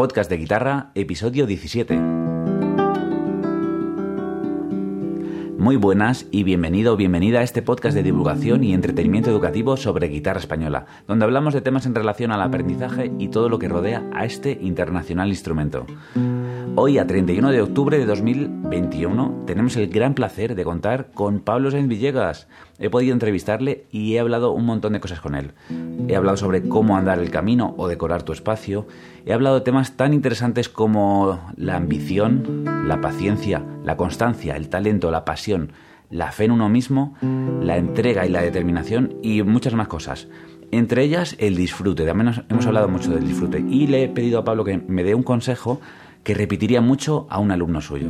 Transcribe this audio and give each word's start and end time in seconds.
Podcast 0.00 0.30
de 0.30 0.38
Guitarra, 0.38 0.92
episodio 0.94 1.44
17. 1.44 1.94
Muy 5.58 5.76
buenas 5.76 6.24
y 6.30 6.42
bienvenido 6.42 6.94
o 6.94 6.96
bienvenida 6.96 7.40
a 7.40 7.42
este 7.42 7.60
podcast 7.60 7.94
de 7.94 8.02
divulgación 8.02 8.64
y 8.64 8.72
entretenimiento 8.72 9.28
educativo 9.28 9.76
sobre 9.76 10.08
guitarra 10.08 10.40
española, 10.40 10.86
donde 11.06 11.26
hablamos 11.26 11.52
de 11.52 11.60
temas 11.60 11.84
en 11.84 11.94
relación 11.94 12.32
al 12.32 12.40
aprendizaje 12.40 13.12
y 13.18 13.28
todo 13.28 13.50
lo 13.50 13.58
que 13.58 13.68
rodea 13.68 14.08
a 14.14 14.24
este 14.24 14.52
internacional 14.62 15.28
instrumento. 15.28 15.84
Hoy, 16.76 16.98
a 16.98 17.06
31 17.06 17.50
de 17.50 17.62
octubre 17.62 17.98
de 17.98 18.06
2021, 18.06 19.42
tenemos 19.46 19.76
el 19.76 19.88
gran 19.88 20.14
placer 20.14 20.54
de 20.54 20.64
contar 20.64 21.10
con 21.12 21.40
Pablo 21.40 21.70
Sainz 21.70 21.88
Villegas. 21.88 22.48
He 22.78 22.88
podido 22.88 23.12
entrevistarle 23.12 23.86
y 23.90 24.14
he 24.14 24.20
hablado 24.20 24.52
un 24.52 24.64
montón 24.64 24.92
de 24.92 25.00
cosas 25.00 25.20
con 25.20 25.34
él. 25.34 25.52
He 26.08 26.14
hablado 26.14 26.36
sobre 26.36 26.62
cómo 26.62 26.96
andar 26.96 27.18
el 27.18 27.30
camino 27.30 27.74
o 27.76 27.88
decorar 27.88 28.22
tu 28.22 28.32
espacio. 28.32 28.86
He 29.26 29.32
hablado 29.32 29.56
de 29.56 29.62
temas 29.62 29.96
tan 29.96 30.14
interesantes 30.14 30.68
como 30.68 31.40
la 31.56 31.76
ambición, 31.76 32.64
la 32.86 33.00
paciencia, 33.00 33.64
la 33.84 33.96
constancia, 33.96 34.56
el 34.56 34.68
talento, 34.68 35.10
la 35.10 35.24
pasión, 35.24 35.72
la 36.08 36.30
fe 36.30 36.44
en 36.44 36.52
uno 36.52 36.68
mismo, 36.68 37.14
la 37.60 37.76
entrega 37.76 38.24
y 38.26 38.28
la 38.28 38.42
determinación 38.42 39.16
y 39.22 39.42
muchas 39.42 39.74
más 39.74 39.88
cosas. 39.88 40.28
Entre 40.72 41.02
ellas, 41.02 41.34
el 41.38 41.56
disfrute. 41.56 42.06
También 42.06 42.44
hemos 42.48 42.66
hablado 42.66 42.88
mucho 42.88 43.10
del 43.10 43.26
disfrute. 43.26 43.58
Y 43.58 43.88
le 43.88 44.04
he 44.04 44.08
pedido 44.08 44.38
a 44.38 44.44
Pablo 44.44 44.64
que 44.64 44.78
me 44.78 45.02
dé 45.02 45.16
un 45.16 45.24
consejo 45.24 45.80
que 46.22 46.34
repetiría 46.34 46.80
mucho 46.80 47.26
a 47.30 47.38
un 47.38 47.50
alumno 47.50 47.80
suyo. 47.80 48.08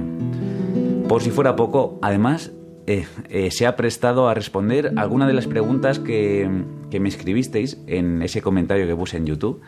Por 1.09 1.23
si 1.23 1.31
fuera 1.31 1.57
poco, 1.57 1.99
además, 2.03 2.53
eh, 2.87 3.07
eh, 3.29 3.51
se 3.51 3.67
ha 3.67 3.77
prestado 3.77 4.29
a 4.29 4.35
responder 4.35 4.93
algunas 4.97 5.29
de 5.29 5.35
las 5.35 5.47
preguntas 5.47 5.99
que, 5.99 6.49
que 6.91 7.01
me 7.01 7.09
escribisteis 7.09 7.79
en 7.87 8.23
ese 8.23 8.43
comentario 8.43 8.87
que 8.87 8.97
puse 8.97 9.17
en 9.17 9.27
YouTube 9.27 9.61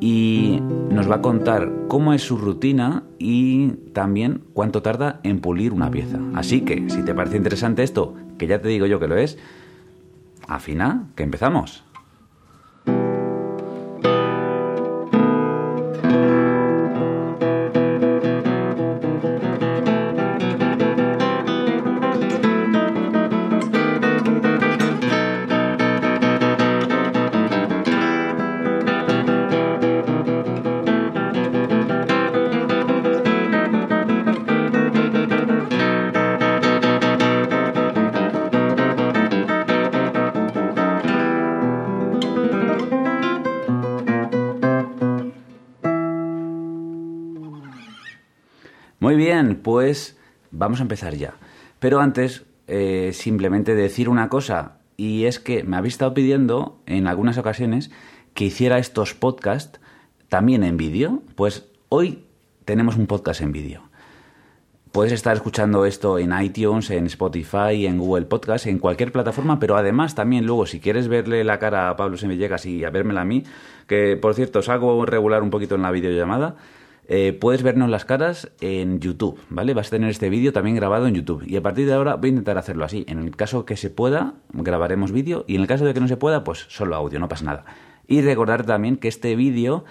y 0.00 0.60
nos 0.90 1.10
va 1.10 1.16
a 1.16 1.22
contar 1.22 1.72
cómo 1.88 2.12
es 2.12 2.22
su 2.22 2.36
rutina 2.36 3.04
y 3.18 3.68
también 3.92 4.42
cuánto 4.52 4.82
tarda 4.82 5.20
en 5.22 5.40
pulir 5.40 5.72
una 5.72 5.90
pieza. 5.90 6.18
Así 6.34 6.60
que, 6.60 6.88
si 6.90 7.02
te 7.02 7.14
parece 7.14 7.36
interesante 7.36 7.82
esto, 7.82 8.14
que 8.38 8.46
ya 8.46 8.60
te 8.60 8.68
digo 8.68 8.86
yo 8.86 9.00
que 9.00 9.08
lo 9.08 9.16
es, 9.16 9.38
afina, 10.46 11.08
que 11.14 11.22
empezamos. 11.22 11.84
Muy 48.98 49.16
bien, 49.16 49.56
pues 49.56 50.18
vamos 50.50 50.80
a 50.80 50.82
empezar 50.82 51.14
ya. 51.14 51.34
Pero 51.78 52.00
antes, 52.00 52.44
eh, 52.66 53.10
simplemente 53.12 53.74
decir 53.74 54.08
una 54.08 54.28
cosa, 54.28 54.78
y 54.96 55.24
es 55.24 55.38
que 55.38 55.64
me 55.64 55.76
habéis 55.76 55.94
estado 55.94 56.14
pidiendo 56.14 56.80
en 56.86 57.06
algunas 57.06 57.36
ocasiones 57.36 57.90
que 58.34 58.44
hiciera 58.44 58.78
estos 58.78 59.14
podcasts 59.14 59.80
también 60.28 60.64
en 60.64 60.76
vídeo. 60.76 61.22
Pues 61.34 61.66
hoy 61.88 62.24
tenemos 62.64 62.96
un 62.96 63.06
podcast 63.06 63.42
en 63.42 63.52
vídeo. 63.52 63.82
Puedes 64.92 65.12
estar 65.12 65.36
escuchando 65.36 65.84
esto 65.84 66.18
en 66.18 66.32
iTunes, 66.40 66.88
en 66.90 67.04
Spotify, 67.04 67.84
en 67.84 67.98
Google 67.98 68.24
Podcast, 68.24 68.66
en 68.66 68.78
cualquier 68.78 69.12
plataforma, 69.12 69.58
pero 69.58 69.76
además 69.76 70.14
también 70.14 70.46
luego 70.46 70.64
si 70.64 70.80
quieres 70.80 71.08
verle 71.08 71.44
la 71.44 71.58
cara 71.58 71.90
a 71.90 71.96
Pablo 71.96 72.16
Semillegas 72.16 72.64
y 72.64 72.82
a 72.82 72.88
a 72.88 73.24
mí, 73.26 73.44
que 73.86 74.16
por 74.16 74.32
cierto 74.34 74.62
salgo 74.62 75.04
regular 75.04 75.42
un 75.42 75.50
poquito 75.50 75.74
en 75.74 75.82
la 75.82 75.90
videollamada, 75.90 76.56
eh, 77.08 77.32
puedes 77.32 77.62
vernos 77.62 77.88
las 77.88 78.04
caras 78.04 78.50
en 78.60 78.98
YouTube, 78.98 79.38
¿vale? 79.48 79.74
Vas 79.74 79.88
a 79.88 79.90
tener 79.90 80.10
este 80.10 80.28
vídeo 80.28 80.52
también 80.52 80.74
grabado 80.74 81.06
en 81.06 81.14
YouTube. 81.14 81.44
Y 81.46 81.56
a 81.56 81.62
partir 81.62 81.86
de 81.86 81.92
ahora 81.92 82.16
voy 82.16 82.28
a 82.28 82.30
intentar 82.30 82.58
hacerlo 82.58 82.84
así. 82.84 83.04
En 83.08 83.18
el 83.20 83.36
caso 83.36 83.64
que 83.64 83.76
se 83.76 83.90
pueda, 83.90 84.34
grabaremos 84.52 85.12
vídeo. 85.12 85.44
Y 85.46 85.54
en 85.54 85.60
el 85.60 85.68
caso 85.68 85.84
de 85.84 85.94
que 85.94 86.00
no 86.00 86.08
se 86.08 86.16
pueda, 86.16 86.42
pues 86.42 86.66
solo 86.68 86.96
audio, 86.96 87.20
no 87.20 87.28
pasa 87.28 87.44
nada. 87.44 87.64
Y 88.08 88.22
recordar 88.22 88.66
también 88.66 88.96
que 88.96 89.06
este 89.06 89.36
vídeo, 89.36 89.84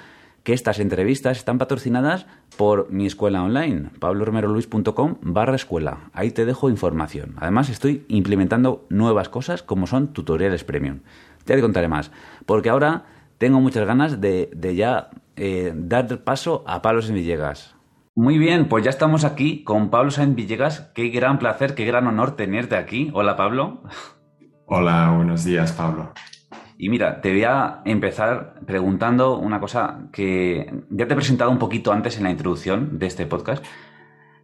que 0.44 0.52
estas 0.52 0.80
entrevistas 0.80 1.38
están 1.38 1.58
patrocinadas 1.58 2.26
por 2.58 2.92
mi 2.92 3.06
escuela 3.06 3.44
online, 3.44 3.92
pabloromeroluis.com 4.00 5.16
barra 5.22 5.56
escuela. 5.56 6.10
Ahí 6.12 6.32
te 6.32 6.46
dejo 6.46 6.70
información. 6.70 7.36
Además, 7.38 7.70
estoy 7.70 8.04
implementando 8.10 8.86
nuevas 8.90 9.30
cosas 9.30 9.64
como 9.64 9.88
son 9.88 10.10
tutoriales 10.10 10.66
premium. 10.66 11.00
Ya 11.46 11.56
te 11.56 11.62
contaré 11.62 11.88
más. 11.88 12.12
Porque 12.46 12.70
ahora 12.70 13.06
tengo 13.38 13.62
muchas 13.62 13.88
ganas 13.88 14.20
de, 14.20 14.50
de 14.54 14.76
ya 14.76 15.12
eh, 15.36 15.74
dar 15.76 16.24
paso 16.24 16.64
a 16.68 16.82
Pablo 16.82 17.02
Sainz 17.02 17.16
Villegas. 17.16 17.76
Muy 18.16 18.38
bien, 18.38 18.70
pues 18.70 18.84
ya 18.84 18.90
estamos 18.90 19.26
aquí 19.26 19.64
con 19.64 19.90
Pablo 19.90 20.10
Sainz 20.12 20.36
Villegas. 20.36 20.92
Qué 20.96 21.10
gran 21.10 21.38
placer, 21.38 21.76
qué 21.76 21.86
gran 21.86 22.08
honor 22.08 22.36
tenerte 22.36 22.76
aquí. 22.76 23.12
Hola, 23.14 23.36
Pablo. 23.36 23.84
Hola, 24.68 25.14
buenos 25.16 25.44
días, 25.44 25.74
Pablo. 25.74 26.14
Y 26.78 26.90
mira, 26.90 27.22
te 27.22 27.32
voy 27.32 27.44
a 27.44 27.82
empezar 27.86 28.56
preguntando 28.66 29.38
una 29.38 29.60
cosa 29.60 30.10
que 30.12 30.74
ya 30.90 31.08
te 31.08 31.14
he 31.14 31.16
presentado 31.16 31.52
un 31.52 31.60
poquito 31.60 31.92
antes 31.92 32.18
en 32.18 32.24
la 32.24 32.32
introducción 32.32 33.00
de 33.00 33.08
este 33.08 33.26
podcast. 33.26 33.64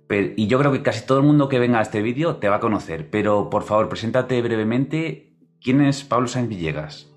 y 0.09 0.47
yo 0.47 0.59
creo 0.59 0.73
que 0.73 0.83
casi 0.83 1.05
todo 1.05 1.19
el 1.19 1.25
mundo 1.25 1.47
que 1.47 1.59
venga 1.59 1.79
a 1.79 1.81
este 1.81 2.01
vídeo 2.01 2.35
te 2.37 2.49
va 2.49 2.57
a 2.57 2.59
conocer. 2.59 3.09
Pero 3.09 3.49
por 3.49 3.63
favor, 3.63 3.89
preséntate 3.89 4.41
brevemente. 4.41 5.33
¿Quién 5.61 5.81
es 5.81 6.03
Pablo 6.03 6.27
Sainz 6.27 6.49
Villegas? 6.49 7.09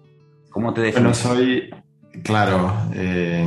¿Cómo 0.50 0.72
te 0.72 0.82
defines? 0.82 1.24
Bueno, 1.24 1.36
soy, 1.36 1.70
Claro, 2.24 2.88
eh, 2.94 3.46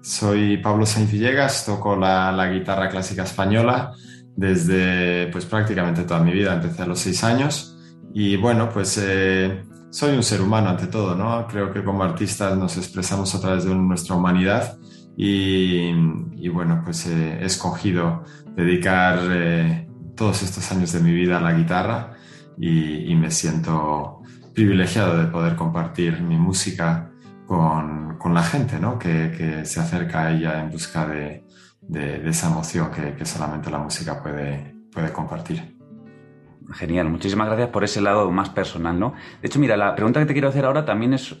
soy 0.00 0.58
Pablo 0.58 0.86
Sainz 0.86 1.10
Villegas, 1.10 1.66
toco 1.66 1.96
la, 1.96 2.48
guitarra 2.48 2.88
clásica 2.88 3.24
española 3.24 3.92
desde 4.36 5.26
pues 5.32 5.46
prácticamente 5.46 6.04
toda 6.04 6.20
mi 6.20 6.30
vida, 6.30 6.54
empecé 6.54 6.82
a 6.82 6.86
los 6.86 7.00
seis 7.00 7.24
años 7.24 7.76
y 8.14 8.36
bueno, 8.36 8.70
pues 8.72 9.02
eh, 9.02 9.64
soy 9.90 10.14
un 10.14 10.22
ser 10.22 10.42
humano 10.42 10.68
ante 10.70 10.86
todo, 10.86 11.16
¿no? 11.16 11.44
Creo 11.48 11.72
que 11.72 11.82
como 11.82 12.04
artistas 12.04 12.56
nos 12.56 12.76
expresamos 12.76 13.34
a 13.34 13.40
través 13.40 13.64
de 13.64 13.74
nuestra 13.74 14.14
humanidad 14.14 14.78
y, 15.16 16.48
bueno, 16.50 16.82
pues 16.84 17.04
he 17.08 17.44
escogido 17.44 18.22
dedicar 18.54 19.18
eh, 19.28 19.88
todos 20.14 20.44
estos 20.44 20.70
años 20.70 20.92
de 20.92 21.00
mi 21.00 21.12
vida 21.12 21.38
a 21.38 21.40
la 21.40 21.52
guitarra 21.52 22.12
y 22.60 23.12
me 23.16 23.32
siento 23.32 24.22
privilegiado 24.54 25.18
de 25.18 25.26
poder 25.26 25.56
compartir 25.56 26.20
mi 26.22 26.36
música 26.36 27.08
con, 27.48 28.18
con 28.18 28.34
la 28.34 28.42
gente, 28.42 28.78
¿no? 28.78 28.98
Que, 28.98 29.32
que, 29.36 29.64
se 29.64 29.80
acerca 29.80 30.26
a 30.26 30.32
ella 30.32 30.60
en 30.60 30.70
busca 30.70 31.06
de, 31.06 31.44
de, 31.80 32.28
esa 32.28 32.48
emoción 32.48 32.90
que, 32.90 33.14
que, 33.14 33.24
solamente 33.24 33.70
la 33.70 33.78
música 33.78 34.22
puede, 34.22 34.76
puede 34.92 35.10
compartir. 35.12 35.78
Genial, 36.74 37.08
muchísimas 37.08 37.46
gracias 37.46 37.70
por 37.70 37.84
ese 37.84 38.02
lado 38.02 38.30
más 38.30 38.50
personal, 38.50 39.00
¿no? 39.00 39.14
De 39.40 39.48
hecho, 39.48 39.58
mira, 39.58 39.78
la 39.78 39.94
pregunta 39.94 40.20
que 40.20 40.26
te 40.26 40.34
quiero 40.34 40.48
hacer 40.48 40.66
ahora 40.66 40.84
también 40.84 41.14
es 41.14 41.36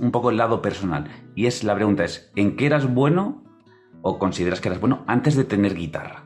un 0.00 0.10
poco 0.10 0.30
el 0.30 0.38
lado 0.38 0.62
personal. 0.62 1.10
Y 1.34 1.44
es, 1.44 1.62
la 1.64 1.74
pregunta 1.74 2.04
es, 2.04 2.30
¿en 2.34 2.56
qué 2.56 2.64
eras 2.64 2.90
bueno 2.92 3.44
o 4.00 4.18
consideras 4.18 4.62
que 4.62 4.68
eras 4.68 4.80
bueno 4.80 5.04
antes 5.06 5.36
de 5.36 5.44
tener 5.44 5.74
guitarra? 5.74 6.24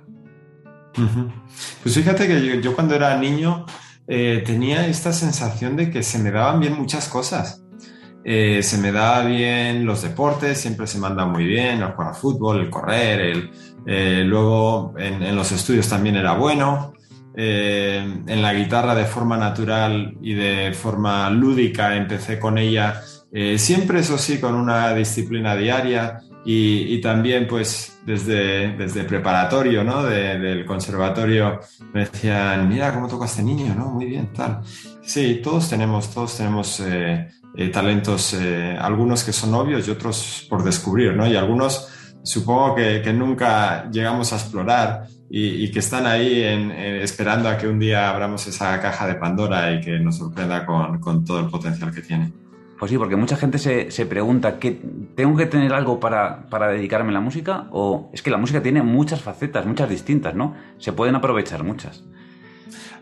Pues 1.82 1.96
fíjate 1.96 2.28
que 2.28 2.46
yo, 2.46 2.54
yo 2.60 2.74
cuando 2.76 2.94
era 2.94 3.18
niño 3.18 3.66
eh, 4.06 4.44
tenía 4.46 4.86
esta 4.86 5.12
sensación 5.12 5.74
de 5.74 5.90
que 5.90 6.04
se 6.04 6.20
me 6.20 6.30
daban 6.30 6.60
bien 6.60 6.76
muchas 6.76 7.08
cosas. 7.08 7.65
Eh, 8.28 8.60
se 8.60 8.78
me 8.78 8.90
da 8.90 9.24
bien 9.24 9.86
los 9.86 10.02
deportes, 10.02 10.60
siempre 10.60 10.88
se 10.88 10.98
me 10.98 11.06
anda 11.06 11.24
muy 11.26 11.44
bien, 11.44 11.80
el 11.80 11.92
jugar 11.92 12.12
fútbol, 12.12 12.58
el 12.58 12.70
correr, 12.70 13.20
el, 13.20 13.50
eh, 13.86 14.24
luego 14.26 14.94
en, 14.98 15.36
los 15.36 15.52
estudios 15.52 15.88
también 15.88 16.16
era 16.16 16.32
bueno, 16.32 16.92
eh, 17.36 18.04
en 18.26 18.42
la 18.42 18.52
guitarra 18.52 18.96
de 18.96 19.04
forma 19.04 19.36
natural 19.36 20.18
y 20.20 20.34
de 20.34 20.72
forma 20.74 21.30
lúdica 21.30 21.94
empecé 21.94 22.40
con 22.40 22.58
ella, 22.58 23.00
siempre 23.58 24.00
eso 24.00 24.18
sí, 24.18 24.40
con 24.40 24.56
una 24.56 24.92
disciplina 24.92 25.54
diaria 25.54 26.18
y, 26.44 27.00
también 27.00 27.46
pues 27.46 28.00
desde, 28.04 28.76
desde 28.76 29.04
preparatorio, 29.04 29.84
¿no? 29.84 30.02
del 30.02 30.64
conservatorio 30.64 31.60
me 31.92 32.00
decían, 32.00 32.68
mira 32.68 32.92
cómo 32.92 33.06
toca 33.06 33.26
este 33.26 33.42
niño, 33.42 33.74
¿no? 33.74 33.90
Muy 33.90 34.06
bien, 34.06 34.32
tal. 34.32 34.62
Sí, 35.06 35.40
todos 35.42 35.70
tenemos, 35.70 36.12
todos 36.12 36.36
tenemos 36.36 36.80
eh, 36.80 37.28
talentos, 37.72 38.34
eh, 38.34 38.76
algunos 38.78 39.22
que 39.22 39.32
son 39.32 39.54
obvios 39.54 39.86
y 39.86 39.90
otros 39.92 40.46
por 40.50 40.64
descubrir, 40.64 41.14
¿no? 41.14 41.26
Y 41.26 41.36
algunos 41.36 41.88
supongo 42.24 42.74
que, 42.74 43.00
que 43.02 43.12
nunca 43.12 43.88
llegamos 43.90 44.32
a 44.32 44.36
explorar 44.36 45.06
y, 45.30 45.70
que 45.70 45.78
están 45.78 46.06
ahí 46.06 46.42
en, 46.42 46.70
esperando 46.72 47.48
a 47.48 47.56
que 47.56 47.68
un 47.68 47.78
día 47.78 48.10
abramos 48.10 48.46
esa 48.48 48.80
caja 48.80 49.06
de 49.06 49.14
Pandora 49.14 49.72
y 49.72 49.80
que 49.80 49.98
nos 50.00 50.18
sorprenda 50.18 50.66
con, 50.66 51.00
con 51.00 51.24
todo 51.24 51.40
el 51.40 51.46
potencial 51.46 51.92
que 51.92 52.02
tiene. 52.02 52.32
Pues 52.78 52.90
sí, 52.90 52.98
porque 52.98 53.16
mucha 53.16 53.36
gente 53.36 53.58
se, 53.58 53.90
se 53.90 54.06
pregunta, 54.06 54.58
¿qué, 54.58 54.80
¿tengo 55.14 55.36
que 55.36 55.46
tener 55.46 55.72
algo 55.72 55.98
para, 55.98 56.48
para, 56.50 56.68
dedicarme 56.68 57.10
a 57.10 57.14
la 57.14 57.20
música? 57.20 57.68
O 57.70 58.10
es 58.12 58.22
que 58.22 58.30
la 58.30 58.36
música 58.36 58.62
tiene 58.62 58.82
muchas 58.82 59.22
facetas, 59.22 59.64
muchas 59.66 59.88
distintas, 59.88 60.34
¿no? 60.34 60.54
Se 60.78 60.92
pueden 60.92 61.14
aprovechar 61.14 61.64
muchas. 61.64 62.04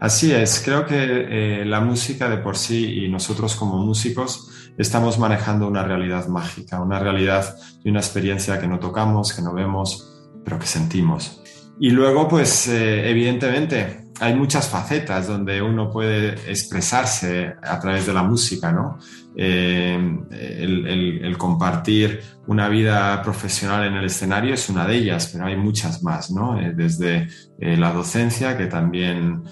Así 0.05 0.35
es, 0.35 0.61
creo 0.63 0.85
que 0.85 0.97
eh, 1.01 1.65
la 1.65 1.81
música 1.81 2.29
de 2.29 2.37
por 2.37 2.59
sí 2.59 3.07
y 3.07 3.09
nosotros 3.09 3.57
como 3.57 3.79
músicos 3.79 4.51
estamos 4.77 5.19
manejando 5.19 5.67
una 5.67 5.83
realidad 5.83 6.29
mágica, 6.29 6.79
una 6.79 6.99
realidad 6.99 7.57
y 7.83 7.89
una 7.89 8.01
experiencia 8.01 8.61
que 8.61 8.69
no 8.69 8.79
tocamos, 8.79 9.33
que 9.33 9.41
no 9.41 9.55
vemos, 9.55 10.13
pero 10.45 10.59
que 10.59 10.67
sentimos. 10.67 11.41
Y 11.81 11.89
luego, 11.89 12.29
pues, 12.29 12.69
eh, 12.69 13.09
evidentemente, 13.09 14.04
hay 14.21 14.35
muchas 14.35 14.69
facetas 14.69 15.27
donde 15.27 15.61
uno 15.61 15.91
puede 15.91 16.35
expresarse 16.51 17.55
a 17.63 17.81
través 17.81 18.07
de 18.07 18.13
la 18.13 18.23
música, 18.23 18.71
¿no? 18.71 18.99
Eh, 19.37 19.99
el, 20.31 21.37
compartir 21.37 22.23
una 22.47 22.69
vida 22.69 23.21
profesional 23.23 23.85
en 23.87 23.95
el 23.95 24.05
escenario 24.05 24.55
es 24.55 24.69
una 24.69 24.87
de 24.87 24.97
ellas, 24.97 25.31
pero 25.33 25.47
hay 25.47 25.57
muchas 25.57 26.03
más, 26.05 26.31
¿no? 26.31 26.61
Eh, 26.61 26.73
desde 26.75 27.29
eh, 27.59 27.77
la 27.77 27.93
docencia, 27.93 28.57
que 28.57 28.67
también 28.67 29.43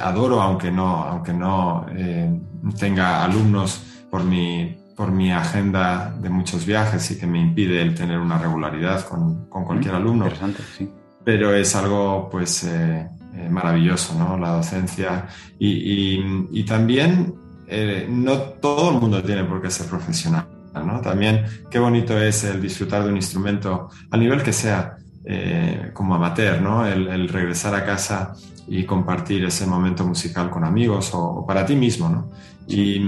adoro, 0.00 0.40
aunque 0.40 0.70
no, 0.70 1.02
aunque 1.02 1.32
no 1.32 1.86
tenga 2.78 3.24
alumnos 3.24 3.82
por 4.08 4.22
mi, 4.22 4.78
por 4.94 5.10
mi 5.10 5.32
agenda 5.32 6.14
de 6.20 6.28
muchos 6.28 6.64
viajes 6.64 7.10
y 7.10 7.18
que 7.18 7.26
me 7.26 7.40
impide 7.40 7.80
el 7.82 7.94
tener 7.94 8.18
una 8.18 8.38
regularidad 8.38 9.04
con, 9.08 9.46
con 9.48 9.64
cualquier 9.64 9.94
alumno. 9.94 10.26
Interesante, 10.26 10.62
sí. 10.76 10.88
Pero 11.24 11.52
es 11.54 11.74
algo, 11.74 12.28
pues 12.30 12.64
eh, 13.32 13.48
maravilloso, 13.48 14.14
¿no? 14.18 14.36
La 14.36 14.50
docencia. 14.50 15.28
Y, 15.58 16.64
también 16.64 17.34
eh, 17.68 18.06
no 18.08 18.38
todo 18.38 18.90
el 18.90 19.00
mundo 19.00 19.22
tiene 19.22 19.44
por 19.44 19.62
qué 19.62 19.70
ser 19.70 19.86
profesional, 19.86 20.46
¿no? 20.74 21.00
También 21.00 21.44
qué 21.70 21.78
bonito 21.78 22.18
es 22.18 22.42
el 22.44 22.60
disfrutar 22.60 23.04
de 23.04 23.10
un 23.10 23.16
instrumento, 23.16 23.88
a 24.10 24.16
nivel 24.16 24.42
que 24.42 24.52
sea, 24.52 24.96
eh, 25.24 25.90
como 25.92 26.16
amateur, 26.16 26.60
¿no? 26.60 26.84
El, 26.84 27.28
regresar 27.28 27.74
a 27.74 27.84
casa 27.84 28.34
y 28.66 28.84
compartir 28.84 29.44
ese 29.44 29.66
momento 29.66 30.04
musical 30.04 30.50
con 30.50 30.64
amigos 30.64 31.10
o, 31.12 31.44
para 31.46 31.64
ti 31.64 31.76
mismo, 31.76 32.08
¿no? 32.08 32.30
Y, 32.66 33.00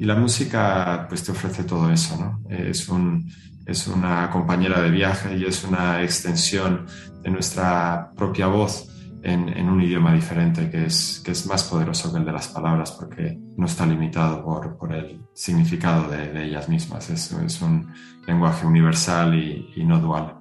la 0.00 0.14
música, 0.14 1.04
pues 1.10 1.22
te 1.22 1.32
ofrece 1.32 1.64
todo 1.64 1.90
eso, 1.90 2.16
¿no? 2.16 2.40
Es 2.48 2.88
un, 2.88 3.30
es 3.66 3.86
una 3.86 4.30
compañera 4.30 4.80
de 4.80 4.90
viaje 4.90 5.36
y 5.36 5.44
es 5.44 5.62
una 5.62 6.02
extensión 6.02 6.86
de 7.22 7.30
nuestra 7.30 8.10
propia 8.16 8.46
voz 8.46 8.90
en, 9.22 9.68
un 9.68 9.82
idioma 9.82 10.14
diferente 10.14 10.70
que 10.70 10.86
es, 10.86 11.22
que 11.24 11.32
es 11.32 11.46
más 11.46 11.64
poderoso 11.64 12.12
que 12.12 12.18
el 12.18 12.24
de 12.24 12.32
las 12.32 12.48
palabras 12.48 12.92
porque 12.92 13.38
no 13.56 13.66
está 13.66 13.86
limitado 13.86 14.42
por, 14.44 14.76
por 14.76 14.94
el 14.94 15.20
significado 15.34 16.10
de, 16.10 16.44
ellas 16.44 16.68
mismas. 16.68 17.10
Es, 17.10 17.32
es, 17.32 17.62
un 17.62 17.92
lenguaje 18.26 18.66
universal 18.66 19.34
y, 19.34 19.84
no 19.84 19.98
dual. 20.00 20.38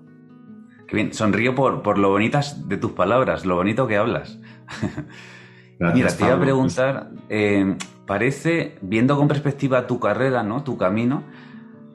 Qué 0.87 0.95
bien, 0.95 1.13
sonrío 1.13 1.53
por, 1.55 1.83
por 1.83 1.97
lo 1.97 2.09
bonitas 2.09 2.67
de 2.67 2.77
tus 2.77 2.91
palabras, 2.93 3.45
lo 3.45 3.55
bonito 3.55 3.87
que 3.87 3.97
hablas. 3.97 4.39
Mira, 5.79 6.09
te 6.09 6.25
iba 6.25 6.35
a 6.35 6.39
preguntar, 6.39 7.11
eh, 7.29 7.77
parece, 8.05 8.77
viendo 8.81 9.15
con 9.17 9.27
perspectiva 9.27 9.87
tu 9.87 9.99
carrera, 9.99 10.43
¿no? 10.43 10.63
Tu 10.63 10.77
camino, 10.77 11.23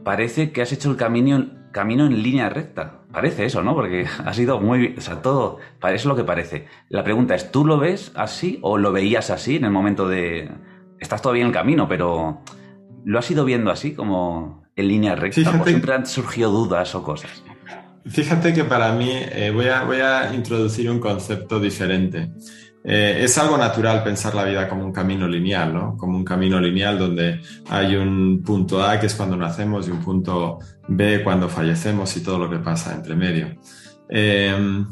parece 0.05 0.53
que 0.53 0.63
has 0.63 0.73
hecho 0.73 0.91
el 0.91 0.97
camino, 0.97 1.51
camino 1.73 2.07
en 2.07 2.23
línea 2.23 2.49
recta. 2.49 3.04
Parece 3.15 3.45
eso, 3.45 3.63
¿no? 3.63 3.75
Porque 3.75 4.07
ha 4.25 4.35
sido 4.35 4.61
muy... 4.61 4.97
O 4.99 5.01
sea, 5.01 5.23
todo... 5.23 5.59
Es 5.83 6.05
lo 6.05 6.17
que 6.17 6.25
parece. 6.25 6.67
La 6.89 7.05
pregunta 7.05 7.37
es, 7.37 7.53
¿tú 7.53 7.65
lo 7.65 7.79
ves 7.79 8.11
así 8.17 8.59
o 8.61 8.77
lo 8.77 8.93
veías 8.93 9.31
así 9.31 9.57
en 9.57 9.65
el 9.65 9.71
momento 9.71 10.09
de... 10.09 10.51
Estás 10.99 11.23
todavía 11.23 11.43
en 11.43 11.49
el 11.49 11.55
camino, 11.55 11.89
pero 11.89 12.41
¿lo 13.05 13.19
has 13.19 13.31
ido 13.31 13.45
viendo 13.45 13.71
así, 13.71 13.95
como 13.95 14.65
en 14.75 14.89
línea 14.89 15.15
recta? 15.15 15.61
¿O 15.61 15.65
siempre 15.65 15.95
han 15.95 16.07
surgido 16.07 16.51
dudas 16.51 16.95
o 16.95 17.03
cosas? 17.03 17.45
Fíjate 18.07 18.53
que 18.53 18.65
para 18.65 18.93
mí 18.93 19.11
eh, 19.11 19.51
voy, 19.51 19.67
a, 19.67 19.85
voy 19.85 20.01
a 20.01 20.35
introducir 20.35 20.91
un 20.91 20.99
concepto 20.99 21.59
diferente. 21.59 22.33
Eh, 22.87 23.21
es 23.25 23.39
algo 23.39 23.57
natural 23.57 24.05
pensar 24.05 24.35
la 24.35 24.45
vida 24.45 24.69
como 24.69 24.85
un 24.85 24.93
camino 24.93 25.27
lineal, 25.27 25.73
¿no? 25.73 25.97
Como 25.97 26.19
un 26.19 26.25
camino 26.25 26.61
lineal 26.61 26.99
donde 26.99 27.41
hay 27.71 27.97
un 27.97 28.43
punto 28.45 28.85
A 28.85 29.01
que 29.01 29.07
es 29.07 29.15
cuando 29.15 29.37
nacemos 29.37 29.89
y 29.89 29.91
un 29.91 30.01
punto 30.01 30.59
B 30.87 31.23
cuando 31.25 31.49
fallecemos 31.49 32.15
y 32.19 32.23
todo 32.23 32.39
lo 32.39 32.51
que 32.51 32.59
pasa 32.59 32.93
entre 32.95 33.17
medio. 33.17 33.57
Em, 34.07 34.87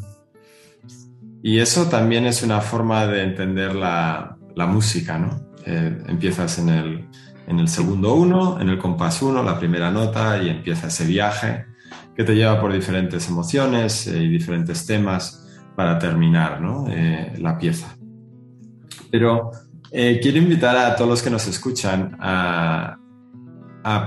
y 1.43 1.59
eso 1.59 1.87
también 1.89 2.25
es 2.25 2.43
una 2.43 2.63
forma 2.63 3.07
de 3.07 3.25
entender 3.25 3.75
la, 3.75 4.39
música, 4.57 5.19
¿no? 5.19 5.49
Eh, 5.67 6.03
empiezas 6.09 6.59
en 6.59 6.69
el, 6.71 7.09
en 7.47 7.59
el 7.59 7.69
segundo 7.69 8.15
uno, 8.15 8.59
en 8.59 8.71
el 8.71 8.79
compás 8.79 9.21
uno, 9.21 9.43
la 9.43 9.59
primera 9.59 9.91
nota 9.91 10.43
y 10.43 10.49
empieza 10.49 10.87
ese 10.87 11.05
viaje 11.05 11.72
que 12.15 12.25
te 12.25 12.35
lleva 12.35 12.61
por 12.61 12.73
diferentes 12.73 13.29
emociones 13.29 14.07
eh, 14.07 14.23
y 14.23 14.29
diferentes 14.29 14.85
temas 14.87 15.43
para 15.75 15.99
terminar 15.99 16.61
eh, 16.91 17.35
la 17.39 17.57
pieza. 17.57 17.97
Pero 19.11 19.51
eh, 19.91 20.21
quiero 20.23 20.39
invitar 20.39 20.77
a 20.77 20.95
todos 20.95 21.11
los 21.11 21.23
que 21.23 21.31
nos 21.31 21.47
escuchan 21.47 22.17
a, 22.21 22.99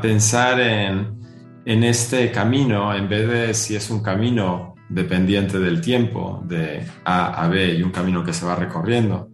pensar 0.01 0.59
en, 0.59 1.83
este 1.83 2.31
camino, 2.31 2.95
en 2.95 3.09
vez 3.09 3.27
de 3.27 3.53
si 3.53 3.75
es 3.75 3.89
un 3.89 4.01
camino 4.01 4.75
dependiente 4.87 5.59
del 5.59 5.81
tiempo, 5.81 6.41
de 6.45 6.85
A 7.03 7.43
a 7.43 7.47
B 7.49 7.73
y 7.73 7.83
un 7.83 7.91
camino 7.91 8.23
que 8.23 8.31
se 8.31 8.45
va 8.45 8.55
recorriendo 8.55 9.29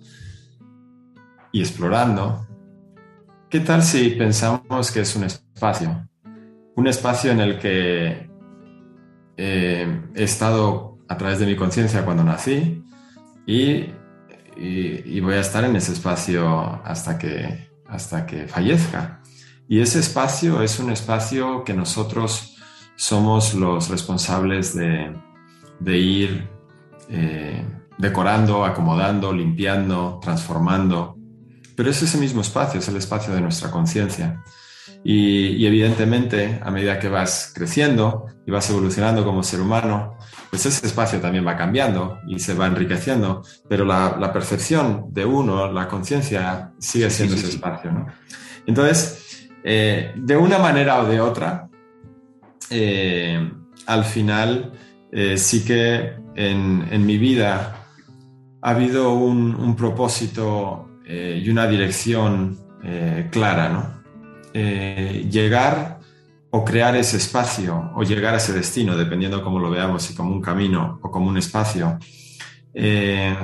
y 1.51 1.61
explorando, 1.61 2.47
¿qué 3.49 3.59
tal 3.59 3.83
si 3.83 4.09
pensamos 4.11 4.91
que 4.91 5.01
es 5.01 5.15
un 5.15 5.25
espacio? 5.25 6.07
Un 6.75 6.87
espacio 6.87 7.31
en 7.31 7.41
el 7.41 7.59
que 7.59 8.30
eh, 9.37 10.01
he 10.15 10.23
estado 10.23 10.97
a 11.07 11.17
través 11.17 11.39
de 11.39 11.45
mi 11.45 11.55
conciencia 11.55 12.05
cuando 12.05 12.23
nací 12.23 12.83
y, 13.45 13.87
voy 15.21 15.33
a 15.35 15.39
estar 15.39 15.63
en 15.63 15.75
ese 15.75 15.93
espacio 15.93 16.81
hasta 16.83 17.17
que, 17.17 17.69
hasta 17.87 18.25
que 18.25 18.47
fallezca. 18.47 19.21
Y 19.67 19.79
ese 19.79 19.99
espacio 19.99 20.61
es 20.61 20.79
un 20.79 20.91
espacio 20.91 21.63
que 21.63 21.73
nosotros 21.73 22.57
somos 22.95 23.53
los 23.53 23.89
responsables 23.89 24.75
de, 24.75 25.97
ir 25.97 26.49
eh, 27.09 27.65
decorando, 27.97 28.65
acomodando, 28.65 29.33
limpiando, 29.33 30.19
transformando. 30.21 31.17
Pero 31.75 31.89
es 31.89 32.01
ese 32.03 32.17
mismo 32.17 32.41
espacio, 32.41 32.79
es 32.79 32.87
el 32.89 32.97
espacio 32.97 33.33
de 33.33 33.41
nuestra 33.41 33.71
conciencia. 33.71 34.43
Y, 35.03 35.65
evidentemente, 35.65 36.59
a 36.61 36.69
medida 36.69 36.99
que 36.99 37.09
vas 37.09 37.51
creciendo 37.55 38.27
y 38.45 38.51
vas 38.51 38.69
evolucionando 38.69 39.23
como 39.23 39.41
ser 39.41 39.59
humano, 39.59 40.17
pues 40.49 40.65
ese 40.65 40.85
espacio 40.85 41.19
también 41.19 41.45
va 41.45 41.57
cambiando 41.57 42.19
y 42.27 42.37
se 42.39 42.53
va 42.53 42.67
enriqueciendo, 42.67 43.41
pero 43.67 43.83
la, 43.83 44.31
percepción 44.31 45.05
de 45.09 45.25
uno, 45.25 45.71
la 45.71 45.87
conciencia, 45.87 46.73
sigue 46.77 47.09
siendo 47.09 47.35
ese 47.35 47.49
espacio. 47.49 47.91
¿no? 47.91 48.05
Entonces, 48.67 49.49
eh, 49.63 50.13
de 50.15 50.37
una 50.37 50.59
manera 50.59 51.01
o 51.01 51.07
de 51.07 51.19
otra, 51.19 51.67
eh, 52.69 53.51
al 53.87 54.03
final 54.03 54.71
eh, 55.11 55.37
sí 55.37 55.65
que 55.65 56.13
en, 56.35 57.05
mi 57.05 57.17
vida 57.17 57.85
ha 58.61 58.69
habido 58.69 59.13
un, 59.13 59.75
propósito 59.75 60.87
y 61.07 61.49
una 61.49 61.67
dirección 61.67 62.57
clara, 63.31 63.69
¿no? 63.69 64.00
Llegar 64.53 66.01
o 66.51 66.65
crear 66.65 66.95
ese 66.95 67.17
espacio 67.17 67.91
o 67.95 68.03
llegar 68.03 68.33
a 68.33 68.37
ese 68.37 68.53
destino, 68.53 68.97
dependiendo 68.97 69.43
cómo 69.43 69.59
lo 69.59 69.69
veamos, 69.69 70.03
si 70.03 70.13
como 70.13 70.31
un 70.31 70.41
camino 70.41 70.99
o 71.01 71.09
como 71.09 71.29
un 71.29 71.37
espacio. 71.37 71.97
Eh, 72.73 73.35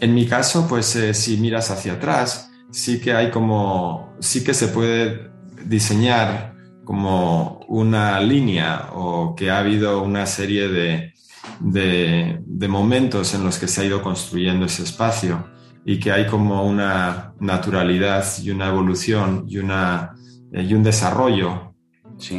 en 0.00 0.14
mi 0.14 0.26
caso, 0.26 0.66
pues 0.68 0.94
eh, 0.96 1.14
si 1.14 1.38
miras 1.38 1.70
hacia 1.70 1.94
atrás, 1.94 2.50
sí 2.70 3.00
que 3.00 3.14
hay 3.14 3.30
como, 3.30 4.14
sí 4.20 4.44
que 4.44 4.52
se 4.52 4.68
puede 4.68 5.30
diseñar 5.64 6.54
como 6.84 7.60
una 7.68 8.20
línea 8.20 8.90
o 8.92 9.34
que 9.34 9.50
ha 9.50 9.58
habido 9.58 10.02
una 10.02 10.26
serie 10.26 10.68
de, 10.68 11.14
de 11.60 12.68
momentos 12.68 13.32
en 13.34 13.44
los 13.44 13.58
que 13.58 13.66
se 13.66 13.80
ha 13.80 13.84
ido 13.84 14.02
construyendo 14.02 14.66
ese 14.66 14.82
espacio 14.82 15.53
y 15.84 16.00
que 16.00 16.12
hay 16.12 16.26
como 16.26 16.66
una 16.66 17.34
naturalidad 17.40 18.24
y 18.42 18.50
una 18.50 18.68
evolución 18.68 19.44
y, 19.46 19.58
una, 19.58 20.14
y 20.52 20.72
un 20.72 20.82
desarrollo 20.82 21.74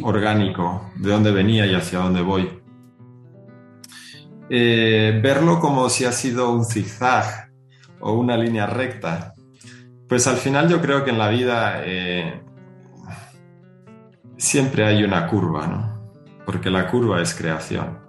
orgánico, 0.01 0.89
de 0.95 1.11
dónde 1.11 1.31
venía 1.31 1.65
y 1.65 1.75
hacia 1.75 1.99
dónde 1.99 2.21
voy. 2.21 2.49
Eh, 4.49 5.19
verlo 5.23 5.59
como 5.59 5.89
si 5.89 6.05
ha 6.05 6.11
sido 6.11 6.51
un 6.51 6.65
zigzag 6.65 7.51
o 7.99 8.13
una 8.13 8.37
línea 8.37 8.65
recta, 8.65 9.33
pues 10.07 10.27
al 10.27 10.37
final 10.37 10.69
yo 10.69 10.81
creo 10.81 11.03
que 11.03 11.11
en 11.11 11.17
la 11.17 11.29
vida 11.29 11.81
eh, 11.83 12.41
siempre 14.37 14.85
hay 14.85 15.03
una 15.03 15.27
curva, 15.27 15.67
¿no? 15.67 16.11
Porque 16.45 16.69
la 16.69 16.87
curva 16.87 17.21
es 17.21 17.33
creación. 17.33 17.99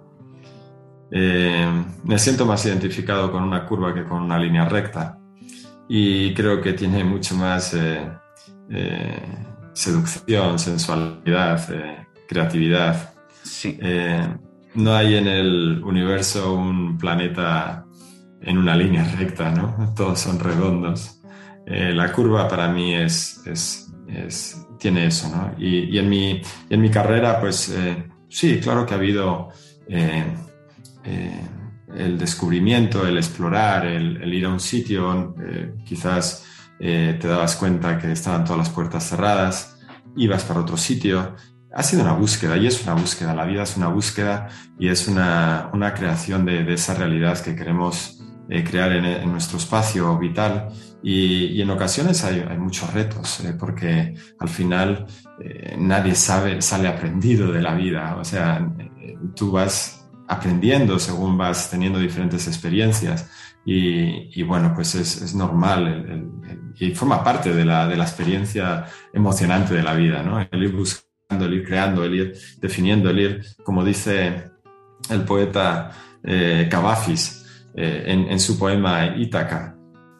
Eh, 1.11 1.85
me 2.03 2.19
siento 2.19 2.45
más 2.45 2.65
identificado 2.65 3.31
con 3.31 3.43
una 3.43 3.65
curva 3.65 3.93
que 3.93 4.03
con 4.03 4.21
una 4.21 4.37
línea 4.37 4.65
recta 4.65 5.17
y 5.87 6.33
creo 6.33 6.61
que 6.61 6.73
tiene 6.73 7.03
mucho 7.03 7.35
más 7.35 7.75
seducción, 9.73 10.59
sensualidad, 10.59 11.61
creatividad. 12.27 13.13
Sí. 13.43 13.79
no 14.75 14.95
hay 14.95 15.15
en 15.15 15.27
el 15.27 15.81
universo 15.83 16.53
un 16.53 16.97
planeta 16.97 17.85
en 18.41 18.57
una 18.57 18.75
línea 18.75 19.03
recta, 19.17 19.49
¿no? 19.51 19.93
Todos 19.95 20.19
son 20.19 20.39
redondos. 20.39 21.21
la 21.65 22.11
curva 22.11 22.47
para 22.47 22.67
mí 22.67 22.93
es, 22.93 23.41
es, 23.45 24.65
tiene 24.77 25.07
eso, 25.07 25.29
¿no? 25.29 25.55
Y, 25.57 25.97
en, 25.97 26.09
mi, 26.09 26.41
en 26.69 26.81
mi 26.81 26.89
carrera, 26.89 27.39
pues 27.39 27.73
sí, 28.29 28.59
claro 28.59 28.85
que 28.85 28.93
ha 28.93 28.97
habido 28.97 29.49
el 31.97 32.17
descubrimiento, 32.17 33.05
el 33.07 33.17
explorar, 33.17 33.85
el, 33.85 34.33
ir 34.33 34.45
a 34.45 34.49
un 34.49 34.59
sitio, 34.59 35.35
eh, 35.41 35.73
quizás 35.83 36.45
eh, 36.79 37.17
te 37.19 37.27
dabas 37.27 37.55
cuenta 37.55 37.97
que 37.97 38.11
estaban 38.11 38.43
todas 38.43 38.59
las 38.59 38.69
puertas 38.69 39.09
cerradas, 39.09 39.79
ibas 40.15 40.43
para 40.43 40.61
otro 40.61 40.77
sitio. 40.77 41.35
Ha 41.73 41.83
sido 41.83 42.03
una 42.03 42.13
búsqueda 42.13 42.57
y 42.57 42.67
es 42.67 42.83
una 42.83 42.93
búsqueda, 42.93 43.33
la 43.33 43.45
vida 43.45 43.63
es 43.63 43.77
una 43.77 43.87
búsqueda 43.87 44.47
y 44.79 44.87
es 44.87 45.07
una, 45.07 45.93
creación 45.95 46.45
de, 46.45 46.73
esa 46.73 46.93
realidad 46.93 47.39
que 47.39 47.55
queremos 47.55 48.19
eh, 48.49 48.63
crear 48.63 48.91
en, 48.93 49.31
nuestro 49.31 49.57
espacio 49.57 50.17
vital. 50.17 50.69
Y, 51.03 51.61
en 51.61 51.69
ocasiones 51.69 52.23
hay, 52.23 52.43
hay 52.47 52.57
muchos 52.57 52.91
retos 52.93 53.43
porque 53.59 54.15
al 54.39 54.49
final 54.49 55.05
nadie 55.77 56.15
sabe, 56.15 56.61
sale 56.61 56.87
aprendido 56.87 57.51
de 57.51 57.61
la 57.61 57.75
vida, 57.75 58.17
o 58.19 58.23
sea, 58.23 58.67
tú 59.35 59.51
vas 59.51 59.96
aprendiendo 60.27 60.99
según 60.99 61.37
vas 61.37 61.69
teniendo 61.69 61.99
diferentes 61.99 62.47
experiencias. 62.47 63.29
Y, 63.69 64.41
bueno, 64.43 64.71
pues 64.73 64.95
es, 64.95 65.35
normal 65.35 66.31
y 66.79 66.91
forma 66.91 67.21
parte 67.21 67.53
de 67.53 67.65
la, 67.65 67.85
de 67.85 67.97
la, 67.97 68.05
experiencia 68.05 68.85
emocionante 69.11 69.73
de 69.73 69.83
la 69.83 69.93
vida, 69.93 70.23
¿no? 70.23 70.39
El 70.39 70.63
ir 70.63 70.71
buscando, 70.71 71.45
el 71.45 71.53
ir 71.53 71.65
creando, 71.65 72.05
el 72.05 72.15
ir 72.15 72.37
definiendo, 72.61 73.09
el 73.09 73.19
ir, 73.19 73.45
como 73.65 73.83
dice 73.83 74.51
el 75.09 75.21
poeta 75.25 75.91
eh, 76.23 76.69
Cavafis 76.71 77.45
eh, 77.75 78.05
en, 78.07 78.31
en, 78.31 78.39
su 78.39 78.57
poema 78.57 79.17
Ítaca, 79.17 79.75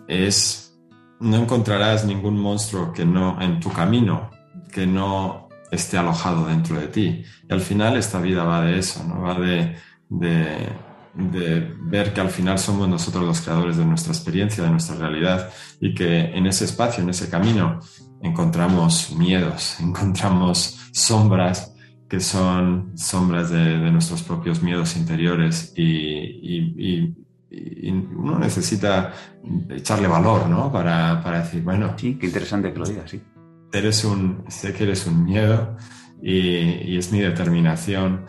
es, 0.09 0.77
no 1.21 1.37
encontrarás 1.37 2.03
ningún 2.03 2.37
monstruo 2.37 2.91
que 2.91 3.05
no, 3.05 3.41
en 3.41 3.61
tu 3.61 3.71
camino, 3.71 4.29
que 4.73 4.85
no 4.85 5.47
esté 5.71 5.97
alojado 5.97 6.47
dentro 6.47 6.77
de 6.77 6.87
ti. 6.87 7.23
Y 7.49 7.53
al 7.53 7.61
final 7.61 7.95
esta 7.95 8.19
vida 8.19 8.43
va 8.43 8.61
de 8.61 8.77
eso, 8.77 9.03
¿no? 9.03 9.21
Va 9.21 9.39
de 9.39 9.75
de, 10.09 10.69
ver 11.13 12.13
que 12.13 12.21
al 12.21 12.29
final 12.29 12.59
somos 12.59 12.87
nosotros 12.87 13.25
los 13.25 13.41
creadores 13.41 13.77
de 13.77 13.85
nuestra 13.85 14.13
experiencia, 14.13 14.63
de 14.63 14.69
nuestra 14.69 14.95
realidad 14.95 15.49
y 15.79 15.95
que 15.95 16.19
en 16.19 16.45
ese 16.45 16.65
espacio, 16.65 17.03
en 17.03 17.09
ese 17.09 17.29
camino, 17.29 17.79
encontramos 18.21 19.15
miedos, 19.17 19.77
encontramos 19.81 20.79
sombras 20.91 21.73
que 22.07 22.19
son 22.21 22.97
sombras 22.97 23.49
de, 23.49 23.91
nuestros 23.91 24.23
propios 24.23 24.61
miedos 24.61 24.95
interiores 24.95 25.73
y, 25.75 27.13
uno 28.15 28.39
necesita 28.39 29.13
echarle 29.69 30.07
valor, 30.07 30.47
¿no? 30.47 30.71
Para, 30.71 31.21
para, 31.23 31.39
decir, 31.39 31.63
bueno... 31.63 31.93
Sí, 31.97 32.17
qué 32.19 32.27
interesante 32.27 32.71
que 32.71 32.79
lo 32.79 32.85
digas, 32.85 33.09
sí. 33.09 33.21
Eres 33.71 34.03
un, 34.03 34.43
sé 34.47 34.73
que 34.73 34.83
eres 34.83 35.07
un 35.07 35.23
miedo 35.23 35.75
y 36.21 36.97
es 36.97 37.11
mi 37.11 37.19
determinación 37.19 38.25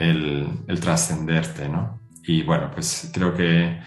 el, 0.00 0.80
trascenderte, 0.80 1.68
¿no? 1.68 2.00
Y 2.24 2.42
bueno, 2.42 2.70
pues 2.72 3.10
creo 3.12 3.34
que, 3.34 3.78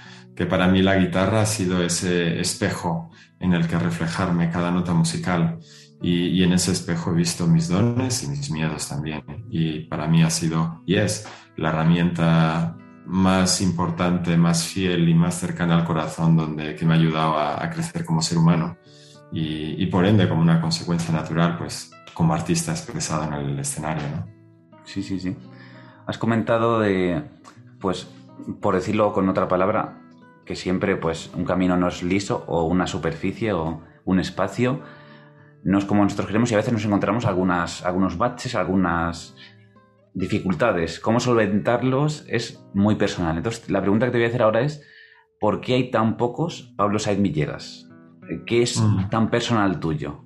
para 0.50 0.68
mí 0.68 0.82
la 0.82 0.98
guitarra 0.98 1.42
ha 1.42 1.46
sido 1.46 1.84
ese 1.84 2.40
espejo 2.40 3.12
en 3.40 3.54
el 3.54 3.68
que 3.68 3.78
reflejarme 3.78 4.50
cada 4.50 4.72
nota 4.72 4.94
musical 4.94 5.60
y, 6.02 6.44
en 6.44 6.54
ese 6.54 6.72
espejo 6.72 7.12
he 7.12 7.16
visto 7.16 7.48
mis 7.48 7.68
dones 7.68 8.24
y 8.24 8.28
mis 8.28 8.52
miedos 8.52 8.90
también. 8.90 9.24
Y 9.50 9.82
para 9.82 10.08
mí 10.08 10.24
ha 10.24 10.30
sido 10.30 10.84
y 10.86 10.96
es 10.96 11.28
la 11.58 11.70
herramienta 11.70 12.78
más 13.06 13.62
importante, 13.62 14.38
más 14.38 14.66
fiel 14.66 15.08
y 15.10 15.14
más 15.14 15.36
cercana 15.36 15.76
al 15.76 15.86
corazón 15.86 16.38
donde, 16.38 16.76
que 16.76 16.86
me 16.86 16.94
ha 16.94 16.98
ayudado 16.98 17.38
a, 17.38 17.70
crecer 17.70 18.06
como 18.06 18.22
ser 18.22 18.38
humano 18.38 18.78
y, 19.32 19.82
y, 19.82 19.88
por 19.88 20.06
ende 20.06 20.28
como 20.28 20.42
una 20.42 20.62
consecuencia 20.62 21.14
natural, 21.14 21.58
pues 21.58 21.92
como 22.14 22.34
artista 22.34 22.72
expresado 22.72 23.26
en 23.26 23.34
el 23.34 23.60
escenario. 23.60 24.04
¿no? 24.10 24.28
Sí, 24.86 25.02
sí, 25.02 25.20
sí. 25.20 25.36
Has 26.06 26.18
comentado 26.18 26.80
de, 26.80 27.24
pues, 27.80 28.10
por 28.62 28.76
decirlo 28.76 29.14
con 29.14 29.30
otra 29.30 29.48
palabra, 29.48 30.02
que 30.46 30.56
siempre, 30.56 30.96
pues, 30.96 31.32
un 31.36 31.46
camino 31.46 31.78
no 31.78 31.88
es 31.88 32.04
liso 32.04 32.44
o 32.48 32.66
una 32.66 32.88
superficie 32.88 33.54
o 33.54 33.82
un 34.06 34.20
espacio 34.20 34.82
no 35.64 35.78
es 35.78 35.86
como 35.86 36.04
nosotros 36.04 36.28
queremos 36.28 36.52
y 36.52 36.56
a 36.56 36.58
veces 36.58 36.74
nos 36.74 36.86
encontramos 36.86 37.26
algunas, 37.26 37.86
algunos 37.86 38.18
baches, 38.18 38.56
algunas 38.56 39.36
dificultades. 40.14 41.00
Cómo 41.00 41.20
solventarlos 41.20 42.26
es 42.28 42.64
muy 42.74 42.96
personal. 42.96 43.38
Entonces, 43.38 43.70
la 43.70 43.82
pregunta 43.82 44.06
que 44.06 44.12
te 44.12 44.18
voy 44.18 44.26
a 44.26 44.28
hacer 44.28 44.44
ahora 44.44 44.62
es, 44.62 44.84
¿por 45.40 45.62
qué 45.62 45.76
hay 45.76 45.92
tan 45.92 46.18
pocos 46.18 46.74
Pablo 46.76 47.00
Said 47.00 47.22
Villegas? 47.22 47.90
¿Qué 48.46 48.62
es 48.62 48.80
mm. 48.82 49.10
tan 49.10 49.30
personal 49.30 49.80
tuyo? 49.80 50.26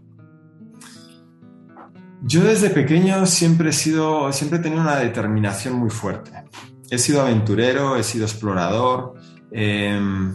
Yo 2.24 2.43
desde 2.43 2.71
pequeño 2.71 3.25
siempre 3.25 3.69
he 3.69 3.74
sido, 3.74 4.31
siempre 4.33 4.59
he 4.59 4.62
tenido 4.62 4.81
una 4.81 4.97
determinación 4.97 5.75
muy 5.75 5.89
fuerte. 5.89 6.31
He 6.89 6.97
sido 6.97 7.21
aventurero, 7.21 7.95
he 7.95 8.03
sido 8.03 8.25
explorador. 8.25 9.13
Em, 9.51 10.33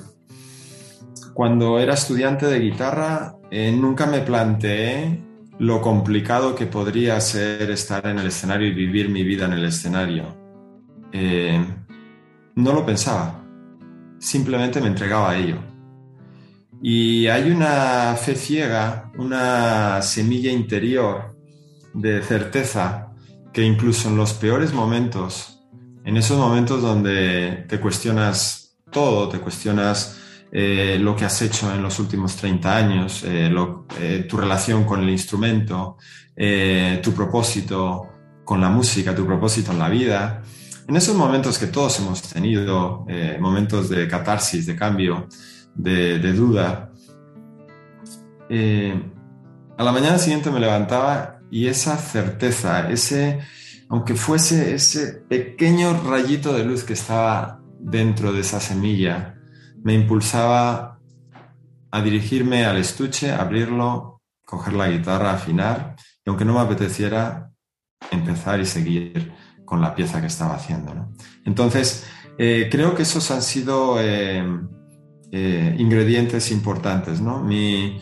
cuando 1.34 1.78
era 1.78 1.94
estudiante 1.94 2.46
de 2.46 2.60
guitarra, 2.60 3.36
eh, 3.50 3.72
nunca 3.72 4.06
me 4.06 4.20
planteé 4.20 5.18
lo 5.58 5.80
complicado 5.80 6.54
que 6.54 6.66
podría 6.66 7.20
ser 7.20 7.70
estar 7.70 8.06
en 8.06 8.18
el 8.18 8.28
escenario 8.28 8.68
y 8.68 8.74
vivir 8.74 9.08
mi 9.08 9.24
vida 9.24 9.46
en 9.46 9.54
el 9.54 9.64
escenario. 9.64 10.36
Em, 11.10 11.66
no 12.54 12.72
lo 12.72 12.86
pensaba, 12.86 13.44
simplemente 14.18 14.80
me 14.80 14.86
entregaba 14.88 15.30
a 15.30 15.36
ello. 15.36 15.58
Y 16.80 17.26
hay 17.26 17.50
una 17.50 18.14
fe 18.16 18.34
ciega, 18.34 19.10
una 19.16 20.00
semilla 20.02 20.50
interior 20.50 21.31
de 21.94 22.22
certeza 22.22 23.12
que 23.52 23.62
incluso 23.62 24.08
en 24.08 24.16
los 24.16 24.32
peores 24.32 24.72
momentos, 24.72 25.60
en 26.04 26.16
esos 26.16 26.38
momentos 26.38 26.82
donde 26.82 27.66
te 27.68 27.78
cuestionas 27.78 28.76
todo, 28.90 29.28
te 29.28 29.38
cuestionas 29.38 30.18
eh, 30.50 30.98
lo 31.00 31.16
que 31.16 31.24
has 31.24 31.40
hecho 31.42 31.72
en 31.74 31.82
los 31.82 31.98
últimos 31.98 32.36
30 32.36 32.76
años, 32.76 33.24
eh, 33.24 33.52
eh, 34.00 34.26
tu 34.28 34.36
relación 34.36 34.84
con 34.84 35.02
el 35.02 35.10
instrumento, 35.10 35.96
tu 37.02 37.12
propósito 37.12 38.08
con 38.44 38.60
la 38.60 38.68
música, 38.68 39.14
tu 39.14 39.26
propósito 39.26 39.72
en 39.72 39.78
la 39.78 39.88
vida. 39.88 40.42
En 40.88 40.96
esos 40.96 41.14
momentos 41.14 41.58
que 41.58 41.66
todos 41.66 42.00
hemos 42.00 42.22
tenido, 42.22 43.06
momentos 43.38 43.88
de 43.88 44.08
catarsis, 44.08 44.66
de 44.66 44.74
cambio, 44.74 45.28
de, 45.74 46.18
de 46.18 46.32
duda, 46.32 46.90
a 48.50 49.84
la 49.84 49.92
mañana 49.92 50.18
siguiente 50.18 50.50
me 50.50 50.58
levantaba 50.58 51.41
y 51.52 51.66
esa 51.66 51.98
certeza, 51.98 52.90
ese, 52.90 53.40
aunque 53.90 54.14
fuese 54.14 54.74
ese 54.74 55.12
pequeño 55.28 56.02
rayito 56.02 56.54
de 56.54 56.64
luz 56.64 56.82
que 56.82 56.94
estaba 56.94 57.60
dentro 57.78 58.32
de 58.32 58.40
esa 58.40 58.58
semilla, 58.58 59.38
me 59.84 59.92
impulsaba 59.92 60.98
a 61.90 62.00
dirigirme 62.00 62.64
al 62.64 62.78
estuche, 62.78 63.30
abrirlo, 63.30 64.22
coger 64.46 64.72
la 64.72 64.88
guitarra, 64.88 65.34
afinar, 65.34 65.94
y 66.24 66.30
aunque 66.30 66.46
no 66.46 66.54
me 66.54 66.60
apeteciera, 66.60 67.50
empezar 68.10 68.58
y 68.58 68.64
seguir 68.64 69.32
con 69.66 69.82
la 69.82 69.94
pieza 69.94 70.22
que 70.22 70.28
estaba 70.28 70.54
haciendo. 70.54 71.10
Entonces, 71.44 72.06
eh, 72.38 72.68
creo 72.72 72.94
que 72.94 73.02
esos 73.02 73.30
han 73.30 73.42
sido 73.42 74.00
eh, 74.00 74.42
eh, 75.30 75.76
ingredientes 75.78 76.50
importantes. 76.50 77.20
¿no? 77.20 77.42
Mi, 77.42 78.00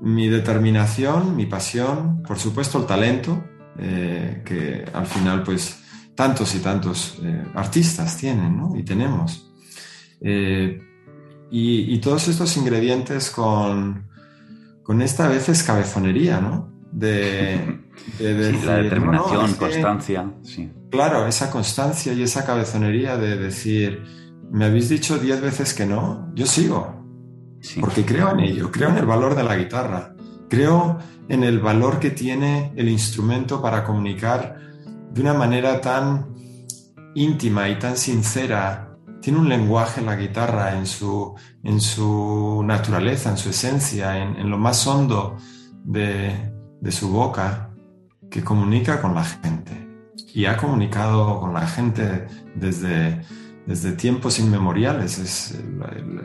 mi 0.00 0.28
determinación, 0.28 1.34
mi 1.36 1.46
pasión, 1.46 2.22
por 2.22 2.38
supuesto 2.38 2.78
el 2.78 2.86
talento, 2.86 3.44
eh, 3.78 4.42
que 4.44 4.84
al 4.92 5.06
final 5.06 5.42
pues 5.42 5.82
tantos 6.14 6.54
y 6.54 6.58
tantos 6.58 7.18
eh, 7.22 7.44
artistas 7.54 8.16
tienen 8.16 8.56
¿no? 8.56 8.76
y 8.76 8.82
tenemos. 8.82 9.52
Eh, 10.20 10.82
y, 11.50 11.98
todos 12.00 12.28
estos 12.28 12.56
ingredientes 12.58 13.30
con, 13.30 14.08
con 14.82 15.00
esta 15.00 15.26
a 15.26 15.28
veces 15.28 15.62
cabezonería, 15.62 16.40
¿no? 16.40 16.70
De, 16.92 17.80
la 18.66 18.76
determinación, 18.76 19.54
constancia. 19.54 20.30
Sí. 20.42 20.70
Claro, 20.90 21.26
esa 21.26 21.50
constancia 21.50 22.12
y 22.12 22.22
esa 22.22 22.44
cabezonería 22.44 23.16
de 23.16 23.36
decir, 23.36 24.02
me 24.50 24.66
habéis 24.66 24.88
dicho 24.88 25.18
diez 25.18 25.40
veces 25.40 25.72
que 25.72 25.86
no, 25.86 26.30
yo 26.34 26.46
sigo, 26.46 26.97
porque 27.80 28.04
creo 28.04 28.30
en 28.30 28.40
ello, 28.40 28.70
creo 28.70 28.90
en 28.90 28.98
el 28.98 29.06
valor 29.06 29.34
de 29.34 29.44
la 29.44 29.56
guitarra, 29.56 30.14
creo 30.48 30.98
en 31.28 31.44
el 31.44 31.60
valor 31.60 31.98
que 31.98 32.10
tiene 32.10 32.72
el 32.76 32.88
instrumento 32.88 33.60
para 33.60 33.84
comunicar 33.84 34.56
de 35.10 35.20
una 35.20 35.34
manera 35.34 35.80
tan 35.80 36.34
íntima 37.14 37.68
y 37.68 37.78
tan 37.78 37.96
sincera. 37.96 38.96
Tiene 39.20 39.40
un 39.40 39.48
lenguaje 39.48 40.00
la 40.00 40.16
guitarra 40.16 40.76
en 40.76 40.86
su, 40.86 41.34
en 41.64 41.80
su 41.80 42.62
naturaleza, 42.64 43.30
en 43.30 43.36
su 43.36 43.50
esencia, 43.50 44.16
en, 44.16 44.48
lo 44.48 44.58
más 44.58 44.86
hondo 44.86 45.36
de, 45.84 46.52
de 46.80 46.92
su 46.92 47.10
boca 47.10 47.70
que 48.30 48.44
comunica 48.44 49.00
con 49.00 49.14
la 49.14 49.24
gente 49.24 49.88
y 50.32 50.44
ha 50.46 50.56
comunicado 50.56 51.40
con 51.40 51.52
la 51.52 51.66
gente 51.66 52.26
desde, 52.54 53.22
desde 53.68 53.92
tiempos 53.92 54.38
inmemoriales. 54.38 55.18
Es 55.18 55.54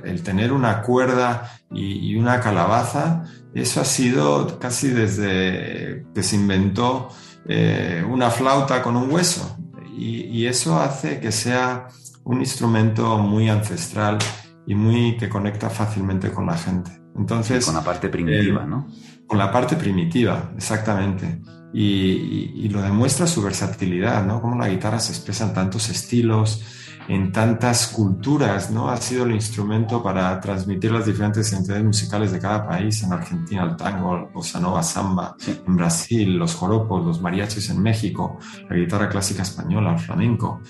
el, 0.05 0.23
tener 0.23 0.53
una 0.53 0.81
cuerda 0.81 1.51
y, 1.69 2.15
una 2.15 2.39
calabaza, 2.39 3.25
eso 3.53 3.81
ha 3.81 3.85
sido 3.85 4.57
casi 4.59 4.87
desde 4.87 6.05
que 6.15 6.23
se 6.23 6.37
inventó 6.37 7.09
eh, 7.45 8.01
una 8.09 8.29
flauta 8.29 8.81
con 8.81 8.95
un 8.95 9.11
hueso. 9.11 9.57
Y, 9.95 10.45
eso 10.45 10.79
hace 10.79 11.19
que 11.19 11.31
sea 11.31 11.87
un 12.23 12.39
instrumento 12.39 13.17
muy 13.17 13.49
ancestral 13.49 14.17
y 14.65 14.73
muy 14.73 15.17
que 15.17 15.27
conecta 15.27 15.69
fácilmente 15.69 16.31
con 16.31 16.45
la 16.45 16.57
gente. 16.57 16.91
Entonces, 17.17 17.65
con 17.65 17.75
la 17.75 17.83
parte 17.83 18.07
primitiva, 18.07 18.63
eh, 18.63 18.67
¿no? 18.67 18.87
Con 19.27 19.37
la 19.37 19.51
parte 19.51 19.75
primitiva, 19.75 20.51
exactamente 20.55 21.41
y, 21.73 22.69
lo 22.69 22.81
demuestra 22.81 23.27
su 23.27 23.41
versatilidad, 23.41 24.25
¿no? 24.25 24.41
Cómo 24.41 24.55
la 24.55 24.69
guitarra 24.69 24.99
se 24.99 25.11
expresa 25.11 25.45
en 25.45 25.53
tantos 25.53 25.89
estilos, 25.89 26.61
en 27.07 27.31
tantas 27.31 27.87
culturas, 27.87 28.71
¿no? 28.71 28.89
Ha 28.89 28.97
sido 28.97 29.25
el 29.25 29.33
instrumento 29.33 30.01
para 30.01 30.39
transmitir 30.39 30.91
las 30.91 31.05
diferentes 31.05 31.51
identidades 31.51 31.83
musicales 31.83 32.31
de 32.31 32.39
cada 32.39 32.67
país. 32.67 33.03
En 33.03 33.13
Argentina 33.13 33.63
el 33.63 33.75
tango, 33.75 34.15
el 34.15 34.25
bossa 34.33 34.59
nova, 34.59 34.83
samba. 34.83 35.35
En 35.67 35.75
Brasil 35.75 36.37
los 36.37 36.55
joropos, 36.55 37.05
los 37.05 37.21
mariachis 37.21 37.69
en 37.69 37.81
México, 37.81 38.37
la 38.69 38.75
guitarra 38.75 39.09
clásica 39.09 39.43
española, 39.43 39.93
el 39.93 39.99
flamenco. 39.99 40.61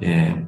Eh, 0.00 0.46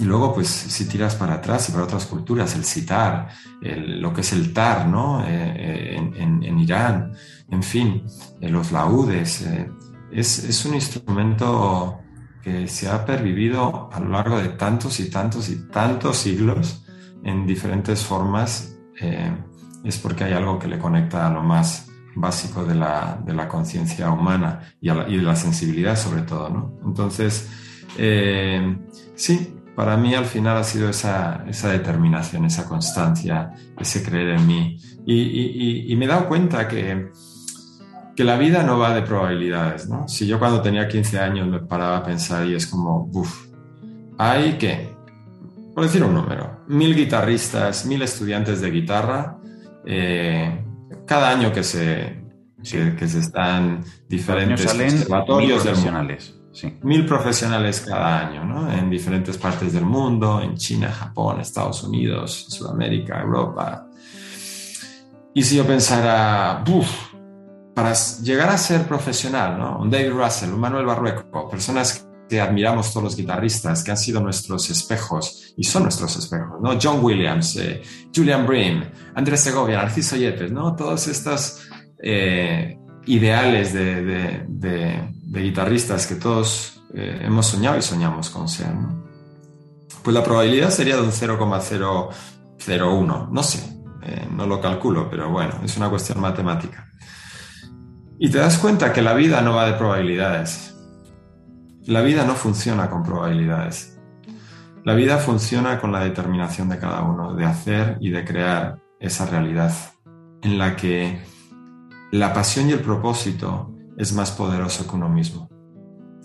y 0.00 0.04
luego, 0.04 0.32
pues, 0.32 0.48
si 0.48 0.86
tiras 0.86 1.16
para 1.16 1.34
atrás 1.34 1.68
y 1.68 1.72
para 1.72 1.84
otras 1.84 2.06
culturas, 2.06 2.54
el 2.54 2.64
sitar, 2.64 3.28
lo 3.60 4.12
que 4.12 4.20
es 4.20 4.32
el 4.32 4.52
tar, 4.52 4.86
¿no? 4.86 5.24
Eh, 5.24 5.26
eh, 5.28 6.12
en, 6.16 6.58
Irán, 6.60 7.12
en 7.50 7.62
fin, 7.62 8.04
eh, 8.40 8.48
los 8.48 8.70
laudes. 8.70 9.44
Es, 10.12 10.44
es, 10.44 10.64
un 10.64 10.74
instrumento 10.74 11.98
se 12.66 12.88
ha 12.88 13.04
pervivido 13.04 13.90
a 13.92 14.00
lo 14.00 14.10
largo 14.10 14.38
de 14.38 14.48
tantos 14.50 15.00
y 15.00 15.10
tantos 15.10 15.48
y 15.48 15.68
tantos 15.68 16.16
siglos 16.16 16.84
en 17.24 17.46
diferentes 17.46 18.04
formas. 18.04 18.76
es 19.84 19.98
porque 19.98 20.24
hay 20.24 20.32
algo 20.32 20.58
que 20.58 20.68
le 20.68 20.78
conecta 20.78 21.26
a 21.26 21.30
lo 21.30 21.42
más 21.42 21.88
básico 22.14 22.64
de 22.64 22.74
la, 22.74 23.20
de 23.24 23.32
la 23.32 23.46
conciencia 23.46 24.10
humana 24.10 24.60
y, 24.80 24.90
y, 24.90 25.16
de 25.16 25.22
la 25.22 25.36
sensibilidad 25.36 25.96
sobre 25.96 26.22
todo, 26.22 26.48
¿no? 26.48 26.72
Entonces, 26.84 27.48
sí, 29.14 29.58
para 29.78 29.96
mí 29.96 30.12
al 30.12 30.24
final 30.24 30.56
ha 30.56 30.64
sido 30.64 30.90
esa, 30.90 31.44
esa 31.46 31.68
determinación, 31.70 32.44
esa 32.44 32.68
constancia, 32.68 33.52
ese 33.78 34.02
creer 34.02 34.30
en 34.30 34.44
mí. 34.44 34.76
Y, 35.06 35.94
me 35.94 36.04
he 36.04 36.08
dado 36.08 36.26
cuenta 36.26 36.66
que, 36.66 37.12
que 38.18 38.24
la 38.24 38.36
vida 38.36 38.64
no 38.64 38.80
va 38.80 38.92
de 38.92 39.02
probabilidades, 39.02 39.88
¿no? 39.88 40.08
Si 40.08 40.26
yo 40.26 40.40
cuando 40.40 40.60
tenía 40.60 40.88
15 40.88 41.20
años 41.20 41.46
me 41.46 41.60
paraba 41.60 41.98
a 41.98 42.02
pensar 42.02 42.44
y 42.48 42.56
es 42.56 42.66
como, 42.66 43.08
uff, 43.12 43.46
hay 44.18 44.54
que, 44.54 44.92
por 45.72 45.84
decir 45.84 46.02
un 46.02 46.14
número, 46.14 46.64
mil 46.66 46.96
guitarristas, 46.96 47.86
mil 47.86 48.02
estudiantes 48.02 48.60
de 48.60 48.72
guitarra, 48.72 49.38
eh, 49.86 50.64
cada 51.06 51.30
año 51.30 51.52
que 51.52 51.62
se, 51.62 52.24
que, 52.60 53.06
se 53.06 53.20
están 53.20 53.84
diferentes 54.08 54.66
conservatorios 54.66 55.62
profesionales. 55.62 56.34
Mil 56.82 57.06
profesionales 57.06 57.84
cada 57.88 58.26
año, 58.26 58.44
¿no? 58.44 58.72
En 58.72 58.90
diferentes 58.90 59.38
partes 59.38 59.74
del 59.74 59.84
mundo, 59.84 60.42
en 60.42 60.56
China, 60.56 60.90
Japón, 60.90 61.38
Estados 61.40 61.84
Unidos, 61.84 62.46
Sudamérica, 62.48 63.22
Europa. 63.22 63.86
Y 65.34 65.42
si 65.44 65.54
yo 65.54 65.64
pensara, 65.64 66.64
uff, 66.68 67.07
para 67.78 67.94
llegar 67.94 68.50
a 68.50 68.58
ser 68.58 68.88
profesional, 68.88 69.56
¿no? 69.56 69.78
Un 69.78 69.88
David 69.88 70.10
Russell, 70.10 70.50
un 70.50 70.58
Manuel 70.58 70.84
Barrueco, 70.84 71.48
personas 71.48 72.08
que 72.28 72.40
admiramos 72.40 72.90
todos 72.90 73.04
los 73.04 73.14
guitarristas, 73.14 73.84
que 73.84 73.92
han 73.92 73.96
sido 73.96 74.20
nuestros 74.20 74.68
espejos 74.68 75.54
y 75.56 75.62
son 75.62 75.84
nuestros 75.84 76.16
espejos, 76.16 76.60
¿no? 76.60 76.76
John 76.82 76.98
Williams, 77.04 77.54
eh, 77.54 77.80
Julian 78.12 78.48
Brim, 78.48 78.82
Andrés 79.14 79.42
Segovia, 79.42 79.76
Narciso 79.76 80.16
Yepes, 80.16 80.50
¿no? 80.50 80.74
Todos 80.74 81.06
estos 81.06 81.68
eh, 82.02 82.76
ideales 83.06 83.72
de, 83.72 85.08
guitarristas 85.24 86.08
que 86.08 86.16
todos 86.16 86.82
eh, 86.94 87.20
hemos 87.26 87.46
soñado 87.46 87.78
y 87.78 87.82
soñamos 87.82 88.28
con 88.30 88.48
ser. 88.48 88.74
Pues 90.02 90.12
la 90.12 90.24
probabilidad 90.24 90.70
sería 90.70 90.96
de 90.96 91.02
un 91.02 91.12
0,001, 91.12 93.28
no 93.30 93.42
sé, 93.44 93.60
no 94.32 94.46
lo 94.46 94.60
calculo, 94.60 95.08
pero 95.08 95.30
bueno, 95.30 95.60
es 95.62 95.76
una 95.76 95.88
cuestión 95.88 96.20
matemática. 96.20 96.87
Y 98.18 98.30
te 98.30 98.38
das 98.38 98.58
cuenta 98.58 98.92
que 98.92 99.00
la 99.00 99.14
vida 99.14 99.40
no 99.42 99.54
va 99.54 99.66
de 99.66 99.74
probabilidades. 99.74 100.76
La 101.86 102.02
vida 102.02 102.24
no 102.24 102.34
funciona 102.34 102.90
con 102.90 103.04
probabilidades. 103.04 103.98
La 104.84 104.94
vida 104.94 105.18
funciona 105.18 105.80
con 105.80 105.92
la 105.92 106.00
determinación 106.00 106.68
de 106.68 106.78
cada 106.78 107.02
uno 107.02 107.34
de 107.34 107.44
hacer 107.44 107.96
y 108.00 108.10
de 108.10 108.24
crear 108.24 108.82
esa 108.98 109.26
realidad 109.26 109.72
en 110.42 110.58
la 110.58 110.74
que 110.76 111.20
la 112.10 112.32
pasión 112.32 112.68
y 112.68 112.72
el 112.72 112.80
propósito 112.80 113.74
es 113.96 114.12
más 114.12 114.32
poderoso 114.32 114.88
que 114.88 114.96
uno 114.96 115.08
mismo. 115.08 115.48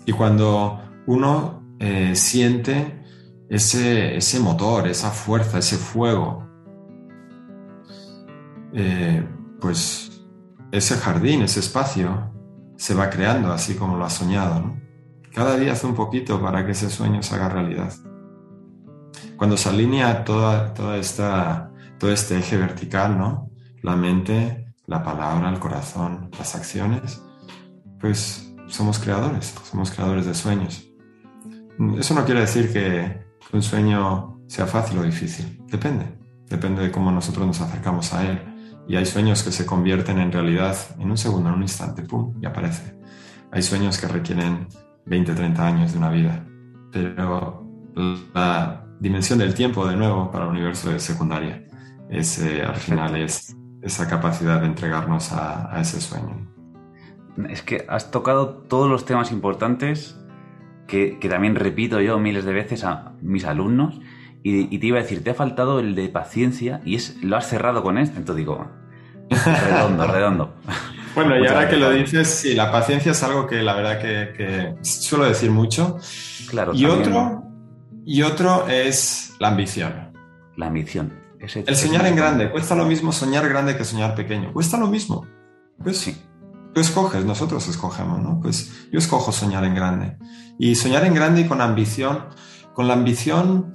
Y 0.06 0.12
cuando 0.12 0.80
uno 1.06 1.76
eh, 1.78 2.14
siente 2.14 3.02
ese, 3.48 4.16
ese, 4.16 4.40
motor, 4.40 4.88
esa 4.88 5.10
fuerza, 5.10 5.58
ese 5.58 5.76
fuego, 5.76 6.48
eh, 8.72 9.26
pues 9.60 10.13
ese 10.74 10.96
jardín, 10.96 11.42
ese 11.42 11.60
espacio, 11.60 12.32
se 12.76 12.94
va 12.94 13.08
creando 13.08 13.52
así 13.52 13.76
como 13.76 13.96
lo 13.96 14.04
ha 14.04 14.10
soñado. 14.10 14.74
Cada 15.32 15.56
día 15.56 15.72
hace 15.72 15.86
un 15.86 15.94
poquito 15.94 16.42
para 16.42 16.66
que 16.66 16.72
ese 16.72 16.90
sueño 16.90 17.22
se 17.22 17.36
haga 17.36 17.48
realidad. 17.48 17.92
Cuando 19.36 19.56
se 19.56 19.68
alinea 19.68 20.24
toda, 20.24 20.74
toda 20.74 20.96
esta, 20.96 21.70
todo 21.98 22.10
este 22.10 22.38
eje 22.38 22.56
vertical, 22.56 23.16
¿no? 23.16 23.50
la 23.82 23.94
mente, 23.94 24.74
la 24.86 25.02
palabra, 25.04 25.48
el 25.48 25.60
corazón, 25.60 26.30
las 26.38 26.56
acciones, 26.56 27.22
pues 28.00 28.52
somos 28.66 28.98
creadores, 28.98 29.54
somos 29.70 29.92
creadores 29.92 30.26
de 30.26 30.34
sueños. 30.34 30.88
Eso 31.98 32.14
no 32.14 32.24
quiere 32.24 32.40
decir 32.40 32.72
que 32.72 33.24
un 33.52 33.62
sueño 33.62 34.40
sea 34.48 34.66
fácil 34.66 34.98
o 34.98 35.02
difícil, 35.02 35.62
depende, 35.70 36.18
depende 36.48 36.82
de 36.82 36.90
cómo 36.90 37.12
nosotros 37.12 37.46
nos 37.46 37.60
acercamos 37.60 38.12
a 38.12 38.28
él. 38.28 38.53
Y 38.86 38.96
hay 38.96 39.06
sueños 39.06 39.42
que 39.42 39.50
se 39.50 39.64
convierten 39.64 40.18
en 40.18 40.30
realidad 40.30 40.76
en 40.98 41.10
un 41.10 41.16
segundo, 41.16 41.48
en 41.48 41.56
un 41.56 41.62
instante, 41.62 42.02
¡pum! 42.02 42.34
y 42.40 42.46
aparece. 42.46 42.98
Hay 43.50 43.62
sueños 43.62 43.98
que 43.98 44.08
requieren 44.08 44.66
20, 45.06 45.34
30 45.34 45.66
años 45.66 45.92
de 45.92 45.98
una 45.98 46.10
vida, 46.10 46.44
pero 46.92 47.64
la 48.34 48.84
dimensión 49.00 49.38
del 49.38 49.54
tiempo, 49.54 49.86
de 49.86 49.96
nuevo, 49.96 50.30
para 50.30 50.44
el 50.44 50.50
universo 50.50 50.94
es 50.94 51.02
secundaria. 51.02 51.64
Es, 52.08 52.42
al 52.42 52.76
final 52.76 53.16
es 53.16 53.56
esa 53.82 54.08
capacidad 54.08 54.60
de 54.60 54.66
entregarnos 54.66 55.32
a, 55.32 55.78
ese 55.80 56.00
sueño. 56.00 56.50
Es 57.48 57.62
que 57.62 57.84
has 57.88 58.10
tocado 58.10 58.48
todos 58.48 58.88
los 58.88 59.04
temas 59.04 59.30
importantes 59.30 60.18
que, 60.86 61.18
también 61.28 61.54
repito 61.54 62.00
yo 62.00 62.18
miles 62.18 62.44
de 62.44 62.52
veces 62.52 62.84
a 62.84 63.12
mis 63.20 63.44
alumnos 63.44 64.00
y, 64.44 64.78
te 64.78 64.86
iba 64.86 64.98
a 64.98 65.02
decir, 65.02 65.24
te 65.24 65.30
ha 65.30 65.34
faltado 65.34 65.80
el 65.80 65.94
de 65.94 66.08
paciencia 66.08 66.80
y 66.84 66.94
es 66.96 67.16
lo 67.22 67.36
has 67.36 67.48
cerrado 67.48 67.82
con 67.82 67.98
esto. 67.98 68.18
Entonces 68.18 68.44
digo, 68.44 68.70
redondo, 69.30 70.06
redondo. 70.06 70.54
Bueno, 71.14 71.36
y 71.42 71.46
ahora 71.46 71.68
que 71.68 71.76
lo 71.76 71.90
dices, 71.90 72.28
sí, 72.28 72.54
la 72.54 72.70
paciencia 72.70 73.12
es 73.12 73.22
algo 73.22 73.46
que 73.46 73.62
la 73.62 73.74
verdad 73.74 74.00
que, 74.00 74.74
suelo 74.82 75.24
decir 75.24 75.50
mucho. 75.50 75.98
Claro. 76.48 76.72
Y 76.74 76.84
otro, 76.84 77.42
y 78.04 78.22
otro 78.22 78.68
es 78.68 79.34
la 79.40 79.48
ambición. 79.48 80.12
La 80.56 80.66
ambición 80.66 81.24
el 81.66 81.76
soñar 81.76 82.06
en 82.06 82.16
grande. 82.16 82.50
Cuesta 82.50 82.74
lo 82.74 82.84
mismo 82.84 83.12
soñar 83.12 83.48
grande 83.48 83.76
que 83.76 83.84
soñar 83.84 84.14
pequeño. 84.14 84.52
Cuesta 84.52 84.76
lo 84.76 84.86
mismo. 84.86 85.26
Pues 85.82 85.98
sí. 85.98 86.16
Tú 86.72 86.80
escoges, 86.80 87.24
nosotros 87.24 87.68
escogemos, 87.68 88.20
¿no? 88.20 88.40
Pues 88.40 88.88
yo 88.90 88.98
escojo 88.98 89.30
soñar 89.30 89.64
en 89.64 89.74
grande. 89.74 90.16
Y 90.58 90.74
soñar 90.74 91.04
en 91.04 91.14
grande 91.14 91.42
y 91.42 91.44
con 91.46 91.60
ambición, 91.60 92.26
con 92.72 92.88
la 92.88 92.94
ambición 92.94 93.74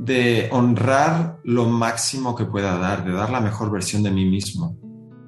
de 0.00 0.48
honrar 0.50 1.38
lo 1.44 1.66
máximo 1.66 2.34
que 2.34 2.46
pueda 2.46 2.78
dar, 2.78 3.04
de 3.04 3.12
dar 3.12 3.30
la 3.30 3.40
mejor 3.40 3.70
versión 3.70 4.02
de 4.02 4.10
mí 4.10 4.24
mismo. 4.24 4.78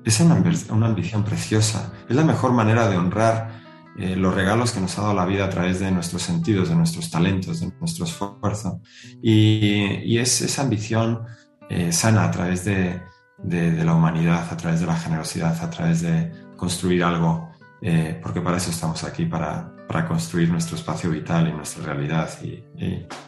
Es 0.04 0.18
una, 0.20 0.42
una 0.70 0.86
ambición 0.86 1.22
preciosa. 1.22 1.92
Es 2.08 2.16
la 2.16 2.24
mejor 2.24 2.52
manera 2.52 2.88
de 2.88 2.96
honrar 2.96 3.62
eh, 3.98 4.16
los 4.16 4.34
regalos 4.34 4.72
que 4.72 4.80
nos 4.80 4.98
ha 4.98 5.02
dado 5.02 5.14
la 5.14 5.26
vida 5.26 5.44
a 5.44 5.50
través 5.50 5.78
de 5.78 5.90
nuestros 5.90 6.22
sentidos, 6.22 6.70
de 6.70 6.74
nuestros 6.74 7.10
talentos, 7.10 7.60
de 7.60 7.70
nuestro 7.78 8.06
esfuerzo. 8.06 8.80
Y, 9.22 10.00
y 10.04 10.18
es 10.18 10.40
esa 10.40 10.62
ambición 10.62 11.20
eh, 11.68 11.92
sana 11.92 12.24
a 12.24 12.30
través 12.30 12.64
de, 12.64 13.00
la 13.44 13.94
humanidad, 13.94 14.46
a 14.50 14.56
través 14.56 14.80
de 14.80 14.86
la 14.86 14.96
generosidad, 14.96 15.56
a 15.62 15.70
través 15.70 16.02
de 16.02 16.30
construir 16.56 17.04
algo, 17.04 17.50
eh, 17.80 18.18
porque 18.22 18.40
para 18.40 18.56
eso 18.56 18.70
estamos 18.70 19.04
aquí, 19.04 19.26
para, 19.26 19.71
construir 20.06 20.50
nuestro 20.50 20.76
espacio 20.76 21.10
vital 21.10 21.48
y 21.48 21.52
nuestra 21.52 21.84
realidad 21.84 22.30
y, 22.42 22.64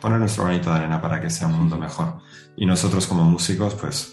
poner 0.00 0.18
nuestro 0.18 0.44
granito 0.44 0.70
de 0.70 0.76
arena 0.76 1.00
para 1.00 1.20
que 1.20 1.30
sea 1.30 1.46
un 1.46 1.54
mundo 1.54 1.76
mejor. 1.76 2.18
Y 2.56 2.66
nosotros 2.66 3.06
como 3.06 3.24
músicos, 3.24 3.74
pues, 3.74 4.12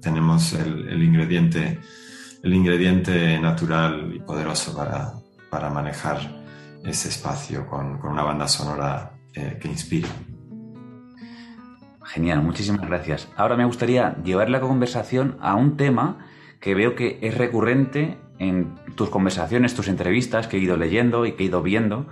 tenemos 0.00 0.52
el, 0.54 1.02
ingrediente 1.02 1.80
el 2.42 2.52
ingrediente 2.52 3.38
natural 3.38 4.12
y 4.14 4.18
poderoso 4.18 4.76
para, 4.76 5.12
para 5.50 5.70
manejar 5.70 6.18
ese 6.84 7.08
espacio 7.08 7.66
con, 7.66 7.98
con 7.98 8.12
una 8.12 8.22
banda 8.22 8.46
sonora 8.46 9.12
eh, 9.32 9.58
que 9.60 9.68
inspire. 9.68 10.08
Genial, 12.04 12.42
muchísimas 12.42 12.86
gracias. 12.86 13.28
Ahora 13.36 13.56
me 13.56 13.64
gustaría 13.64 14.16
llevar 14.22 14.50
la 14.50 14.60
conversación 14.60 15.38
a 15.40 15.54
un 15.54 15.76
tema 15.76 16.26
que 16.60 16.74
veo 16.74 16.94
que 16.94 17.18
es 17.22 17.36
recurrente 17.36 18.18
en 18.38 18.74
tus 18.94 19.10
conversaciones, 19.10 19.74
tus 19.74 19.88
entrevistas 19.88 20.46
que 20.46 20.56
he 20.56 20.60
ido 20.60 20.76
leyendo 20.76 21.26
y 21.26 21.32
que 21.32 21.44
he 21.44 21.46
ido 21.46 21.62
viendo, 21.62 22.06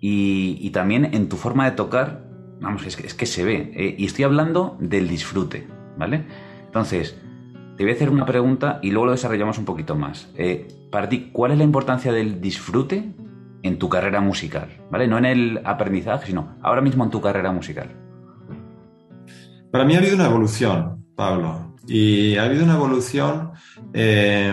y, 0.00 0.70
también 0.70 1.14
en 1.14 1.28
tu 1.28 1.36
forma 1.36 1.64
de 1.64 1.72
tocar, 1.72 2.24
vamos, 2.60 2.86
es 2.86 3.14
que, 3.14 3.26
se 3.26 3.44
ve. 3.44 3.72
Eh, 3.74 3.94
y 3.98 4.04
estoy 4.04 4.24
hablando 4.24 4.76
del 4.78 5.08
disfrute, 5.08 5.66
¿vale? 5.96 6.26
Entonces, 6.66 7.18
te 7.76 7.84
voy 7.84 7.92
a 7.92 7.94
hacer 7.94 8.10
una 8.10 8.26
pregunta 8.26 8.78
y 8.82 8.90
luego 8.90 9.06
lo 9.06 9.12
desarrollamos 9.12 9.58
un 9.58 9.64
poquito 9.64 9.96
más. 9.96 10.30
Eh, 10.36 10.68
para 10.90 11.08
ti, 11.08 11.30
¿cuál 11.32 11.52
es 11.52 11.58
la 11.58 11.64
importancia 11.64 12.12
del 12.12 12.40
disfrute 12.40 13.12
en 13.62 13.78
tu 13.78 13.88
carrera 13.88 14.20
musical? 14.20 14.68
¿Vale? 14.90 15.08
No 15.08 15.18
en 15.18 15.24
el 15.24 15.60
aprendizaje, 15.64 16.26
sino 16.26 16.56
ahora 16.62 16.80
mismo 16.80 17.04
en 17.04 17.10
tu 17.10 17.20
carrera 17.20 17.52
musical. 17.52 17.90
Para 19.70 19.84
mí 19.84 19.94
ha 19.94 19.98
habido 19.98 20.14
una 20.14 20.26
evolución, 20.26 21.04
Pablo. 21.14 21.74
Y 21.86 22.36
ha 22.36 22.44
habido 22.44 22.64
una 22.64 22.74
evolución 22.74 23.52
eh, 23.98 24.52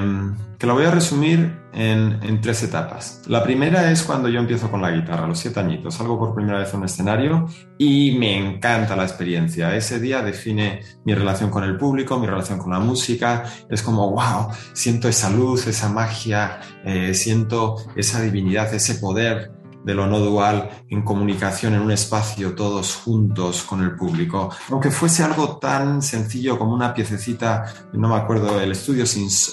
que 0.58 0.68
la 0.68 0.74
voy 0.74 0.86
a 0.86 0.92
resumir 0.92 1.60
en, 1.74 2.40
tres 2.40 2.64
etapas. 2.64 3.22
La 3.28 3.44
primera 3.44 3.92
es 3.92 4.04
cuando 4.04 4.30
yo 4.30 4.40
empiezo 4.40 4.72
con 4.72 4.82
la 4.82 4.92
guitarra, 4.92 5.28
los 5.28 5.40
siete 5.40 5.60
añitos. 5.60 5.96
Salgo 5.96 6.18
por 6.18 6.34
primera 6.34 6.60
vez 6.60 6.74
a 6.74 6.78
un 6.78 6.86
escenario 6.86 7.50
y 7.78 8.18
me 8.18 8.38
encanta 8.38 8.96
la 8.96 9.04
experiencia. 9.04 9.76
Ese 9.76 10.00
día 10.00 10.22
define 10.22 10.82
mi 11.04 11.14
relación 11.14 11.50
con 11.50 11.66
el 11.66 11.76
público, 11.76 12.18
mi 12.18 12.28
relación 12.28 12.60
con 12.60 12.72
la 12.72 12.80
música. 12.80 13.44
Es 13.70 13.82
como, 13.82 14.12
wow, 14.12 14.48
siento 14.72 15.10
esa 15.10 15.30
luz, 15.30 15.68
esa 15.68 15.90
magia, 15.90 16.62
eh, 16.86 17.14
siento 17.14 17.76
esa 17.98 18.22
divinidad, 18.22 18.74
ese 18.74 18.96
poder 18.96 19.52
de 19.84 19.94
lo 19.94 20.08
no 20.08 20.20
dual 20.20 20.70
en 20.90 21.02
comunicación 21.02 21.74
en 21.74 21.82
un 21.82 21.92
espacio 21.92 22.56
todos 22.56 22.96
juntos 22.96 23.64
con 23.64 23.84
el 23.84 23.96
público. 23.96 24.50
Aunque 24.70 24.92
fuese 24.92 25.24
algo 25.24 25.58
tan 25.58 26.02
sencillo 26.02 26.58
como 26.58 26.74
una 26.74 26.94
piececita, 26.94 27.66
no 27.94 28.10
me 28.10 28.16
acuerdo, 28.16 28.60
el 28.60 28.72
estudio 28.72 29.06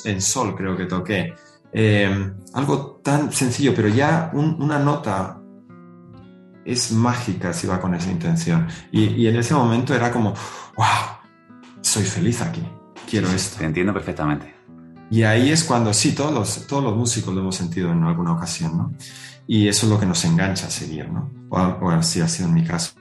en 0.05 0.21
sol 0.21 0.55
creo 0.57 0.77
que 0.77 0.87
toqué, 0.87 1.35
eh, 1.73 2.33
algo 2.55 3.01
tan 3.03 3.33
sencillo, 3.33 3.73
pero 3.75 3.89
ya 3.89 4.31
una 4.35 4.79
nota 4.79 5.41
es 6.65 6.93
mágica 6.93 7.53
si 7.53 7.67
va 7.67 7.81
con 7.81 7.95
esa 7.95 8.11
intención. 8.11 8.67
Y, 8.93 9.27
en 9.27 9.37
ese 9.37 9.55
momento 9.55 9.95
era 9.95 10.11
como, 10.11 10.35
wow, 10.77 10.87
soy 11.81 12.05
feliz 12.05 12.41
aquí, 12.43 12.63
quiero 13.09 13.29
esto. 13.29 13.59
Te 13.59 13.65
entiendo 13.65 13.93
perfectamente. 13.93 14.55
Y 15.11 15.25
ahí 15.25 15.51
es 15.51 15.65
cuando, 15.65 15.93
sí, 15.93 16.13
todos 16.13 16.33
los, 16.33 16.67
todos 16.67 16.85
los 16.85 16.97
músicos 16.97 17.35
lo 17.35 17.41
hemos 17.41 17.57
sentido 17.57 17.91
en 17.91 18.05
alguna 18.05 18.33
ocasión, 18.33 18.77
¿no? 18.79 18.93
Y 19.53 19.67
eso 19.67 19.87
es 19.87 19.91
lo 19.91 19.99
que 19.99 20.07
nos 20.07 20.25
engancha 20.25 20.69
a 20.69 20.71
seguir, 20.71 21.11
¿no? 21.11 21.29
O, 21.49 21.91
así 21.91 22.21
ha 22.21 22.29
sido 22.29 22.49
en 22.49 22.55
mi 22.55 22.63
caso. 22.63 22.93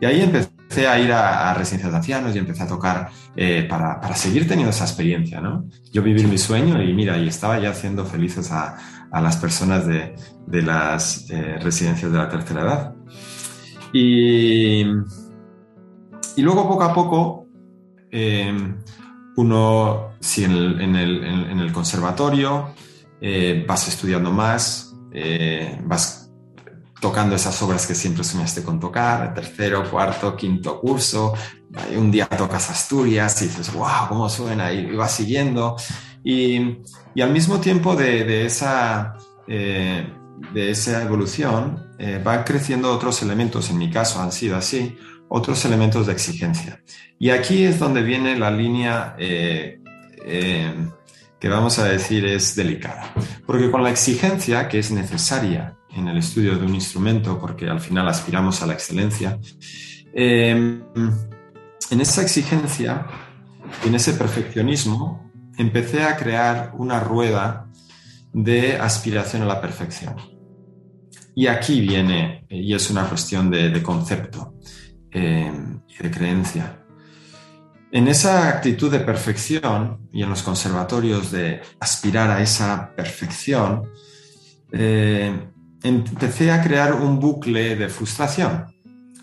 Y 0.00 0.04
ahí 0.04 0.20
empecé 0.20 0.88
a 0.88 0.98
ir 0.98 1.12
a, 1.12 1.54
residencias 1.54 1.92
de 1.92 1.96
ancianos 1.98 2.34
y 2.34 2.38
empecé 2.40 2.64
a 2.64 2.66
tocar 2.66 3.08
eh, 3.36 3.64
para, 3.70 4.00
para, 4.00 4.16
seguir 4.16 4.48
teniendo 4.48 4.70
esa 4.70 4.82
experiencia, 4.82 5.40
¿no? 5.40 5.68
Yo 5.92 6.02
vivir 6.02 6.26
mi 6.26 6.38
sueño 6.38 6.82
y 6.82 6.92
mira, 6.92 7.16
y 7.18 7.28
estaba 7.28 7.60
ya 7.60 7.70
haciendo 7.70 8.04
felices 8.04 8.50
a, 8.50 8.76
a 9.12 9.20
las 9.20 9.36
personas 9.36 9.86
de, 9.86 10.16
de 10.48 10.62
las 10.62 11.30
eh, 11.30 11.56
residencias 11.60 12.10
de 12.10 12.18
la 12.18 12.28
tercera 12.28 12.62
edad. 12.62 12.94
Y, 13.92 14.80
y 14.80 16.42
luego 16.42 16.68
poco 16.68 16.82
a 16.82 16.92
poco, 16.92 17.46
eh, 18.10 18.52
uno, 19.36 20.16
si 20.18 20.42
en 20.42 20.50
el, 20.50 20.80
en 20.80 20.96
el, 20.96 21.24
en 21.24 21.60
el 21.60 21.70
conservatorio, 21.70 22.74
vas 23.68 23.88
estudiando 23.88 24.32
más, 24.32 24.85
eh, 25.18 25.80
vas 25.84 26.30
tocando 27.00 27.34
esas 27.34 27.60
obras 27.62 27.86
que 27.86 27.94
siempre 27.94 28.22
soñaste 28.22 28.62
con 28.62 28.78
tocar, 28.78 29.32
tercero, 29.32 29.90
cuarto, 29.90 30.36
quinto 30.36 30.78
curso, 30.78 31.32
un 31.96 32.10
día 32.10 32.26
tocas 32.26 32.68
Asturias 32.70 33.40
y 33.40 33.46
dices, 33.46 33.72
wow, 33.72 34.08
cómo 34.08 34.28
suena, 34.28 34.70
y, 34.72 34.94
vas 34.94 35.12
siguiendo. 35.12 35.76
Y, 36.22 36.80
y, 37.14 37.22
al 37.22 37.32
mismo 37.32 37.60
tiempo 37.60 37.96
de, 37.96 38.24
de 38.24 38.44
esa, 38.44 39.16
eh, 39.48 40.06
de 40.52 40.70
esa 40.70 41.02
evolución, 41.02 41.92
eh, 41.98 42.20
van 42.22 42.44
creciendo 42.44 42.92
otros 42.92 43.22
elementos, 43.22 43.70
en 43.70 43.78
mi 43.78 43.90
caso 43.90 44.20
han 44.20 44.32
sido 44.32 44.56
así, 44.56 44.98
otros 45.28 45.64
elementos 45.64 46.06
de 46.06 46.12
exigencia. 46.12 46.82
Y 47.18 47.30
aquí 47.30 47.64
es 47.64 47.78
donde 47.78 48.02
viene 48.02 48.38
la 48.38 48.50
línea 48.50 49.16
que 51.40 51.48
vamos 51.48 51.78
a 51.78 51.84
decir 51.84 52.24
es 52.24 52.56
delicada. 52.56 53.12
Porque 53.46 53.70
con 53.70 53.82
la 53.82 53.90
exigencia 53.90 54.68
que 54.68 54.78
es 54.78 54.90
necesaria 54.90 55.76
en 55.94 56.08
el 56.08 56.18
estudio 56.18 56.56
de 56.56 56.66
un 56.66 56.74
instrumento, 56.74 57.38
porque 57.38 57.68
al 57.68 57.80
final 57.80 58.08
aspiramos 58.08 58.62
a 58.62 58.66
la 58.66 58.74
excelencia, 58.74 59.38
em, 60.14 60.82
en 61.90 62.00
esa 62.00 62.22
exigencia, 62.22 63.06
en 63.84 63.94
ese 63.94 64.12
perfeccionismo, 64.12 65.30
empecé 65.56 66.02
a 66.04 66.16
crear 66.16 66.72
una 66.76 67.00
rueda 67.00 67.70
de 68.32 68.76
aspiración 68.76 69.42
a 69.42 69.46
la 69.46 69.60
perfección. 69.60 70.14
Y 71.34 71.46
aquí 71.46 71.80
viene, 71.80 72.46
y 72.48 72.74
es 72.74 72.90
una 72.90 73.04
cuestión 73.08 73.50
de, 73.50 73.82
concepto 73.82 74.54
em, 75.10 75.80
y 75.86 76.02
de 76.02 76.10
creencia. 76.10 76.85
En 77.92 78.08
esa 78.08 78.48
actitud 78.48 78.90
de 78.90 79.00
perfección 79.00 80.08
y 80.12 80.22
en 80.22 80.30
los 80.30 80.42
conservatorios 80.42 81.30
de 81.30 81.62
aspirar 81.78 82.30
a 82.30 82.42
esa 82.42 82.94
perfección, 82.96 83.90
eh, 84.72 85.32
empecé 85.82 86.50
a 86.50 86.62
crear 86.62 86.94
un 86.94 87.20
bucle 87.20 87.76
de 87.76 87.88
frustración, 87.88 88.66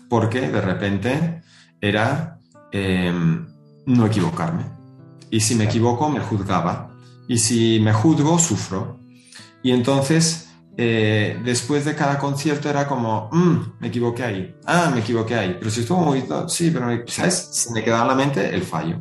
porque 0.08 0.40
de 0.40 0.60
repente 0.60 1.42
era 1.80 2.38
em, 2.72 3.46
no 3.86 4.06
equivocarme. 4.06 4.64
Y 5.30 5.40
si 5.40 5.54
me 5.54 5.64
equivoco, 5.64 6.08
me 6.08 6.20
juzgaba. 6.20 6.90
Y 7.28 7.38
si 7.38 7.80
me 7.80 7.92
juzgo, 7.92 8.38
sufro. 8.38 8.98
Y 9.62 9.72
entonces 9.72 10.43
eh, 10.76 11.40
después 11.44 11.84
de 11.84 11.94
cada 11.94 12.18
concierto 12.18 12.68
era 12.68 12.86
como, 12.86 13.28
mm, 13.30 13.76
me 13.78 13.88
equivoqué 13.88 14.24
ahí, 14.24 14.54
ah, 14.66 14.90
me 14.92 15.00
equivoqué 15.00 15.36
ahí, 15.36 15.56
pero 15.58 15.70
si 15.70 15.80
estuvo 15.80 16.00
muy, 16.00 16.24
sí, 16.48 16.70
pero, 16.72 16.88
¿sabes? 17.06 17.48
Se 17.52 17.72
me 17.72 17.84
quedaba 17.84 18.02
en 18.02 18.08
la 18.08 18.14
mente 18.14 18.54
el 18.54 18.62
fallo. 18.62 19.00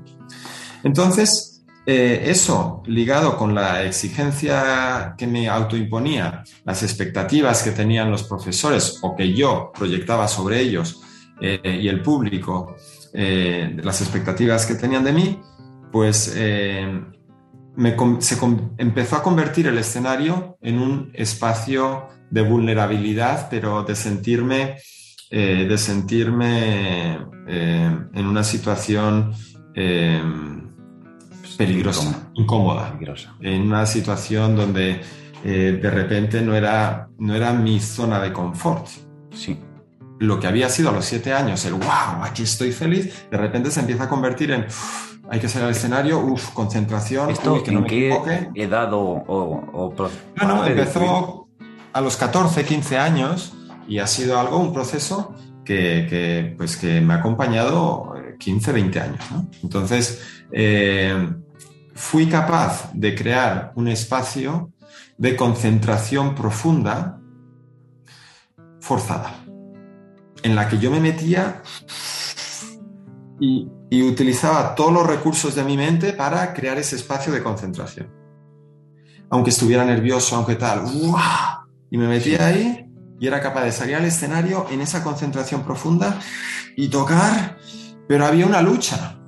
Entonces, 0.84 1.64
eh, 1.86 2.24
eso 2.26 2.84
ligado 2.86 3.36
con 3.38 3.56
la 3.56 3.84
exigencia 3.84 5.16
que 5.18 5.26
me 5.26 5.50
autoimponía, 5.50 6.44
las 6.64 6.84
expectativas 6.84 7.64
que 7.64 7.72
tenían 7.72 8.12
los 8.12 8.24
profesores 8.24 9.00
o 9.02 9.16
que 9.16 9.34
yo 9.34 9.72
proyectaba 9.74 10.28
sobre 10.28 10.60
ellos 10.60 11.02
eh, 11.42 11.80
y 11.82 11.88
el 11.88 12.02
público, 12.02 12.76
las 13.14 14.02
expectativas 14.02 14.66
que 14.66 14.74
tenían 14.74 15.04
de 15.04 15.14
mí, 15.14 15.40
pues 15.92 16.34
se 18.20 18.38
empezó 18.78 19.16
a 19.16 19.24
convertir 19.24 19.68
el 19.68 19.78
escenario 19.78 20.58
en 20.62 20.80
un 20.80 21.12
espacio 21.14 22.08
de 22.30 22.42
vulnerabilidad, 22.42 23.48
pero 23.50 23.84
de 23.84 23.96
sentirme, 23.96 24.78
eh, 25.30 25.66
de 25.68 25.78
sentirme 25.78 27.20
eh, 27.48 27.98
en 28.14 28.26
una 28.26 28.44
situación 28.44 29.34
eh, 29.76 30.22
peligrosa, 31.58 32.32
incómoda, 32.34 32.98
en 33.42 33.62
una 33.64 33.86
situación 33.86 34.56
donde 34.56 35.02
de 35.44 35.90
repente 35.92 36.42
no 36.42 36.56
era, 36.56 37.10
no 37.20 37.36
era 37.36 37.52
mi 37.52 37.80
zona 37.82 38.22
de 38.22 38.32
confort. 38.32 38.88
Sí. 39.34 39.60
Lo 40.20 40.40
que 40.40 40.48
había 40.48 40.70
sido 40.70 40.90
a 40.90 40.94
los 40.94 41.04
siete 41.04 41.34
años, 41.34 41.66
el 41.66 41.74
wow, 41.74 42.24
aquí 42.24 42.44
estoy 42.44 42.72
feliz, 42.72 43.28
de 43.30 43.38
repente 43.38 43.70
se 43.70 43.82
empieza 43.82 44.06
a 44.06 44.10
convertir 44.10 44.52
en 44.52 44.68
hay 45.34 45.40
que 45.40 45.50
salir 45.50 45.66
al 45.66 45.72
escenario, 45.72 46.20
uff, 46.20 46.52
concentración. 46.52 47.32
¿Esto 47.32 47.64
que 47.64 47.72
en 47.72 47.86
qué 47.86 48.52
edad 48.54 48.94
o, 48.94 49.24
o, 49.26 49.94
Bueno, 50.38 50.64
empezó 50.64 51.48
a 51.92 52.02
los 52.02 52.18
14, 52.18 52.64
15 52.64 53.00
años 53.00 53.52
y 53.88 53.98
ha 53.98 54.06
sido 54.06 54.40
algo, 54.40 54.60
un 54.60 54.72
proceso 54.72 55.34
que, 55.66 56.54
pues 56.56 56.78
que 56.78 57.02
me 57.02 57.16
ha 57.16 57.18
acompañado 57.18 58.14
15, 58.38 58.70
eh, 58.70 58.74
20 58.74 59.00
años. 59.00 59.26
Entonces, 59.64 60.22
eh, 60.52 61.34
fui 61.96 62.28
capaz 62.28 62.92
de 62.94 63.16
crear 63.16 63.72
un 63.74 63.88
espacio 63.88 64.70
de 65.18 65.36
concentración 65.36 66.36
profunda 66.36 67.20
forzada, 68.80 69.34
en 70.44 70.56
la 70.56 70.70
que 70.70 70.78
yo 70.78 70.92
me 70.92 71.00
metía 71.00 71.64
y 73.40 73.68
y 73.94 74.02
utilizaba 74.02 74.74
todos 74.74 74.92
los 74.92 75.06
recursos 75.06 75.54
de 75.54 75.64
mi 75.64 75.78
mente 75.78 76.14
para 76.14 76.52
crear 76.52 76.80
ese 76.80 76.96
espacio 76.96 77.32
de 77.32 77.44
concentración. 77.44 78.10
Aunque 79.30 79.52
estuviera 79.52 79.86
nervioso, 79.86 80.36
aunque 80.36 80.56
tal, 80.56 80.86
y 81.92 81.98
me 82.00 82.08
metía 82.08 82.48
ahí 82.48 82.90
y 83.20 83.28
era 83.28 83.40
capaz 83.40 83.66
de 83.66 83.72
salir 83.72 83.96
al 83.96 84.06
escenario 84.06 84.66
en 84.72 84.82
esa 84.82 85.04
concentración 85.04 85.64
profunda 85.64 86.20
y 86.76 86.88
tocar, 86.88 87.60
pero 88.08 88.26
había 88.26 88.48
una 88.48 88.64
lucha. 88.64 89.20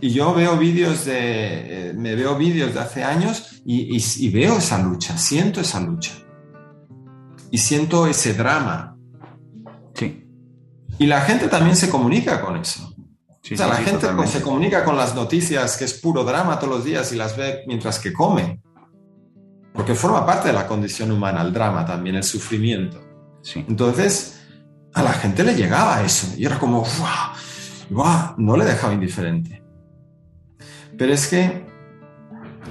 y 0.00 0.08
yo 0.12 0.32
veo 0.32 0.56
vídeos 0.56 1.04
de, 1.04 1.90
eh, 1.90 1.92
me 1.92 2.14
veo 2.14 2.38
vídeos 2.38 2.72
de 2.72 2.80
hace 2.80 3.04
años 3.04 3.60
y, 3.66 4.30
veo 4.30 4.56
esa 4.56 4.82
lucha, 4.82 5.18
siento 5.18 5.60
esa 5.60 5.78
lucha. 5.78 6.12
Y 7.50 7.58
siento 7.58 8.06
ese 8.06 8.32
drama. 8.32 8.96
Sí. 9.92 10.24
Y 10.98 11.04
la 11.04 11.20
gente 11.20 11.48
también 11.48 11.76
se 11.76 11.90
comunica 11.90 12.40
con 12.40 12.56
eso. 12.56 12.94
O 13.42 13.56
sea, 13.56 13.66
la 13.66 13.76
gente 13.76 14.06
pues, 14.14 14.30
se 14.30 14.42
comunica 14.42 14.84
con 14.84 14.96
las 14.96 15.14
noticias, 15.14 15.76
que 15.76 15.84
es 15.84 15.94
puro 15.94 16.24
drama 16.24 16.58
todos 16.58 16.76
los 16.76 16.84
días 16.84 17.10
y 17.12 17.16
las 17.16 17.36
ve 17.36 17.64
mientras 17.66 17.98
que 17.98 18.12
come. 18.12 18.60
Porque 19.72 19.94
forma 19.94 20.26
parte 20.26 20.48
de 20.48 20.54
la 20.54 20.66
condición 20.66 21.10
humana, 21.10 21.40
el 21.42 21.52
drama 21.52 21.86
también, 21.86 22.16
el 22.16 22.22
sufrimiento. 22.22 23.00
Sí. 23.42 23.64
Entonces, 23.66 24.40
a 24.92 25.02
la 25.02 25.12
gente 25.12 25.42
le 25.42 25.54
llegaba 25.54 26.02
eso. 26.02 26.28
Y 26.36 26.44
era 26.44 26.58
como, 26.58 26.84
¡guau! 27.88 28.34
No 28.36 28.56
le 28.56 28.64
dejaba 28.64 28.92
indiferente. 28.92 29.62
Pero 30.98 31.12
es 31.12 31.26
que 31.26 31.64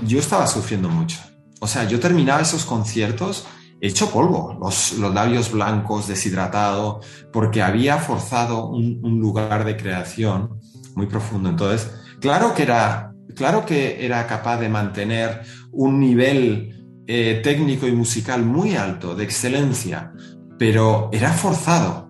yo 0.05 0.19
estaba 0.19 0.45
sufriendo 0.45 0.88
mucho. 0.88 1.17
O 1.60 1.67
sea, 1.67 1.86
yo 1.86 1.99
terminaba 1.99 2.41
esos 2.41 2.63
conciertos 2.63 3.47
hecho 3.82 4.12
polvo, 4.12 4.58
los, 4.60 4.97
labios 4.97 5.51
blancos, 5.51 6.08
deshidratado, 6.08 7.01
porque 7.32 7.62
había 7.62 7.97
forzado 7.97 8.67
un, 8.67 9.19
lugar 9.19 9.65
de 9.65 9.77
creación 9.77 10.59
muy 10.95 11.08
profundo. 11.08 11.49
Entonces, 11.49 11.91
claro 12.19 12.54
que 12.54 12.63
era, 12.63 13.13
claro 13.36 13.65
que 13.65 14.06
era 14.06 14.25
capaz 14.28 14.60
de 14.60 14.69
mantener 14.69 15.41
un 15.71 15.99
nivel 15.99 17.04
eh, 17.08 17.41
técnico 17.43 17.88
y 17.88 17.91
musical 17.91 18.43
muy 18.43 18.75
alto, 18.75 19.15
de 19.15 19.23
excelencia, 19.23 20.13
pero 20.58 21.10
era 21.12 21.32
forzado. 21.32 22.10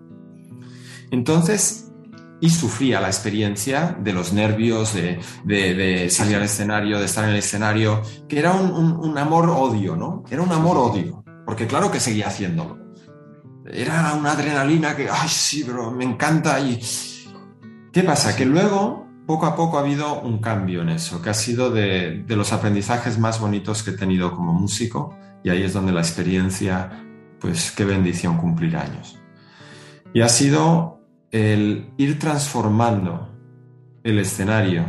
Entonces, 1.12 1.90
y 2.42 2.50
sufría 2.50 3.02
la 3.02 3.08
experiencia 3.08 3.98
de 4.00 4.14
los 4.14 4.34
nervios, 4.34 4.94
de, 4.94 6.10
salir 6.10 6.38
al 6.38 6.44
escenario, 6.44 7.00
de 7.00 7.06
estar 7.06 7.26
en 7.26 7.32
el 7.32 7.38
escenario, 7.38 8.02
que 8.28 8.40
era 8.40 8.54
un, 8.54 9.18
amor-odio, 9.18 9.96
¿no? 9.96 10.24
Era 10.30 10.42
un 10.42 10.52
amor-odio, 10.52 11.24
porque 11.46 11.68
claro 11.68 11.92
que 11.92 12.00
seguía 12.00 12.28
haciéndolo. 12.28 12.78
Era 13.66 14.14
una 14.14 14.32
adrenalina 14.32 14.96
que, 14.96 15.10
ay, 15.10 15.30
sí, 15.30 15.64
pero 15.66 15.92
me 15.92 16.06
encanta. 16.06 16.60
Y... 16.60 16.80
¿Qué 17.92 18.04
pasa? 18.04 18.36
Que 18.36 18.46
luego, 18.46 19.08
poco 19.26 19.46
a 19.46 19.56
poco, 19.56 19.78
ha 19.78 19.82
habido 19.82 20.22
un 20.22 20.40
cambio 20.40 20.82
en 20.82 20.90
eso, 20.90 21.22
que 21.22 21.30
ha 21.30 21.34
sido 21.34 21.72
de, 21.72 22.24
de 22.24 22.36
los 22.36 22.54
aprendizajes 22.54 23.18
más 23.18 23.40
bonitos 23.40 23.84
que 23.84 23.92
he 23.92 23.98
tenido 23.98 24.36
como 24.36 24.54
músico, 24.54 25.16
y 25.44 25.50
ahí 25.50 25.64
es 25.64 25.74
donde 25.74 25.92
la 25.92 26.02
experiencia, 26.02 27.04
pues 27.40 27.72
qué 27.72 27.86
bendición 27.86 28.38
cumplir 28.38 28.78
años. 28.78 29.20
Y 30.14 30.22
ha 30.22 30.30
sido 30.30 31.00
el 31.32 31.92
ir 31.98 32.20
transformando 32.20 33.30
el 34.04 34.20
escenario 34.20 34.86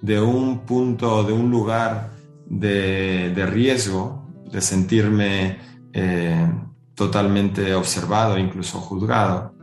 de 0.00 0.20
un 0.20 0.60
punto, 0.60 1.22
de 1.24 1.32
un 1.32 1.50
lugar 1.50 2.10
de, 2.46 3.46
riesgo, 3.50 4.26
de 4.50 4.60
sentirme 4.60 5.58
eh, 5.92 6.50
totalmente 6.94 7.74
observado, 7.74 8.38
incluso 8.38 8.80
juzgado, 8.80 9.54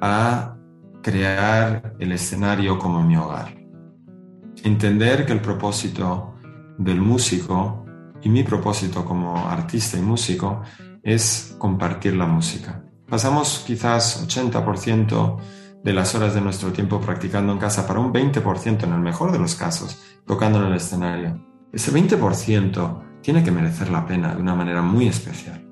a 0.00 0.56
crear 1.02 1.94
el 1.98 2.12
escenario 2.12 2.78
como 2.78 3.02
mi 3.02 3.16
hogar. 3.16 3.54
Entender 4.62 5.26
que 5.26 5.32
el 5.32 5.40
propósito 5.40 6.34
del 6.78 7.00
músico 7.00 7.84
y 8.22 8.28
mi 8.28 8.44
propósito 8.44 9.04
como 9.04 9.36
artista 9.48 9.98
y 9.98 10.02
músico 10.02 10.62
es 11.02 11.56
compartir 11.58 12.14
la 12.14 12.26
música. 12.26 12.84
Pasamos 13.08 13.64
quizás 13.66 14.26
80% 14.26 15.36
de 15.82 15.92
las 15.92 16.14
horas 16.14 16.34
de 16.34 16.40
nuestro 16.40 16.72
tiempo 16.72 17.00
practicando 17.00 17.52
en 17.52 17.58
casa 17.58 17.86
para 17.86 17.98
un 17.98 18.12
20% 18.12 18.84
en 18.84 18.92
el 18.92 19.00
mejor 19.00 19.32
de 19.32 19.38
los 19.38 19.56
casos, 19.56 20.00
tocando 20.24 20.60
en 20.60 20.68
el 20.68 20.76
escenario. 20.76 21.44
Ese 21.72 21.92
20% 21.92 23.20
tiene 23.20 23.42
que 23.42 23.50
merecer 23.50 23.90
la 23.90 24.06
pena 24.06 24.34
de 24.34 24.40
una 24.40 24.54
manera 24.54 24.82
muy 24.82 25.08
especial. 25.08 25.68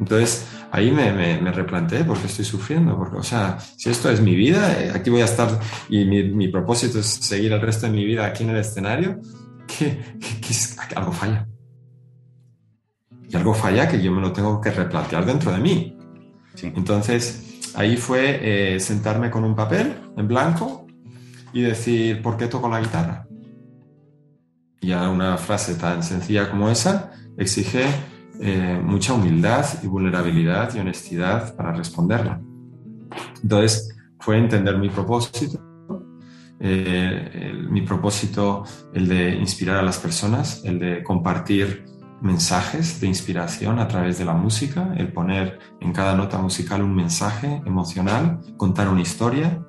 Entonces, 0.00 0.46
ahí 0.74 0.90
me, 0.90 1.12
me, 1.12 1.52
replanteé 1.52 2.02
porque 2.02 2.26
estoy 2.26 2.44
sufriendo, 2.44 2.96
porque, 2.96 3.16
o 3.16 3.22
sea, 3.22 3.60
si 3.60 3.90
esto 3.90 4.10
es 4.10 4.20
mi 4.20 4.34
vida, 4.34 4.82
eh, 4.82 4.90
aquí 4.92 5.08
voy 5.08 5.20
a 5.20 5.26
estar 5.26 5.60
y 5.88 6.04
mi, 6.04 6.48
propósito 6.48 6.98
es 6.98 7.06
seguir 7.06 7.52
el 7.52 7.60
resto 7.60 7.86
de 7.86 7.92
mi 7.92 8.04
vida 8.04 8.26
aquí 8.26 8.42
en 8.42 8.50
el 8.50 8.56
escenario, 8.56 9.20
que, 9.68 10.02
algo 10.96 11.12
falla. 11.12 11.46
Y 13.28 13.36
algo 13.36 13.54
falla 13.54 13.86
que 13.88 14.02
yo 14.02 14.10
me 14.10 14.20
lo 14.20 14.32
tengo 14.32 14.60
que 14.60 14.72
replantear 14.72 15.24
dentro 15.24 15.52
de 15.52 15.58
mí. 15.58 15.96
Entonces, 16.60 17.72
ahí 17.76 17.96
fue 17.96 18.74
eh, 18.74 18.80
sentarme 18.80 19.30
con 19.30 19.44
un 19.44 19.54
papel 19.54 19.94
en 20.16 20.26
blanco 20.26 20.88
y 21.52 21.62
decir, 21.62 22.20
¿por 22.20 22.36
qué 22.36 22.48
toco 22.48 22.68
la 22.68 22.80
guitarra? 22.80 23.28
Y 24.80 24.90
a 24.90 25.08
una 25.08 25.36
frase 25.36 25.76
tan 25.76 26.02
sencilla 26.02 26.50
como 26.50 26.68
esa 26.68 27.12
exige 27.38 27.86
eh, 28.40 28.80
mucha 28.82 29.14
humildad 29.14 29.66
y 29.82 29.86
vulnerabilidad 29.86 30.74
y 30.74 30.80
honestidad 30.80 31.54
para 31.56 31.72
responderla. 31.72 32.40
Entonces, 33.42 33.96
fue 34.18 34.38
entender 34.38 34.78
mi 34.78 34.88
propósito, 34.88 35.60
eh, 36.60 37.52
mi 37.68 37.82
propósito, 37.82 38.64
el 38.92 39.08
de 39.08 39.34
inspirar 39.36 39.76
a 39.76 39.82
las 39.82 39.98
personas, 39.98 40.62
el 40.64 40.78
de 40.78 41.02
compartir 41.02 41.84
mensajes 42.22 43.00
de 43.00 43.06
inspiración 43.06 43.78
a 43.78 43.86
través 43.86 44.18
de 44.18 44.24
la 44.24 44.32
música, 44.32 44.94
el 44.96 45.12
poner 45.12 45.58
en 45.80 45.92
cada 45.92 46.16
nota 46.16 46.38
musical 46.38 46.82
un 46.82 46.94
mensaje 46.94 47.60
emocional, 47.66 48.40
contar 48.56 48.88
una 48.88 49.02
historia, 49.02 49.62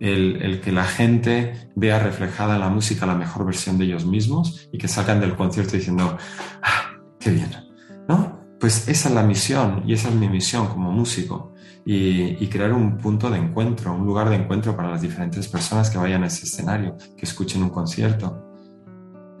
el, 0.00 0.60
que 0.60 0.70
la 0.70 0.84
gente 0.84 1.70
vea 1.74 1.98
reflejada 1.98 2.54
en 2.54 2.60
la 2.60 2.68
música 2.68 3.04
la 3.04 3.16
mejor 3.16 3.44
versión 3.44 3.78
de 3.78 3.86
ellos 3.86 4.06
mismos 4.06 4.68
y 4.72 4.78
que 4.78 4.86
salgan 4.86 5.20
del 5.20 5.34
concierto 5.34 5.76
diciendo, 5.76 6.16
¡ah, 6.62 6.92
qué 7.18 7.30
bien! 7.30 7.67
¿No? 8.08 8.38
Pues 8.58 8.88
esa 8.88 9.08
es 9.08 9.14
la 9.14 9.22
misión 9.22 9.82
y 9.86 9.92
esa 9.92 10.08
es 10.08 10.14
mi 10.14 10.28
misión 10.28 10.66
como 10.66 10.90
músico 10.90 11.52
y, 11.84 12.42
y 12.42 12.48
crear 12.48 12.72
un 12.72 12.96
punto 12.96 13.30
de 13.30 13.38
encuentro, 13.38 13.94
un 13.94 14.04
lugar 14.04 14.28
de 14.30 14.36
encuentro 14.36 14.74
para 14.74 14.90
las 14.90 15.02
diferentes 15.02 15.46
personas 15.46 15.90
que 15.90 15.98
vayan 15.98 16.24
a 16.24 16.26
ese 16.26 16.44
escenario, 16.44 16.96
que 17.16 17.24
escuchen 17.24 17.62
un 17.62 17.70
concierto. 17.70 18.44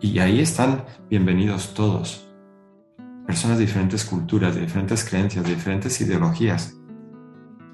Y 0.00 0.20
ahí 0.20 0.38
están 0.40 0.84
bienvenidos 1.10 1.74
todos, 1.74 2.28
personas 3.26 3.58
de 3.58 3.66
diferentes 3.66 4.04
culturas, 4.04 4.54
de 4.54 4.60
diferentes 4.60 5.04
creencias, 5.04 5.44
de 5.44 5.54
diferentes 5.54 6.00
ideologías. 6.00 6.76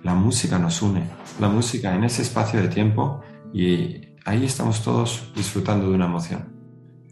La 0.03 0.15
música 0.15 0.59
nos 0.59 0.81
une, 0.81 1.09
la 1.39 1.49
música 1.49 1.95
en 1.95 2.05
ese 2.05 2.23
espacio 2.23 2.63
de 2.63 2.69
tiempo 2.69 3.21
y 3.53 4.15
ahí 4.25 4.45
estamos 4.45 4.83
todos 4.83 5.31
disfrutando 5.37 5.91
de 5.91 5.95
una 5.95 6.07
emoción. 6.07 6.53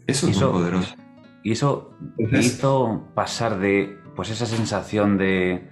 Eso 0.07 0.27
es 0.27 0.41
muy 0.41 0.51
poderoso. 0.51 0.95
Y 1.43 1.51
eso 1.51 1.93
hizo 2.17 3.07
pasar 3.13 3.59
de 3.59 3.97
pues 4.15 4.29
esa 4.29 4.45
sensación 4.45 5.17
de 5.17 5.69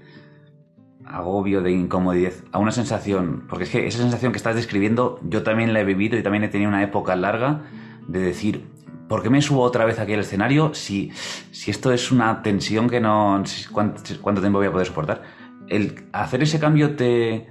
agobio, 1.06 1.62
de 1.62 1.72
incomodidad, 1.72 2.34
a 2.52 2.60
una 2.60 2.72
sensación, 2.72 3.46
porque 3.50 3.66
es 3.66 3.70
que 3.70 3.88
esa 3.88 4.00
sensación 4.00 4.32
que 4.32 4.38
estás 4.38 4.56
describiendo 4.56 5.20
yo 5.24 5.44
también 5.44 5.74
la 5.74 5.82
he 5.82 5.86
vivido 5.86 6.18
y 6.18 6.24
también 6.24 6.44
he 6.44 6.48
tenido 6.50 6.70
una 6.70 6.84
época 6.84 7.16
larga 7.16 7.64
de 8.08 8.20
decir, 8.20 8.66
¿por 9.08 9.24
qué 9.24 9.30
me 9.30 9.42
subo 9.42 9.62
otra 9.62 9.86
vez 9.86 10.00
aquí 10.00 10.14
al 10.14 10.22
escenario 10.22 10.74
si, 10.74 11.12
si 11.52 11.72
esto 11.72 11.92
es 11.92 12.12
una 12.12 12.42
tensión 12.42 12.90
que 12.90 13.00
no... 13.00 13.44
¿cuánto, 13.72 14.42
tiempo 14.42 14.60
voy 14.60 14.68
a 14.68 14.72
poder 14.72 14.88
soportar? 14.88 15.24
El 15.68 16.06
hacer 16.12 16.44
ese 16.44 16.60
cambio 16.60 16.96
te, 16.96 17.48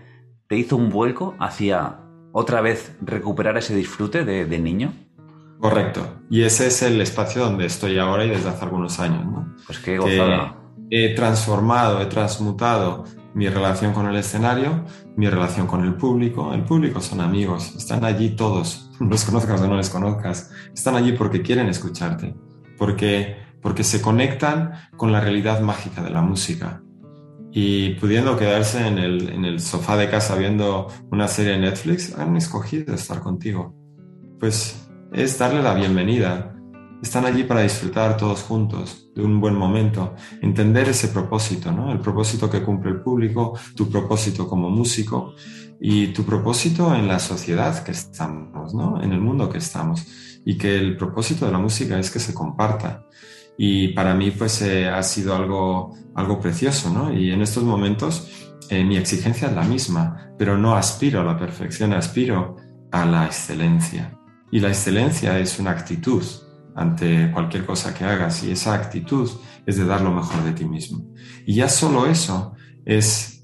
te 0.49 0.57
hizo 0.57 0.77
un 0.77 0.91
vuelco 0.91 1.37
hacia 1.39 2.01
otra 2.33 2.61
vez 2.61 2.97
recuperar 3.01 3.57
ese 3.57 3.75
disfrute 3.75 4.25
de, 4.25 4.59
niño. 4.59 4.93
Correcto. 5.61 6.23
Y 6.31 6.43
ese 6.43 6.69
es 6.69 6.83
el 6.83 7.01
espacio 7.01 7.43
donde 7.45 7.67
estoy 7.67 7.99
ahora 7.99 8.25
y 8.25 8.31
desde 8.31 8.49
hace 8.49 8.65
algunos 8.65 8.99
años. 8.99 9.27
¿no? 9.27 9.55
Pues 9.67 9.79
qué 9.79 9.99
gozada. 9.99 10.57
he 10.91 11.15
transformado, 11.15 12.01
he 12.01 12.07
transmutado 12.07 13.05
mi 13.35 13.49
relación 13.49 13.93
con 13.93 14.07
el 14.07 14.17
escenario, 14.17 14.85
mi 15.17 15.29
relación 15.29 15.67
con 15.67 15.85
el 15.85 15.95
público. 15.95 16.53
El 16.55 16.65
público 16.65 17.01
son 17.01 17.21
amigos, 17.21 17.75
están 17.77 18.05
allí 18.05 18.31
todos, 18.31 18.91
los 19.01 19.25
conozcas 19.25 19.61
o 19.61 19.69
no 19.69 19.77
les 19.77 19.91
conozcas, 19.91 20.51
están 20.75 20.97
allí 20.97 21.13
porque 21.13 21.43
quieren 21.43 21.69
escucharte, 21.69 22.35
porque, 22.79 23.37
porque 23.61 23.85
se 23.85 24.01
conectan 24.01 24.73
con 24.97 25.13
la 25.13 25.21
realidad 25.21 25.61
mágica 25.61 26.03
de 26.03 26.11
la 26.11 26.23
música. 26.23 26.83
Y 27.53 27.95
pudiendo 27.95 28.37
quedarse 28.39 28.87
en 28.87 28.99
el, 28.99 29.29
en 29.29 29.45
el 29.45 29.61
sofá 29.61 29.97
de 29.97 30.09
casa 30.09 30.37
viendo 30.37 30.87
una 31.11 31.27
serie 31.27 31.53
de 31.53 31.59
Netflix, 31.59 32.17
han 32.17 32.37
escogido 32.37 32.95
estar 32.95 33.21
contigo. 33.21 33.75
Pues 34.39 34.80
es 35.13 35.39
darle 35.39 35.63
la 35.63 35.75
bienvenida, 35.75 36.55
están 37.03 37.25
allí 37.25 37.45
para 37.45 37.63
disfrutar 37.63 38.17
todos 38.17 38.43
juntos 38.43 39.11
de 39.15 39.23
un 39.23 39.41
buen 39.41 39.55
momento, 39.55 40.15
entender 40.41 40.89
ese 40.89 41.09
propósito, 41.09 41.73
¿no? 41.73 41.91
El 41.91 41.99
propósito 41.99 42.49
que 42.49 42.63
cumple 42.63 42.93
el 42.93 43.01
público, 43.01 43.59
tu 43.75 43.91
propósito 43.91 44.47
como 44.47 44.71
músico 44.71 45.35
y 45.81 46.09
tu 46.09 46.25
propósito 46.25 46.95
en 46.95 47.09
la 47.09 47.19
sociedad 47.19 47.83
que 47.83 47.93
estamos, 47.93 48.75
¿no? 48.75 49.03
En 49.03 49.13
el 49.13 49.21
mundo 49.21 49.49
que 49.49 49.59
estamos. 49.59 50.07
Y 50.45 50.57
que 50.57 50.77
el 50.79 50.97
propósito 50.97 51.45
de 51.47 51.53
la 51.53 51.59
música 51.59 51.99
es 51.99 52.11
que 52.11 52.19
se 52.19 52.33
comparta. 52.33 53.07
Y 53.59 53.89
para 53.89 54.15
mí, 54.15 54.31
pues, 54.31 54.63
eh, 54.63 54.89
ha 54.89 55.03
sido 55.03 55.35
algo, 55.35 55.95
algo 56.15 56.41
precioso, 56.41 56.91
¿no? 56.91 57.13
Y 57.13 57.31
en 57.31 57.43
estos 57.43 57.65
momentos, 57.65 58.31
eh, 58.71 58.85
mi 58.85 58.97
exigencia 58.97 59.49
es 59.49 59.55
la 59.55 59.65
misma, 59.65 60.33
pero 60.39 60.57
no 60.57 60.77
aspiro 60.77 61.21
a 61.21 61.25
la 61.25 61.37
perfección, 61.37 61.93
aspiro 61.93 62.57
a 62.91 63.05
la 63.05 63.27
excelencia 63.27 64.20
Y 64.51 64.61
la 64.61 64.69
excelencia 64.69 65.39
es 65.39 65.59
una 65.59 65.71
actitud 65.71 66.25
ante 66.75 67.31
cualquier 67.33 67.67
cosa 67.67 67.95
que 67.95 68.05
hagas 68.05 68.43
y 68.45 68.53
esa 68.53 68.75
actitud 68.75 69.29
es 69.67 69.77
de 69.77 69.85
dar 69.85 70.01
lo 70.01 70.11
mejor 70.11 70.43
de 70.45 70.53
ti 70.53 70.65
mismo. 70.65 71.05
Y 71.47 71.55
ya 71.55 71.69
solo 71.69 72.07
eso 72.07 72.55
es 72.85 73.41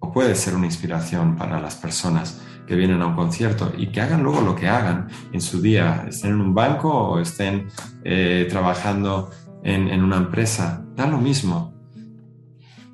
o 0.00 0.12
puede 0.12 0.34
ser 0.34 0.54
una 0.54 0.66
inspiración 0.66 1.36
para 1.36 1.60
las 1.60 1.74
personas 1.74 2.40
que 2.66 2.76
vienen 2.76 3.00
a 3.02 3.06
un 3.06 3.14
concierto 3.14 3.72
y 3.76 3.88
que 3.88 4.00
hagan 4.00 4.22
luego 4.22 4.42
lo 4.42 4.54
que 4.54 4.68
hagan 4.68 5.08
en 5.32 5.40
su 5.40 5.60
día, 5.60 6.04
estén 6.08 6.32
en 6.32 6.40
un 6.40 6.54
banco 6.54 6.90
o 6.90 7.18
estén 7.18 7.68
eh, 8.04 8.46
trabajando 8.50 9.30
en, 9.64 9.88
en, 9.88 10.04
una 10.04 10.18
empresa, 10.18 10.84
da 10.94 11.06
lo 11.06 11.18
mismo. 11.18 11.77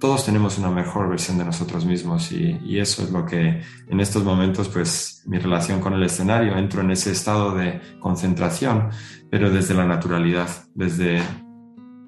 Todos 0.00 0.26
tenemos 0.26 0.59
una 0.59 0.70
mejor 0.70 1.09
versión 1.09 1.38
de 1.38 1.44
nosotros 1.44 1.85
mismos 1.85 2.30
y, 2.33 2.78
eso 2.78 3.02
es 3.02 3.11
lo 3.11 3.24
que 3.24 3.62
en 3.88 4.00
estos 4.00 4.24
momentos, 4.24 4.68
pues 4.68 5.22
mi 5.26 5.38
relación 5.38 5.80
con 5.80 5.94
el 5.94 6.02
escenario, 6.02 6.57
entro 6.57 6.83
en 6.83 6.90
ese 6.90 7.12
estado 7.12 7.54
de 7.54 7.80
concentración, 8.00 8.90
pero 9.30 9.50
desde 9.50 9.74
la 9.74 9.87
naturalidad, 9.87 10.48
desde 10.74 11.22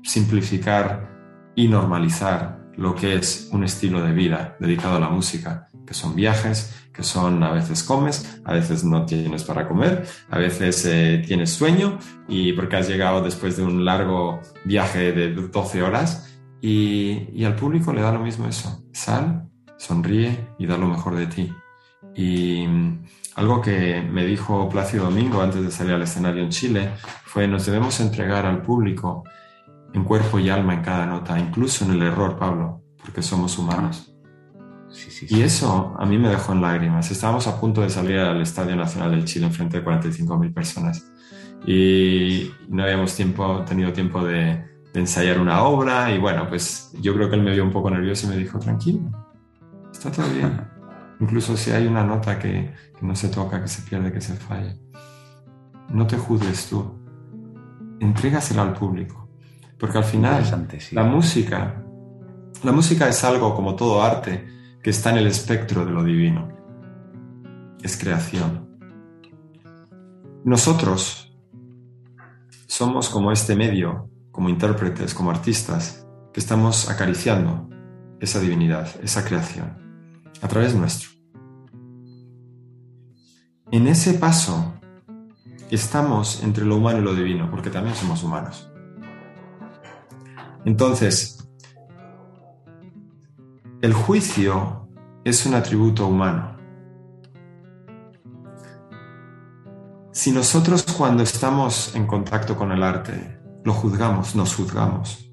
simplificar 0.03 1.53
y 1.55 1.69
normalizar 1.69 2.67
lo 2.77 2.95
que 2.95 3.15
es 3.15 3.49
un 3.53 3.65
estilo 3.65 4.03
de 4.03 4.13
vida 4.13 4.57
dedicado 4.61 4.97
a 4.97 5.01
la 5.01 5.09
música, 5.09 5.71
que 5.87 5.95
son 5.95 6.15
viajes, 6.15 6.87
que 6.93 7.03
son 7.03 7.43
a 7.43 7.53
veces 7.53 7.83
comes, 7.83 8.41
a 8.45 8.53
veces 8.55 8.85
no 8.85 9.07
tienes 9.07 9.45
para 9.45 9.69
comer, 9.69 10.07
a 10.31 10.39
veces 10.39 10.85
eh, 10.87 11.23
tienes 11.27 11.51
sueño 11.51 11.99
y 12.29 12.53
porque 12.53 12.77
has 12.77 12.89
llegado 12.89 13.23
después 13.23 13.57
de 13.57 13.65
un 13.65 13.85
largo 13.85 14.41
viaje 14.65 15.13
de 15.13 15.33
12 15.33 15.83
horas 15.83 16.36
y, 16.61 17.29
y, 17.33 17.45
al 17.45 17.55
público 17.55 17.93
le 17.93 18.01
da 18.01 18.13
lo 18.13 18.21
mismo 18.21 18.47
eso. 18.47 18.85
Sal, 18.93 19.49
sonríe 19.77 20.49
y 20.59 20.67
da 20.67 20.77
lo 20.77 20.87
mejor 20.87 21.15
de 21.17 21.27
ti. 21.27 21.53
Y 22.15 22.67
mm, 22.67 23.05
algo 23.37 23.61
que 23.61 24.03
me 24.03 24.25
dijo 24.25 24.69
Plácido 24.69 25.05
Domingo 25.05 25.43
antes 25.43 25.63
de 25.63 25.71
salir 25.71 25.93
al 25.93 26.03
escenario 26.03 26.43
en 26.43 26.51
Chile 26.51 26.91
fue 27.25 27.47
nos 27.47 27.67
debemos 27.67 28.01
entregar 28.01 28.47
al 28.47 28.63
público 28.63 29.25
en 29.93 30.05
cuerpo 30.05 30.39
y 30.39 30.49
alma 30.49 30.75
en 30.75 30.83
cada 30.83 31.07
nota, 31.07 31.39
incluso 31.39 31.85
en 31.85 31.93
el 31.93 32.03
error, 32.03 32.39
Pablo, 32.39 32.83
porque 32.99 33.23
somos 33.23 33.59
humanos. 33.59 34.13
Y 35.29 35.43
eso 35.43 35.95
a 35.99 36.07
mí 36.07 36.17
me 36.17 36.29
dejó 36.29 36.53
en 36.53 36.63
lágrimas. 36.63 37.11
Estábamos 37.11 37.47
a 37.47 37.61
punto 37.61 37.83
de 37.83 37.91
salir 37.91 38.19
al 38.19 38.41
Estadio 38.41 38.77
Nacional 38.77 39.11
del 39.11 39.25
Chile 39.25 39.47
en 39.47 39.53
frente 39.53 39.81
de 39.81 39.85
45.000 39.85 40.55
personas 40.55 41.13
y 41.67 42.51
no 42.69 42.85
habíamos 42.85 43.15
tiempo, 43.15 43.65
tenido 43.67 43.93
tiempo 43.93 44.25
de, 44.25 44.65
de, 44.97 45.01
ensayar 45.01 45.39
una 45.39 45.63
obra 45.63 46.11
y 46.13 46.19
bueno, 46.19 46.49
pues 46.49 46.91
yo 47.01 47.15
creo 47.15 47.29
que 47.29 47.37
él 47.37 47.43
me 47.43 47.53
vio 47.53 47.65
un 47.65 47.73
poco 47.73 47.91
nervioso 47.91 48.27
y 48.27 48.31
me 48.31 48.37
dijo, 48.37 48.59
tranquilo, 48.59 49.01
está 49.93 50.11
todo 50.11 50.29
bien. 50.31 50.61
Incluso 51.21 51.57
si 51.57 51.71
hay 51.71 51.87
una 51.87 52.05
nota 52.05 52.39
que, 52.39 52.73
que 52.99 53.07
no 53.07 53.15
se 53.15 53.29
toca, 53.29 53.61
que 53.63 53.69
se 53.69 53.83
pierde, 53.83 54.13
que 54.13 54.21
se 54.21 54.35
falla. 54.35 54.75
No 55.89 56.07
te 56.07 56.17
juzgues 56.17 56.69
tú. 56.69 56.99
Entrégasela 58.01 58.63
al 58.63 58.75
público. 58.75 59.27
Porque 59.79 59.99
al 59.99 60.05
final 60.05 60.45
sí. 60.79 60.95
la 60.95 61.05
música, 61.05 61.83
la 62.63 62.73
música 62.73 63.09
es 63.09 63.23
algo 63.25 63.55
como 63.55 63.77
todo 63.77 64.03
arte 64.03 64.47
que 64.83 64.91
está 64.91 65.11
en 65.11 65.19
el 65.19 65.27
espectro 65.27 65.85
de 65.85 65.93
lo 65.93 66.03
divino. 66.03 66.49
Es 67.83 67.97
creación. 67.97 68.79
Nosotros 70.45 71.37
somos 72.67 73.09
como 73.09 73.33
este 73.33 73.55
medio, 73.57 74.09
como 74.37 74.51
intérpretes, 74.51 75.15
como 75.15 75.31
artistas, 75.31 76.07
que 76.31 76.41
estamos 76.41 76.91
acariciando 76.91 77.71
esa 78.21 78.39
divinidad, 78.39 78.87
esa 79.03 79.25
creación, 79.25 79.79
a 80.43 80.47
través 80.47 80.75
nuestro. 80.75 81.09
En 83.73 83.87
ese 83.89 84.13
paso 84.13 84.75
estamos 85.71 86.43
entre 86.43 86.67
lo 86.67 86.77
humano 86.77 86.99
y 86.99 87.03
lo 87.03 87.15
divino, 87.15 87.51
porque 87.51 87.71
también 87.71 87.97
somos 87.97 88.23
humanos. 88.23 88.71
Entonces, 90.67 91.49
el 93.81 93.95
juicio 93.95 94.87
es 95.25 95.47
un 95.47 95.55
atributo 95.55 96.07
humano. 96.07 96.59
Si 100.13 100.31
nosotros 100.31 100.83
cuando 100.83 101.23
estamos 101.23 101.95
en 101.95 102.07
contacto 102.07 102.55
con 102.55 102.71
el 102.73 102.83
arte 102.83 103.36
lo 103.67 103.73
juzgamos, 103.73 104.37
nos 104.37 104.55
juzgamos. 104.55 105.29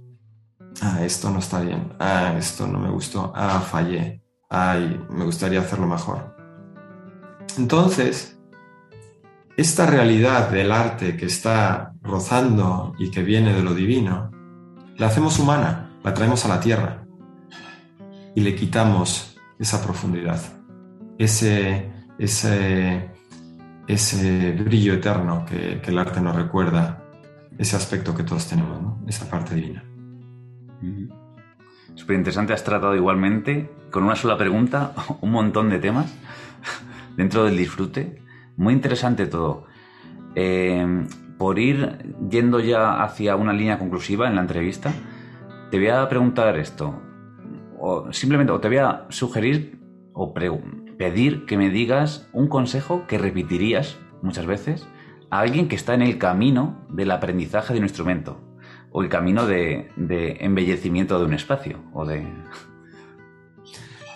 Ah, 0.82 1.06
esto 1.06 1.30
no 1.30 1.38
está 1.38 1.60
bien. 1.62 1.94
Ah, 2.00 2.34
esto 2.36 2.66
no 2.66 2.80
me 2.80 2.90
gustó. 2.90 3.32
Ah, 3.36 3.60
fallé. 3.60 4.24
Ay, 4.50 5.00
me 5.12 5.24
gustaría 5.24 5.60
hacerlo 5.60 5.86
mejor. 5.86 6.36
Entonces, 7.60 8.40
esta 9.56 9.86
realidad 9.86 10.50
del 10.50 10.72
arte 10.72 11.16
que 11.16 11.28
está 11.28 11.94
rozando 12.02 12.96
y 12.98 13.12
que 13.12 13.22
viene 13.22 13.54
de 13.54 13.62
lo 13.62 13.76
divino, 13.76 14.32
la 14.98 15.08
hacemos 15.08 15.38
humana, 15.38 15.92
la 16.04 16.12
traemos 16.16 16.44
a 16.46 16.48
la 16.48 16.60
tierra 16.60 17.06
y 18.34 18.42
le 18.42 18.56
quitamos 18.56 19.38
esa 19.60 19.80
profundidad, 19.84 20.42
ese, 21.20 21.92
ese, 22.18 23.12
ese 23.88 24.52
brillo 24.54 24.96
eterno 24.96 25.46
que, 25.46 25.80
que, 25.82 25.92
el 25.92 26.00
arte 26.00 26.20
nos 26.20 26.36
recuerda, 26.36 27.03
ese 27.58 27.76
aspecto 27.76 28.16
que 28.16 28.24
todos 28.24 28.48
tenemos, 28.48 28.82
¿no? 28.82 29.04
esa 29.08 29.30
parte 29.30 29.56
divina. 29.56 29.84
Súper 31.96 32.16
interesante, 32.16 32.54
has 32.54 32.64
tratado 32.64 32.96
igualmente, 32.96 33.70
con 33.92 34.04
una 34.04 34.16
sola 34.16 34.38
pregunta, 34.38 34.94
un 35.22 35.32
montón 35.32 35.70
de 35.70 35.80
temas 35.80 36.14
dentro 37.18 37.46
del 37.46 37.58
disfrute. 37.58 38.22
Muy 38.58 38.74
interesante 38.74 39.26
todo. 39.28 39.66
Eh, 40.36 41.06
por 41.38 41.60
ir 41.60 42.16
yendo 42.30 42.60
ya 42.60 43.04
hacia 43.04 43.36
una 43.36 43.54
línea 43.54 43.80
conclusiva 43.80 44.28
en 44.28 44.36
la 44.36 44.42
entrevista, 44.42 44.92
te 45.72 45.78
voy 45.78 45.88
a 45.88 46.08
preguntar 46.08 46.58
esto 46.58 47.02
o 47.86 48.14
simplemente 48.14 48.58
te 48.60 48.68
voy 48.70 48.78
a 48.78 49.06
sugerir 49.10 49.78
o 50.14 50.34
pedir 50.34 51.46
que 51.46 51.58
me 51.58 51.70
digas 51.70 52.30
un 52.32 52.48
consejo 52.48 53.06
que 53.08 53.18
repetirías 53.18 54.00
muchas 54.22 54.46
veces 54.46 54.88
a 55.34 55.40
alguien 55.40 55.68
que 55.68 55.76
está 55.76 55.94
en 55.94 56.02
el 56.02 56.18
camino 56.18 56.86
del 56.90 57.12
aprendizaje 57.12 57.74
de 57.74 57.80
un 57.80 57.86
instrumento 57.86 58.40
o 58.92 59.02
el 59.02 59.10
camino 59.10 59.46
de, 59.46 59.90
embellecimiento 60.40 61.18
de 61.20 61.26
un 61.26 61.34
espacio 61.34 61.84
o 61.94 62.06
de... 62.06 62.28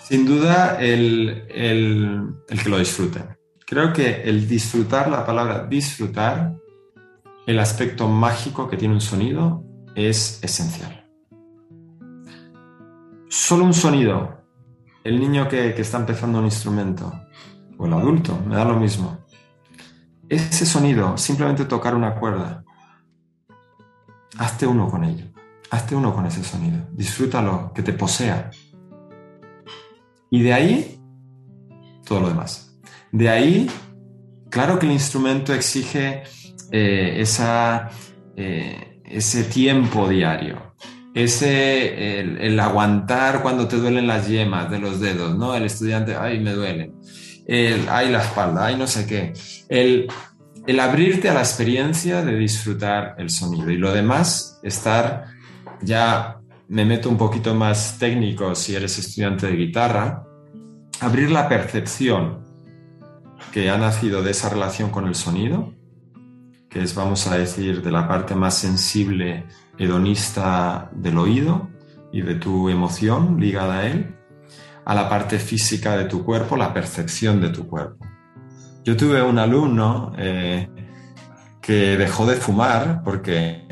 Sin 0.03 0.25
duda 0.25 0.77
el, 0.79 1.45
el, 1.49 2.35
el 2.47 2.63
que 2.63 2.69
lo 2.69 2.77
disfrute. 2.77 3.19
Creo 3.65 3.91
que 3.91 4.21
el 4.23 4.47
disfrutar, 4.47 5.09
la 5.09 5.25
palabra 5.25 5.65
disfrutar, 5.65 6.53
el 7.45 7.59
aspecto 7.59 8.07
mágico 8.07 8.69
que 8.69 8.77
tiene 8.77 8.93
un 8.93 9.01
sonido 9.01 9.63
es 9.95 10.41
esencial 10.43 11.07
solo 13.37 13.65
un 13.65 13.73
sonido, 13.73 14.41
el 15.03 15.19
niño 15.19 15.47
que, 15.47 15.69
está 15.69 15.97
empezando 15.97 16.39
un 16.39 16.45
instrumento, 16.45 17.13
o 17.77 17.85
el 17.85 17.93
adulto, 17.93 18.37
me 18.45 18.55
da 18.55 18.65
lo 18.65 18.79
mismo. 18.79 19.25
Ese 20.29 20.65
sonido, 20.65 21.17
simplemente 21.17 21.65
tocar 21.65 21.95
una 21.95 22.15
cuerda, 22.15 22.63
hazte 24.37 24.67
uno 24.67 24.89
con 24.89 25.03
ello, 25.03 25.25
hazte 25.69 25.95
uno 25.95 26.13
con 26.13 26.25
ese 26.25 26.43
sonido, 26.43 26.85
disfrútalo, 26.91 27.71
que 27.73 27.81
te 27.81 27.93
posea. 27.93 28.51
Y 30.29 30.41
de 30.41 30.53
ahí, 30.53 31.01
todo 32.05 32.21
lo 32.21 32.29
demás. 32.29 32.77
De 33.11 33.29
ahí, 33.29 33.69
claro 34.49 34.77
que 34.79 34.85
el 34.85 34.91
instrumento 34.91 35.53
exige 35.53 36.23
eh, 36.71 37.15
esa, 37.21 37.89
eh, 38.35 39.01
ese 39.05 39.45
tiempo 39.45 40.09
diario, 40.09 40.73
ese, 41.13 42.19
el, 42.19 42.59
aguantar 42.59 43.41
cuando 43.41 43.67
te 43.67 43.77
duelen 43.77 44.07
las 44.07 44.27
yemas 44.27 44.69
de 44.69 44.79
los 44.79 44.99
dedos, 44.99 45.37
¿no? 45.37 45.55
El 45.55 45.63
estudiante, 45.63 46.15
ay, 46.15 46.39
me 46.41 46.51
duelen. 46.51 46.93
El, 47.47 47.85
la 47.85 48.21
espalda, 48.21 48.65
ay, 48.65 48.75
no 48.75 48.85
sé 48.85 49.07
qué. 49.07 49.33
El, 49.69 50.07
el 50.67 50.79
abrirte 50.81 51.29
a 51.29 51.33
la 51.33 51.39
experiencia 51.39 52.21
de 52.21 52.35
disfrutar 52.35 53.15
el 53.17 53.29
sonido. 53.29 53.71
Y 53.71 53.77
lo 53.77 53.93
demás, 53.93 54.59
estar 54.63 55.25
ya, 55.81 56.39
me 56.67 56.83
meto 56.83 57.09
un 57.09 57.17
poquito 57.17 57.55
más 57.55 57.97
técnico 57.97 58.53
si 58.53 58.75
eres 58.75 58.99
estudiante 58.99 59.47
de 59.47 59.55
guitarra, 59.55 60.25
abrir 60.99 61.31
la 61.31 61.47
percepción 61.47 62.45
que 63.53 63.69
ha 63.69 63.77
nacido 63.77 64.21
de 64.21 64.31
esa 64.31 64.49
relación 64.49 64.89
con 64.89 65.07
el 65.07 65.15
sonido, 65.15 65.73
que 66.69 66.81
es, 66.81 66.93
vamos 66.95 67.27
a 67.27 67.37
decir, 67.37 67.81
de 67.81 67.91
la 67.91 68.07
parte 68.07 68.35
más 68.35 68.55
sensible 68.57 69.45
hedonista 69.77 70.89
del 70.93 71.17
oído 71.17 71.69
y 72.11 72.21
de 72.21 72.35
tu 72.35 72.67
emoción 72.67 73.39
ligada 73.39 73.79
a 73.79 73.87
él, 73.87 74.16
a 74.87 74.95
la 74.95 75.09
parte 75.09 75.37
física 75.37 75.97
de 75.97 76.05
tu 76.05 76.23
cuerpo, 76.23 76.55
la 76.55 76.73
percepción 76.73 77.41
de 77.41 77.49
tu 77.49 77.67
cuerpo. 77.67 78.07
Yo 78.85 78.95
tuve 78.95 79.21
un 79.21 79.37
alumno 79.37 80.13
eh, 80.17 80.69
que 81.61 81.97
dejó 81.97 82.25
de 82.25 82.37
fumar 82.37 83.01
porque 83.03 83.67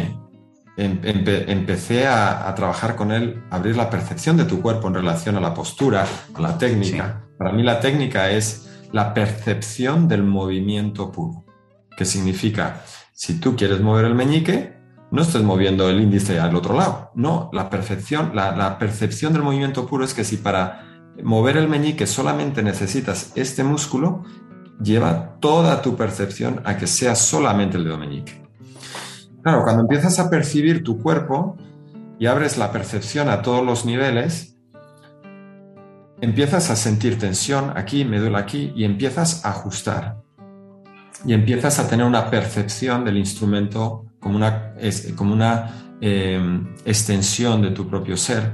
empecé 0.75 2.05
a, 2.05 2.53
trabajar 2.53 2.97
con 2.97 3.13
él, 3.13 3.41
abrir 3.49 3.77
la 3.77 3.89
percepción 3.89 4.35
de 4.35 4.43
tu 4.43 4.61
cuerpo 4.61 4.89
en 4.89 4.95
relación 4.95 5.37
a 5.37 5.39
la 5.39 5.53
postura, 5.53 6.05
a 6.33 6.41
la 6.41 6.57
técnica. 6.57 7.23
Para 7.37 7.53
mí 7.53 7.63
la 7.63 7.79
técnica 7.79 8.29
es 8.29 8.83
la 8.91 9.13
percepción 9.13 10.09
del 10.09 10.23
movimiento 10.23 11.13
puro. 11.13 11.45
que 11.95 12.03
significa, 12.03 12.81
si 13.13 13.39
tú 13.39 13.55
quieres 13.55 13.79
mover 13.79 14.03
el 14.03 14.15
meñique, 14.15 14.75
no 15.11 15.21
estés 15.21 15.43
moviendo 15.43 15.89
el 15.89 16.01
índice 16.01 16.41
al 16.41 16.57
otro 16.57 16.75
lado. 16.75 17.11
No, 17.15 17.49
la, 17.53 17.69
perfección, 17.69 18.31
la, 18.35 18.77
percepción 18.77 19.31
del 19.31 19.43
movimiento 19.43 19.87
puro 19.87 20.03
es 20.03 20.13
que 20.13 20.25
si 20.25 20.35
para 20.35 20.94
mover 21.23 21.57
el 21.57 21.67
meñique 21.67 22.07
solamente 22.07 22.63
necesitas 22.63 23.31
este 23.35 23.63
músculo, 23.63 24.23
lleva 24.81 25.37
toda 25.39 25.81
tu 25.81 25.95
percepción 25.95 26.61
a 26.65 26.77
que 26.77 26.87
sea 26.87 27.15
solamente 27.15 27.77
el 27.77 27.85
dedo 27.85 27.97
meñique. 27.97 28.43
Claro, 29.41 29.63
cuando 29.63 29.81
empiezas 29.83 30.19
a 30.19 30.29
percibir 30.29 30.83
tu 30.83 30.99
cuerpo 30.99 31.55
y 32.19 32.25
abres 32.25 32.57
la 32.57 32.71
percepción 32.71 33.29
a 33.29 33.41
todos 33.41 33.65
los 33.65 33.85
niveles, 33.85 34.57
empiezas 36.21 36.69
a 36.69 36.75
sentir 36.75 37.19
tensión 37.19 37.71
aquí, 37.75 38.05
me 38.05 38.19
duele 38.19 38.37
aquí, 38.37 38.73
y 38.75 38.83
empiezas 38.83 39.45
a 39.45 39.51
ajustar. 39.51 40.17
Y 41.25 41.33
empiezas 41.33 41.79
a 41.79 41.87
tener 41.87 42.05
una 42.05 42.29
percepción 42.29 43.03
del 43.03 43.17
instrumento 43.17 44.05
como 44.19 44.37
una, 44.37 44.73
como 45.15 45.33
una 45.33 45.97
eh, 46.01 46.39
extensión 46.85 47.61
de 47.61 47.71
tu 47.71 47.87
propio 47.87 48.17
ser. 48.17 48.51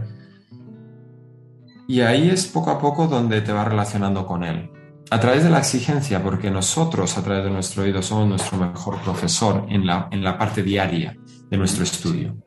Y 1.91 1.99
ahí 1.99 2.29
es 2.29 2.47
poco 2.47 2.71
a 2.71 2.79
poco 2.79 3.05
donde 3.05 3.41
te 3.41 3.51
vas 3.51 3.67
relacionando 3.67 4.25
con 4.25 4.45
él. 4.45 4.71
A 5.09 5.19
través 5.19 5.43
de 5.43 5.49
la 5.49 5.57
exigencia, 5.57 6.23
porque 6.23 6.49
nosotros 6.49 7.17
a 7.17 7.21
través 7.21 7.43
de 7.43 7.49
nuestro 7.49 7.83
oído 7.83 8.01
somos 8.01 8.29
nuestro 8.29 8.57
mejor 8.57 9.01
profesor 9.01 9.65
en 9.67 9.85
la, 9.85 10.07
en 10.09 10.23
la 10.23 10.37
parte 10.37 10.63
diaria 10.63 11.17
de 11.49 11.57
nuestro 11.57 11.83
estudio. 11.83 12.37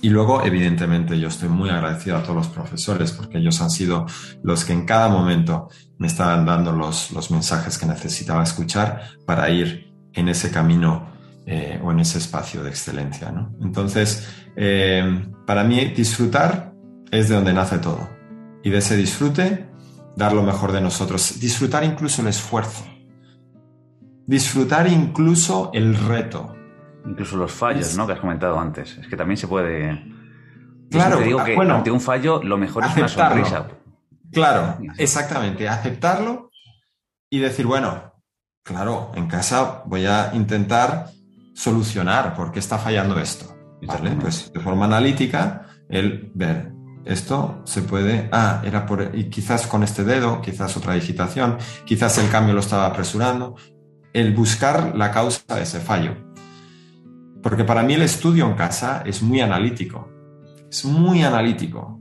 Y 0.00 0.08
luego, 0.08 0.42
evidentemente, 0.42 1.20
yo 1.20 1.28
estoy 1.28 1.50
muy 1.50 1.68
agradecido 1.68 2.16
a 2.16 2.22
todos 2.22 2.36
los 2.36 2.48
profesores 2.48 3.12
porque 3.12 3.36
ellos 3.36 3.60
han 3.60 3.68
sido 3.68 4.06
los 4.42 4.64
que 4.64 4.72
en 4.72 4.86
cada 4.86 5.10
momento 5.10 5.68
me 5.98 6.06
estaban 6.06 6.46
dando 6.46 6.72
los, 6.72 7.10
los 7.12 7.30
mensajes 7.30 7.76
que 7.76 7.84
necesitaba 7.84 8.42
escuchar 8.42 9.02
para 9.26 9.50
ir 9.50 9.92
en 10.14 10.30
ese 10.30 10.50
camino 10.50 11.10
eh, 11.44 11.78
o 11.84 11.92
en 11.92 12.00
ese 12.00 12.16
espacio 12.16 12.64
de 12.64 12.70
excelencia. 12.70 13.30
¿no? 13.30 13.54
Entonces, 13.60 14.26
eh, 14.56 15.26
para 15.46 15.62
mí 15.62 15.92
disfrutar 15.94 16.72
es 17.10 17.28
de 17.28 17.34
donde 17.34 17.52
nace 17.52 17.76
todo. 17.76 18.19
Y 18.62 18.70
de 18.70 18.78
ese 18.78 18.96
disfrute, 18.96 19.68
dar 20.16 20.32
lo 20.32 20.42
mejor 20.42 20.72
de 20.72 20.80
nosotros. 20.80 21.40
Disfrutar 21.40 21.84
incluso 21.84 22.22
el 22.22 22.28
esfuerzo. 22.28 22.84
Disfrutar 24.26 24.86
incluso 24.86 25.70
el 25.72 25.96
reto. 25.96 26.54
Incluso 27.06 27.36
los 27.36 27.52
fallos, 27.52 27.96
¿no? 27.96 28.06
Que 28.06 28.12
has 28.12 28.20
comentado 28.20 28.58
antes. 28.58 28.98
Es 28.98 29.08
que 29.08 29.16
también 29.16 29.36
se 29.36 29.48
puede... 29.48 30.04
claro, 30.90 31.20
digo 31.20 31.42
que 31.42 31.56
bueno, 31.56 31.76
ante 31.76 31.90
un 31.90 32.00
fallo 32.00 32.42
lo 32.42 32.58
mejor 32.58 32.84
es 32.84 32.96
una 32.96 33.08
sonrisa. 33.08 33.66
Claro, 34.32 34.78
exactamente. 34.98 35.68
Aceptarlo 35.68 36.50
y 37.30 37.38
decir, 37.38 37.66
bueno, 37.66 38.12
claro, 38.62 39.10
en 39.14 39.26
casa 39.26 39.82
voy 39.86 40.06
a 40.06 40.30
intentar 40.34 41.06
solucionar 41.54 42.34
por 42.34 42.52
qué 42.52 42.58
está 42.58 42.78
fallando 42.78 43.18
esto. 43.18 43.56
Pues 44.20 44.52
de 44.52 44.60
forma 44.60 44.84
analítica, 44.84 45.66
el 45.88 46.30
ver 46.34 46.69
esto 47.04 47.62
se 47.64 47.82
puede, 47.82 48.28
ah, 48.32 48.62
era 48.64 48.86
por, 48.86 49.10
y 49.14 49.30
quizás 49.30 49.66
con 49.66 49.82
este 49.82 50.04
dedo, 50.04 50.40
quizás 50.40 50.76
otra 50.76 50.94
digitación, 50.94 51.58
quizás 51.84 52.18
el 52.18 52.30
cambio 52.30 52.54
lo 52.54 52.60
estaba 52.60 52.86
apresurando, 52.86 53.56
el 54.12 54.34
buscar 54.34 54.94
la 54.96 55.10
causa 55.10 55.54
de 55.54 55.62
ese 55.62 55.80
fallo. 55.80 56.16
Porque 57.42 57.64
para 57.64 57.82
mí 57.82 57.94
el 57.94 58.02
estudio 58.02 58.46
en 58.46 58.54
casa 58.54 59.02
es 59.06 59.22
muy 59.22 59.40
analítico, 59.40 60.08
es 60.70 60.84
muy 60.84 61.22
analítico, 61.22 61.98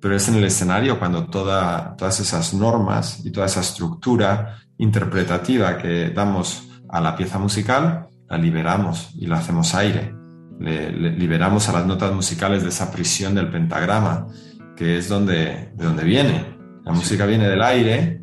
pero 0.00 0.16
es 0.16 0.28
en 0.28 0.36
el 0.36 0.44
escenario 0.44 0.98
cuando 0.98 1.26
toda, 1.26 1.94
todas 1.96 2.20
esas 2.20 2.54
normas 2.54 3.24
y 3.24 3.30
toda 3.30 3.46
esa 3.46 3.60
estructura 3.60 4.58
interpretativa 4.78 5.76
que 5.78 6.10
damos 6.10 6.68
a 6.88 7.00
la 7.00 7.16
pieza 7.16 7.38
musical 7.38 8.08
la 8.28 8.38
liberamos 8.38 9.10
y 9.14 9.26
la 9.26 9.38
hacemos 9.38 9.74
aire. 9.74 10.15
Le, 10.58 10.90
liberamos 10.90 11.68
a 11.68 11.72
las 11.72 11.86
notas 11.86 12.12
musicales 12.12 12.62
de 12.62 12.70
esa 12.70 12.90
prisión 12.90 13.34
del 13.34 13.50
pentagrama, 13.50 14.28
que 14.76 14.98
es 14.98 15.08
donde, 15.08 15.70
de 15.74 15.84
donde 15.84 16.04
viene. 16.04 16.56
La 16.84 16.92
música 16.92 17.26
viene 17.26 17.48
del 17.48 17.62
aire, 17.62 18.22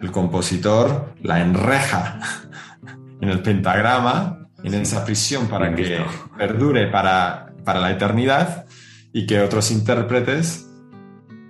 el 0.00 0.10
compositor 0.10 1.14
la 1.22 1.40
enreja 1.40 2.20
en 3.20 3.28
el 3.28 3.40
pentagrama, 3.40 4.48
en 4.62 4.74
esa 4.74 5.04
prisión 5.04 5.48
para 5.48 5.74
que 5.74 6.04
perdure 6.36 6.88
para, 6.88 7.52
para 7.64 7.80
la 7.80 7.90
eternidad 7.90 8.66
y 9.12 9.26
que 9.26 9.40
otros 9.40 9.70
intérpretes 9.70 10.68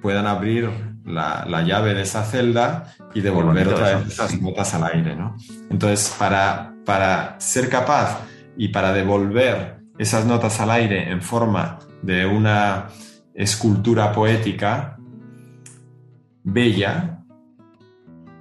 puedan 0.02 0.26
abrir 0.26 0.70
la, 1.04 1.44
la, 1.48 1.62
llave 1.62 1.94
de 1.94 2.02
esa 2.02 2.24
celda 2.24 2.94
y 3.14 3.20
devolver 3.20 3.68
otra 3.68 3.96
vez 3.96 4.08
esas 4.08 4.40
notas 4.40 4.74
al 4.74 4.84
aire. 4.84 5.16
¿no? 5.16 5.36
Entonces, 5.70 6.14
para, 6.18 6.74
para 6.84 7.36
ser 7.40 7.68
capaz 7.68 8.20
y 8.56 8.68
para 8.68 8.92
devolver 8.92 9.75
esas 9.98 10.26
notas 10.26 10.60
al 10.60 10.70
aire 10.70 11.10
en 11.10 11.22
forma 11.22 11.78
de 12.02 12.26
una 12.26 12.88
escultura 13.34 14.12
poética 14.12 14.98
bella, 16.42 17.24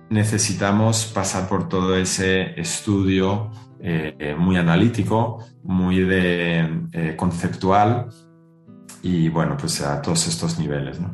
necesitamos 0.09 1.05
pasar 1.07 1.47
por 1.47 1.67
todo 1.67 1.95
ese 1.97 2.59
estudio 2.59 3.51
eh, 3.79 4.35
muy 4.37 4.57
analítico, 4.57 5.39
muy 5.63 5.99
de, 6.01 6.87
eh, 6.91 7.15
conceptual 7.15 8.07
y 9.01 9.29
bueno, 9.29 9.57
pues 9.57 9.81
a 9.81 10.01
todos 10.01 10.27
estos 10.27 10.59
niveles. 10.59 10.99
¿no? 10.99 11.13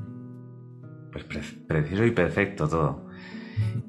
Pues 1.11 1.25
preciso 1.67 2.05
y 2.05 2.11
perfecto 2.11 2.67
todo. 2.67 3.07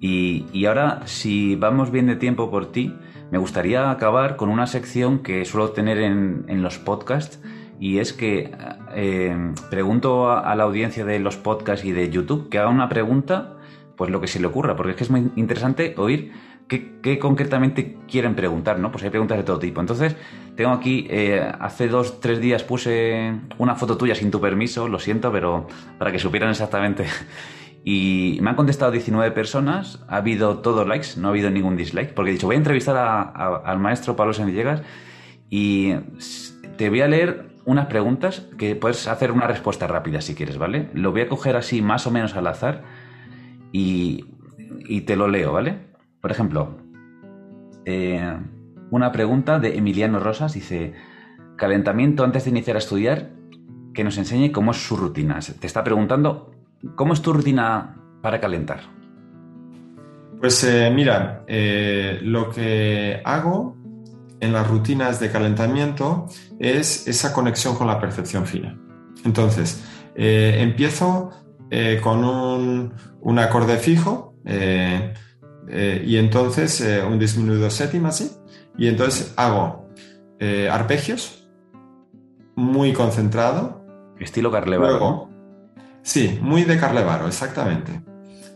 Y, 0.01 0.47
y 0.53 0.67
ahora, 0.67 1.03
si 1.07 1.57
vamos 1.57 1.91
bien 1.91 2.07
de 2.07 2.17
tiempo 2.17 2.51
por 2.51 2.73
ti, 2.73 2.95
me 3.33 3.39
gustaría 3.39 3.91
acabar 3.91 4.37
con 4.37 4.51
una 4.51 4.66
sección 4.66 5.20
que 5.20 5.47
suelo 5.47 5.70
tener 5.70 5.97
en, 5.97 6.62
los 6.62 6.78
podcasts 6.78 7.41
y 7.80 7.99
es 7.99 8.12
que 8.12 8.55
eh, 8.95 9.55
pregunto 9.70 10.30
a, 10.30 10.55
la 10.55 10.64
audiencia 10.64 11.07
de 11.07 11.18
los 11.18 11.39
podcasts 11.39 11.83
y 11.87 11.93
de 11.93 12.11
YouTube 12.11 12.51
que 12.51 12.59
haga 12.59 12.68
una 12.68 12.91
pregunta, 12.91 13.57
pues 13.97 14.11
lo 14.11 14.20
que 14.20 14.26
se 14.26 14.39
le 14.39 14.49
ocurra, 14.49 14.76
porque 14.76 14.91
es 14.91 14.97
que 14.99 15.05
es 15.05 15.11
muy 15.11 15.33
interesante 15.37 15.95
oír 15.97 16.33
qué, 16.68 17.18
concretamente 17.18 17.97
quieren 18.07 18.35
preguntar, 18.35 18.78
¿no? 18.78 18.93
Pues 18.93 19.03
hay 19.05 19.09
preguntas 19.09 19.39
de 19.39 19.45
todo 19.45 19.59
tipo. 19.59 19.80
Entonces, 19.80 20.14
tengo 20.55 20.72
aquí, 20.72 21.07
eh, 21.09 21.43
hace 21.59 21.89
dos, 21.89 22.20
tres 22.20 22.39
días 22.39 22.62
puse 22.62 23.33
una 23.57 23.76
foto 23.76 23.97
tuya 23.97 24.14
sin 24.14 24.30
tu 24.30 24.43
permiso, 24.43 24.89
lo 24.89 24.99
siento, 24.99 25.33
pero 25.33 25.68
para 25.99 26.12
que 26.12 26.18
supieran 26.18 26.51
exactamente 26.51 27.07
y 27.85 28.39
me 28.43 28.51
han 28.51 28.57
contestado 28.57 28.93
19 28.93 29.33
personas, 29.33 30.05
ha 30.09 30.16
habido 30.16 30.59
todos 30.59 30.87
likes, 30.87 31.09
no 31.16 31.28
ha 31.28 31.30
habido 31.30 31.51
ningún 31.51 31.76
dislike, 31.76 32.14
porque 32.14 32.30
he 32.30 32.35
dicho, 32.35 32.47
voy 32.47 32.55
a 32.55 32.59
entrevistar 32.59 32.97
al 33.64 33.78
maestro 33.80 34.14
Pablo 34.14 34.33
Sanvillegas 34.33 34.83
y 35.51 35.95
te 36.76 36.91
voy 36.91 37.01
a 37.01 37.09
leer 37.09 37.53
unas 37.64 37.87
preguntas 37.87 38.47
que 38.57 38.76
puedes 38.76 39.09
hacer 39.09 39.33
una 39.33 39.47
respuesta 39.47 39.87
rápida 39.87 40.20
si 40.20 40.35
quieres, 40.35 40.59
¿vale? 40.59 40.91
Lo 40.95 41.11
voy 41.12 41.22
a 41.22 41.28
coger 41.28 41.57
así 41.57 41.83
más 41.83 42.07
o 42.07 42.11
menos 42.11 42.37
al 42.37 42.47
azar 42.47 42.83
y, 43.72 44.26
te 45.07 45.16
lo 45.16 45.26
leo, 45.26 45.53
¿vale? 45.53 45.78
Por 46.20 46.30
ejemplo, 46.30 46.76
eh, 47.85 48.39
una 48.91 49.11
pregunta 49.11 49.59
de 49.59 49.76
Emiliano 49.76 50.20
Rosas 50.20 50.55
dice, 50.55 50.95
calentamiento 51.57 52.22
antes 52.22 52.45
de 52.45 52.51
iniciar 52.51 52.76
a 52.76 52.78
estudiar, 52.78 53.30
que 53.93 54.05
nos 54.05 54.18
enseñe 54.18 54.53
cómo 54.53 54.70
es 54.70 54.78
su 54.78 54.97
rutina. 54.97 55.39
Te 55.41 55.66
está 55.66 55.85
preguntando 55.85 56.53
¿Cómo 56.97 57.12
es 57.12 57.22
tu 57.22 57.33
rutina 57.33 57.97
para 58.20 58.41
calentar? 58.41 58.80
Pues 60.43 60.64
eh, 60.64 60.91
mira, 60.93 61.45
eh, 61.47 62.18
lo 62.22 62.51
que 62.51 63.20
hago 63.24 63.76
en 64.41 64.53
las 64.53 64.68
rutinas 64.68 65.20
de 65.20 65.30
calentamiento 65.30 66.26
es 66.59 67.07
esa 67.07 67.33
conexión 67.33 67.76
con 67.76 67.87
la 67.87 68.01
percepción 68.01 68.45
fina. 68.45 68.76
Entonces, 69.24 69.85
eh, 70.16 70.57
empiezo 70.59 71.30
con 72.03 72.22
un, 72.24 73.39
acorde 73.39 73.78
fijo 73.78 74.35
y 74.45 76.16
entonces 76.16 76.87
un 77.09 77.18
disminuido 77.18 77.70
séptima, 77.70 78.12
¿sí? 78.12 78.30
Y 78.76 78.89
entonces 78.89 79.33
hago 79.37 79.89
arpegios 80.70 81.49
muy 82.57 82.93
concentrado. 82.93 83.80
Estilo 84.18 84.51
Carlevaro. 84.51 85.32
Sí, 86.03 86.39
muy 86.41 86.65
de 86.65 86.79
Carlevaro, 86.79 87.27
exactamente. 87.27 88.03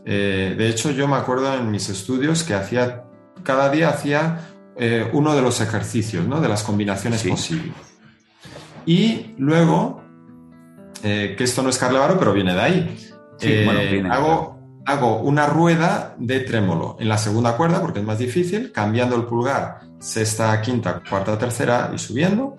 Eh, 0.04 0.54
de 0.56 0.68
hecho, 0.68 0.90
yo 0.90 1.08
me 1.08 1.16
acuerdo 1.16 1.54
en 1.54 1.70
mis 1.70 1.88
estudios 1.88 2.44
que 2.44 2.54
hacía, 2.54 3.04
cada 3.42 3.70
día 3.70 3.88
hacía 3.88 4.40
eh, 4.76 5.08
uno 5.12 5.34
de 5.34 5.42
los 5.42 5.60
ejercicios, 5.60 6.26
¿no? 6.26 6.40
De 6.40 6.48
las 6.48 6.62
combinaciones 6.62 7.22
posibles. 7.24 7.74
Y 8.84 9.34
luego, 9.38 10.02
eh, 11.02 11.34
que 11.36 11.44
esto 11.44 11.62
no 11.62 11.70
es 11.70 11.78
Carlevaro, 11.78 12.18
pero 12.18 12.32
viene 12.32 12.54
de 12.54 12.60
ahí. 12.60 13.08
hago, 14.10 14.58
hago 14.84 15.20
una 15.20 15.46
rueda 15.46 16.14
de 16.18 16.40
trémolo 16.40 16.96
en 17.00 17.08
la 17.08 17.18
segunda 17.18 17.56
cuerda, 17.56 17.80
porque 17.80 18.00
es 18.00 18.04
más 18.04 18.18
difícil, 18.18 18.70
cambiando 18.72 19.16
el 19.16 19.24
pulgar 19.24 19.86
sexta, 19.98 20.60
quinta, 20.60 21.02
cuarta, 21.08 21.38
tercera 21.38 21.90
y 21.94 21.98
subiendo. 21.98 22.58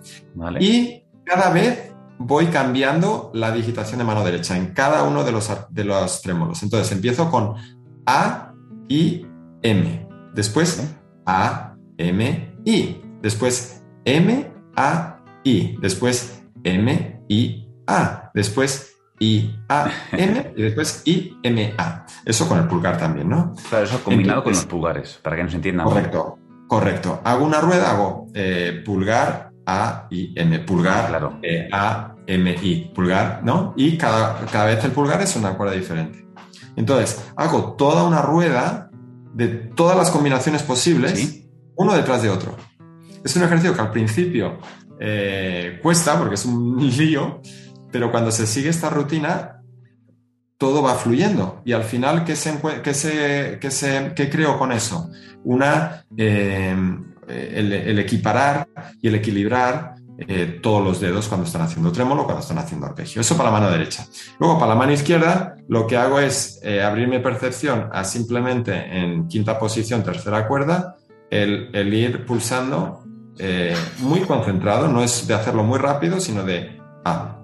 Y 0.60 1.04
cada 1.24 1.50
vez 1.52 1.87
voy 2.20 2.48
cambiando 2.48 3.32
la 3.34 3.52
digitación 3.52 4.00
de 4.00 4.06
mano 4.06 4.24
derecha 4.24 4.58
en 4.58 4.74
cada 4.74 5.04
uno 5.04 5.24
de 5.24 5.32
los, 5.32 5.50
de 5.70 5.84
los 5.84 6.22
trémolos. 6.22 6.64
Entonces 6.64 6.92
empiezo 6.92 7.30
con 7.30 7.56
A, 8.06 8.54
I, 8.88 9.26
M. 9.62 10.08
Después 10.34 10.96
A, 11.26 11.76
M, 11.98 12.56
I. 12.66 13.02
Después 13.22 13.84
M, 14.06 14.52
A, 14.76 15.20
I. 15.44 15.78
Después 15.82 16.44
M, 16.64 17.22
I, 17.28 17.70
A. 17.88 18.32
Después 18.34 18.98
I, 19.20 19.56
A, 19.68 19.90
M 20.12 20.54
y 20.58 20.62
después 20.62 21.02
I, 21.06 21.38
M, 21.44 21.74
A. 21.78 22.06
Eso 22.26 22.48
con 22.48 22.60
el 22.60 22.68
pulgar 22.68 22.98
también, 22.98 23.30
¿no? 23.30 23.54
Claro, 23.70 23.86
eso 23.86 24.04
combinado 24.04 24.44
con 24.44 24.54
los 24.54 24.66
pulgares, 24.66 25.20
para 25.22 25.36
que 25.36 25.44
nos 25.44 25.54
entiendan. 25.54 25.86
Correcto, 25.86 26.38
correcto. 26.68 27.22
Hago 27.24 27.46
una 27.46 27.62
rueda, 27.62 27.92
hago 27.92 28.28
eh, 28.34 28.82
pulgar, 28.86 29.47
A, 29.68 30.08
I, 30.10 30.34
M. 30.36 30.60
Pulgar, 30.60 31.10
Claro. 31.10 31.40
eh, 31.44 31.68
A, 31.72 32.16
M, 32.26 32.56
I. 32.64 32.92
Pulgar, 32.96 33.42
¿no? 33.44 33.74
Y 33.78 33.98
cada, 33.98 34.46
cada 34.52 34.66
vez 34.66 34.84
el 34.86 34.92
pulgar 34.92 35.22
es 35.22 35.36
una 35.36 35.56
cuerda 35.56 35.74
diferente. 35.76 36.26
Entonces, 36.76 37.26
hago 37.36 37.74
toda 37.74 38.04
una 38.04 38.22
rueda 38.22 38.90
de 39.34 39.48
todas 39.48 39.96
las 39.98 40.10
combinaciones 40.10 40.64
posibles, 40.64 41.12
Sí. 41.20 41.50
uno 41.76 41.94
detrás 41.94 42.22
de 42.24 42.30
otro. 42.30 42.56
Es 43.24 43.36
un 43.36 43.44
ejercicio 43.44 43.76
que 43.76 43.82
al 43.82 43.92
principio 43.92 44.58
eh, 45.00 45.80
cuesta 45.84 46.18
porque 46.18 46.36
es 46.36 46.46
un 46.46 46.78
lío, 46.98 47.42
pero 47.92 48.10
cuando 48.12 48.32
se 48.32 48.48
sigue 48.48 48.70
esta 48.70 48.90
rutina, 48.90 49.62
todo 50.58 50.82
va 50.82 50.96
fluyendo. 50.96 51.62
Y 51.66 51.74
al 51.74 51.84
final, 51.84 52.24
¿qué, 52.24 52.36
se, 52.36 52.60
qué, 52.84 52.94
se, 52.94 53.58
qué, 53.62 53.70
se, 53.70 54.14
qué 54.16 54.30
creo 54.30 54.58
con 54.58 54.72
eso? 54.72 55.10
Una, 55.44 56.04
eh, 56.18 56.76
el, 57.28 57.74
el 57.74 58.00
equiparar 58.00 58.68
y 59.02 59.08
el 59.08 59.16
equilibrar 59.16 59.96
eh, 60.20 60.60
todos 60.64 60.84
los 60.84 61.00
dedos 61.00 61.28
cuando 61.28 61.46
están 61.46 61.62
haciendo 61.62 61.92
trémolo, 61.92 62.24
cuando 62.24 62.42
están 62.42 62.58
haciendo 62.58 62.88
arpegio. 62.88 63.22
Eso 63.22 63.38
para 63.38 63.52
la 63.52 63.60
mano 63.60 63.72
derecha. 63.72 64.08
Luego, 64.40 64.58
para 64.58 64.70
la 64.70 64.76
mano 64.76 64.92
izquierda, 64.92 65.56
lo 65.68 65.86
que 65.86 65.96
hago 65.96 66.20
es 66.20 66.60
eh, 66.64 66.82
abrir 66.82 67.08
mi 67.08 67.20
percepción 67.20 67.90
a 67.94 68.04
simplemente 68.04 68.74
en 68.74 69.28
quinta 69.28 69.60
posición, 69.60 70.04
tercera 70.04 70.48
cuerda, 70.48 70.96
el, 71.30 71.70
el 71.72 71.94
ir 71.94 72.26
pulsando 72.26 73.04
eh, 73.38 73.76
muy 74.00 74.22
concentrado, 74.22 74.88
no 74.88 75.04
es 75.04 75.28
de 75.28 75.36
hacerlo 75.36 75.64
muy 75.64 75.78
rápido, 75.78 76.20
sino 76.20 76.44
de 76.44 76.82
ah, 77.06 77.38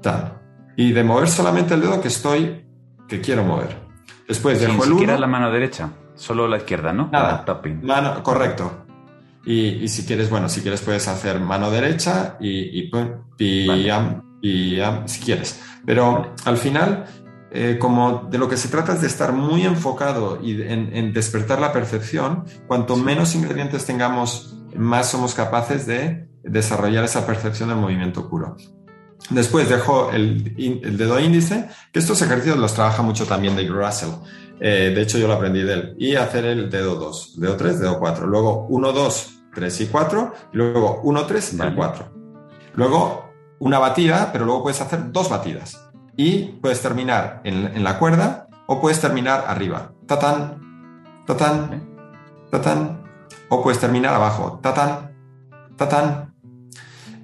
tal. 0.00 0.40
Y 0.76 0.92
de 0.92 1.04
mover 1.04 1.28
solamente 1.28 1.74
el 1.74 1.82
dedo 1.82 2.00
que 2.00 2.08
estoy, 2.08 2.64
que 3.06 3.20
quiero 3.20 3.44
mover. 3.44 3.76
Después 4.26 4.58
Sin 4.58 4.68
dejo 4.68 4.84
el 4.84 4.90
siquiera 4.92 5.12
1. 5.14 5.20
la 5.20 5.26
mano 5.26 5.50
derecha, 5.50 5.90
solo 6.14 6.48
la 6.48 6.56
izquierda, 6.56 6.94
¿no? 6.94 7.10
Nada. 7.12 7.44
Tapping. 7.44 7.84
Mano, 7.84 8.22
correcto. 8.22 8.86
Y, 9.44 9.84
y 9.84 9.88
si 9.88 10.04
quieres, 10.04 10.30
bueno, 10.30 10.48
si 10.48 10.60
quieres 10.60 10.82
puedes 10.82 11.08
hacer 11.08 11.40
mano 11.40 11.70
derecha 11.70 12.36
y, 12.40 12.80
y, 12.80 13.66
Vale. 13.66 14.22
si 15.06 15.20
quieres. 15.20 15.60
Pero 15.84 16.34
al 16.44 16.56
final, 16.56 17.06
eh, 17.50 17.76
como 17.78 18.28
de 18.30 18.38
lo 18.38 18.48
que 18.48 18.56
se 18.56 18.68
trata 18.68 18.92
es 18.92 19.00
de 19.00 19.08
estar 19.08 19.32
muy 19.32 19.64
enfocado 19.64 20.38
y 20.42 20.62
en, 20.62 20.94
en 20.94 21.12
despertar 21.12 21.60
la 21.60 21.72
percepción, 21.72 22.44
cuanto 22.68 22.96
menos 22.96 23.34
ingredientes 23.34 23.84
tengamos, 23.84 24.56
más 24.76 25.10
somos 25.10 25.34
capaces 25.34 25.86
de 25.86 26.28
desarrollar 26.44 27.04
esa 27.04 27.26
percepción 27.26 27.68
del 27.68 27.78
movimiento 27.78 28.28
puro. 28.28 28.56
Después 29.30 29.68
dejo 29.68 30.10
el, 30.12 30.54
el 30.82 30.96
dedo 30.96 31.20
índice, 31.20 31.68
que 31.92 32.00
estos 32.00 32.20
ejercicios 32.22 32.58
los 32.58 32.74
trabaja 32.74 33.02
mucho 33.02 33.26
también 33.26 33.54
Dave 33.54 33.68
Russell. 33.68 34.10
Eh, 34.64 34.92
de 34.94 35.02
hecho, 35.02 35.18
yo 35.18 35.26
lo 35.26 35.34
aprendí 35.34 35.60
de 35.62 35.72
él. 35.74 35.96
Y 35.98 36.14
hacer 36.14 36.44
el 36.44 36.70
dedo 36.70 36.94
2, 36.94 37.40
dedo 37.40 37.56
3, 37.56 37.80
dedo 37.80 37.98
4. 37.98 38.28
Luego 38.28 38.66
1, 38.68 38.92
2, 38.92 39.30
3 39.54 39.80
y 39.80 39.86
4. 39.86 40.34
Y 40.52 40.56
luego 40.56 41.00
1, 41.02 41.26
3, 41.26 41.56
Vale. 41.56 41.70
el 41.70 41.76
4. 41.76 42.12
Luego 42.76 43.24
una 43.58 43.80
batida, 43.80 44.30
pero 44.32 44.44
luego 44.44 44.62
puedes 44.62 44.80
hacer 44.80 45.10
dos 45.10 45.28
batidas. 45.28 45.90
Y 46.16 46.44
puedes 46.60 46.80
terminar 46.80 47.40
en, 47.42 47.66
en 47.74 47.82
la 47.82 47.98
cuerda 47.98 48.46
o 48.68 48.80
puedes 48.80 49.00
terminar 49.00 49.44
arriba. 49.48 49.94
Tatán, 50.06 51.02
tatán, 51.26 51.88
tatán. 52.48 53.02
O 53.48 53.64
puedes 53.64 53.80
terminar 53.80 54.14
abajo. 54.14 54.60
Tatán, 54.62 55.10
tatán. 55.76 56.34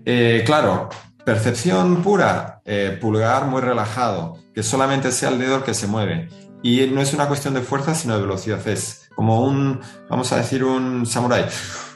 Eh, 0.04 0.42
claro, 0.44 0.88
percepción 1.24 2.02
pura, 2.02 2.62
eh, 2.64 2.98
pulgar 3.00 3.46
muy 3.46 3.60
relajado, 3.60 4.38
que 4.54 4.62
solamente 4.62 5.12
sea 5.12 5.28
el 5.28 5.38
dedo 5.38 5.56
el 5.56 5.62
que 5.62 5.74
se 5.74 5.86
mueve. 5.86 6.28
Y 6.62 6.86
no 6.88 7.00
es 7.00 7.14
una 7.14 7.28
cuestión 7.28 7.54
de 7.54 7.60
fuerza, 7.60 7.94
sino 7.94 8.14
de 8.16 8.22
velocidad. 8.22 8.66
Es 8.66 9.08
como 9.14 9.42
un, 9.44 9.80
vamos 10.08 10.32
a 10.32 10.38
decir, 10.38 10.64
un 10.64 11.06
samurái, 11.06 11.46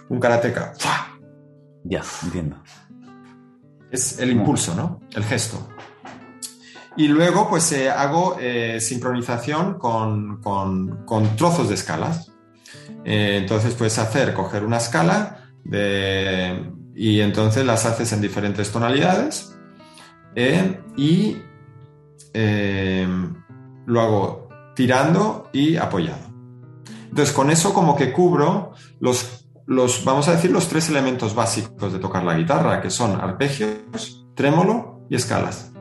un 0.08 0.20
karateca. 0.20 0.74
Ya, 1.84 2.02
entiendo. 2.22 2.56
Es 3.90 4.18
el 4.18 4.30
impulso, 4.30 4.74
¿no? 4.74 5.00
El 5.14 5.24
gesto. 5.24 5.68
Y 6.96 7.08
luego, 7.08 7.48
pues 7.48 7.72
eh, 7.72 7.90
hago 7.90 8.36
eh, 8.40 8.78
sincronización 8.80 9.78
con, 9.78 10.40
con- 10.40 11.04
con 11.06 11.36
trozos 11.36 11.68
de 11.68 11.74
escalas. 11.74 12.30
Eh, 13.04 13.38
entonces 13.40 13.74
puedes 13.74 13.98
hacer, 13.98 14.32
coger 14.34 14.64
una 14.64 14.76
escala 14.76 15.48
de- 15.64 16.70
y 16.94 17.20
entonces 17.20 17.64
las 17.64 17.86
haces 17.86 18.12
en 18.12 18.20
diferentes 18.20 18.70
tonalidades 18.70 19.56
y 20.96 21.38
lo 23.86 24.00
hago 24.00 24.41
tirando 24.74 25.48
y 25.52 25.76
apoyado. 25.76 26.20
Entonces 27.10 27.34
con 27.34 27.50
eso 27.50 27.74
como 27.74 27.94
que 27.96 28.12
cubro 28.12 28.72
los, 29.00 29.46
los, 29.66 30.04
vamos 30.04 30.28
a 30.28 30.32
decir, 30.32 30.50
los 30.50 30.68
tres 30.68 30.88
elementos 30.88 31.34
básicos 31.34 31.92
de 31.92 31.98
tocar 31.98 32.24
la 32.24 32.34
guitarra, 32.36 32.80
que 32.80 32.90
son 32.90 33.20
arpegios, 33.20 34.24
trémolo 34.34 35.06
y 35.10 35.16
escalas. 35.16 35.72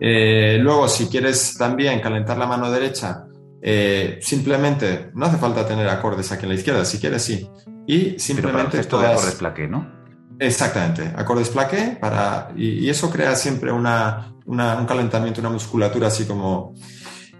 Eh, 0.00 0.58
luego, 0.60 0.88
si 0.88 1.06
quieres 1.08 1.56
también 1.58 2.00
calentar 2.00 2.38
la 2.38 2.46
mano 2.46 2.70
derecha, 2.70 3.24
eh, 3.60 4.18
simplemente 4.22 5.10
no 5.14 5.26
hace 5.26 5.36
falta 5.36 5.66
tener 5.66 5.88
acordes 5.88 6.32
aquí 6.32 6.44
en 6.44 6.50
la 6.50 6.54
izquierda, 6.54 6.84
si 6.84 6.98
quieres 6.98 7.22
sí. 7.22 7.50
Y 7.86 7.98
Pero 7.98 8.06
para 8.06 8.14
el 8.14 8.20
simplemente 8.20 8.76
gesto 8.78 8.98
de 8.98 9.04
todas- 9.04 9.18
acordes 9.18 9.34
plaqué, 9.34 9.68
¿no? 9.68 10.00
Exactamente, 10.38 11.12
acordes 11.16 11.50
plaqué 11.50 11.98
para, 12.00 12.50
y, 12.56 12.86
y 12.86 12.88
eso 12.88 13.10
crea 13.10 13.36
siempre 13.36 13.70
una, 13.72 14.32
una- 14.46 14.76
un 14.76 14.86
calentamiento, 14.86 15.40
una 15.40 15.50
musculatura 15.50 16.06
así 16.06 16.24
como... 16.24 16.72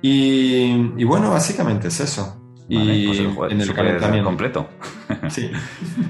Y, 0.02 0.92
y 0.96 1.04
bueno, 1.04 1.30
básicamente 1.30 1.88
es 1.88 2.00
eso. 2.00 2.36
Vale, 2.72 2.94
y 2.96 3.06
pues 3.08 3.18
el 3.18 3.26
juego 3.34 3.50
en 3.52 3.60
el 3.60 3.74
calentamiento. 3.74 4.24
completo. 4.28 4.68
Sí. 5.28 5.50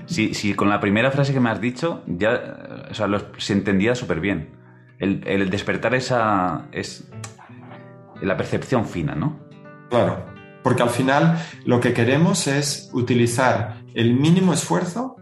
Si, 0.06 0.34
si 0.34 0.52
con 0.54 0.68
la 0.68 0.78
primera 0.78 1.10
frase 1.10 1.32
que 1.32 1.40
me 1.40 1.48
has 1.50 1.60
dicho, 1.60 2.02
ya 2.06 2.86
o 2.90 2.94
sea, 2.94 3.06
se 3.38 3.54
entendía 3.54 3.94
súper 3.94 4.20
bien. 4.20 4.50
El, 4.98 5.22
el 5.26 5.48
despertar 5.50 5.94
esa. 5.94 6.66
es 6.72 7.10
la 8.20 8.36
percepción 8.36 8.84
fina, 8.84 9.14
¿no? 9.14 9.40
Claro, 9.88 10.26
porque 10.62 10.82
al 10.82 10.90
final 10.90 11.38
lo 11.64 11.80
que 11.80 11.94
queremos 11.94 12.46
es 12.46 12.90
utilizar 12.92 13.76
el 13.94 14.12
mínimo 14.12 14.52
esfuerzo 14.52 15.16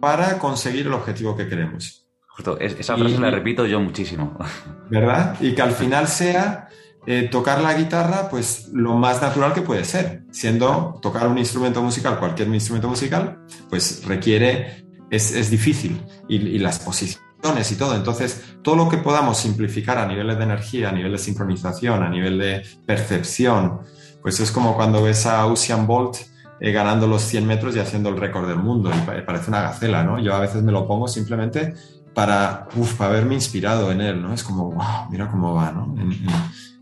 para 0.00 0.38
conseguir 0.38 0.86
el 0.86 0.92
objetivo 0.94 1.36
que 1.36 1.48
queremos, 1.48 2.06
Justo, 2.28 2.58
es- 2.58 2.78
esa 2.78 2.96
Y- 2.96 3.00
frase 3.00 3.18
la 3.18 3.30
repito 3.30 3.66
yo 3.66 3.78
muchísimo. 3.80 4.38
¿verdad? 4.90 5.36
Y 5.40 5.52
que 5.54 5.62
al 5.62 5.72
final 5.72 6.06
sea 6.08 6.68
eh, 7.06 7.28
tocar 7.30 7.60
la 7.60 7.74
guitarra 7.74 8.28
pues 8.30 8.68
lo 8.72 8.94
más 8.94 9.20
natural 9.20 9.52
que 9.52 9.62
puede 9.62 9.84
ser, 9.84 10.24
siendo 10.30 10.98
tocar 11.02 11.26
un 11.28 11.38
instrumento 11.38 11.82
musical, 11.82 12.18
cualquier 12.18 12.48
instrumento 12.48 12.88
musical, 12.88 13.38
pues 13.68 14.04
requiere, 14.06 14.86
es, 15.10 15.32
es 15.34 15.50
difícil 15.50 16.00
y, 16.28 16.36
y 16.36 16.58
las 16.58 16.78
posiciones 16.78 17.72
y 17.72 17.74
todo, 17.74 17.96
entonces 17.96 18.44
todo 18.62 18.76
lo 18.76 18.88
que 18.88 18.98
podamos 18.98 19.36
simplificar 19.38 19.98
a 19.98 20.06
nivel 20.06 20.28
de 20.28 20.44
energía, 20.44 20.90
a 20.90 20.92
nivel 20.92 21.10
de 21.12 21.18
sincronización, 21.18 22.02
a 22.04 22.08
nivel 22.08 22.38
de 22.38 22.62
percepción, 22.86 23.80
pues 24.22 24.38
es 24.38 24.52
como 24.52 24.76
cuando 24.76 25.02
ves 25.02 25.26
a 25.26 25.44
Usain 25.46 25.86
Bolt 25.86 26.16
eh, 26.60 26.70
ganando 26.70 27.08
los 27.08 27.22
100 27.22 27.44
metros 27.44 27.74
y 27.74 27.80
haciendo 27.80 28.10
el 28.10 28.16
récord 28.16 28.46
del 28.46 28.58
mundo, 28.58 28.90
y 28.94 28.98
pa- 29.00 29.26
parece 29.26 29.48
una 29.50 29.62
gacela, 29.62 30.04
¿no? 30.04 30.20
Yo 30.20 30.32
a 30.32 30.38
veces 30.38 30.62
me 30.62 30.70
lo 30.70 30.86
pongo 30.86 31.08
simplemente 31.08 31.74
para, 32.14 32.68
uf, 32.76 32.94
para 32.94 33.10
haberme 33.10 33.34
inspirado 33.34 33.90
en 33.90 34.00
él, 34.00 34.22
¿no? 34.22 34.32
Es 34.32 34.44
como, 34.44 34.70
wow, 34.70 35.10
mira 35.10 35.28
cómo 35.28 35.54
va, 35.54 35.72
¿no? 35.72 35.92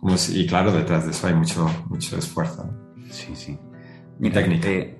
Como 0.01 0.17
si- 0.17 0.41
y 0.41 0.47
claro, 0.47 0.73
detrás 0.73 1.05
de 1.05 1.11
eso 1.13 1.27
hay 1.27 1.35
mucho, 1.35 1.67
mucho 1.89 2.17
esfuerzo. 2.17 2.69
Sí, 3.11 3.35
sí. 3.35 3.59
Mi 4.19 4.31
técnica. 4.31 4.69
Eh, 4.69 4.99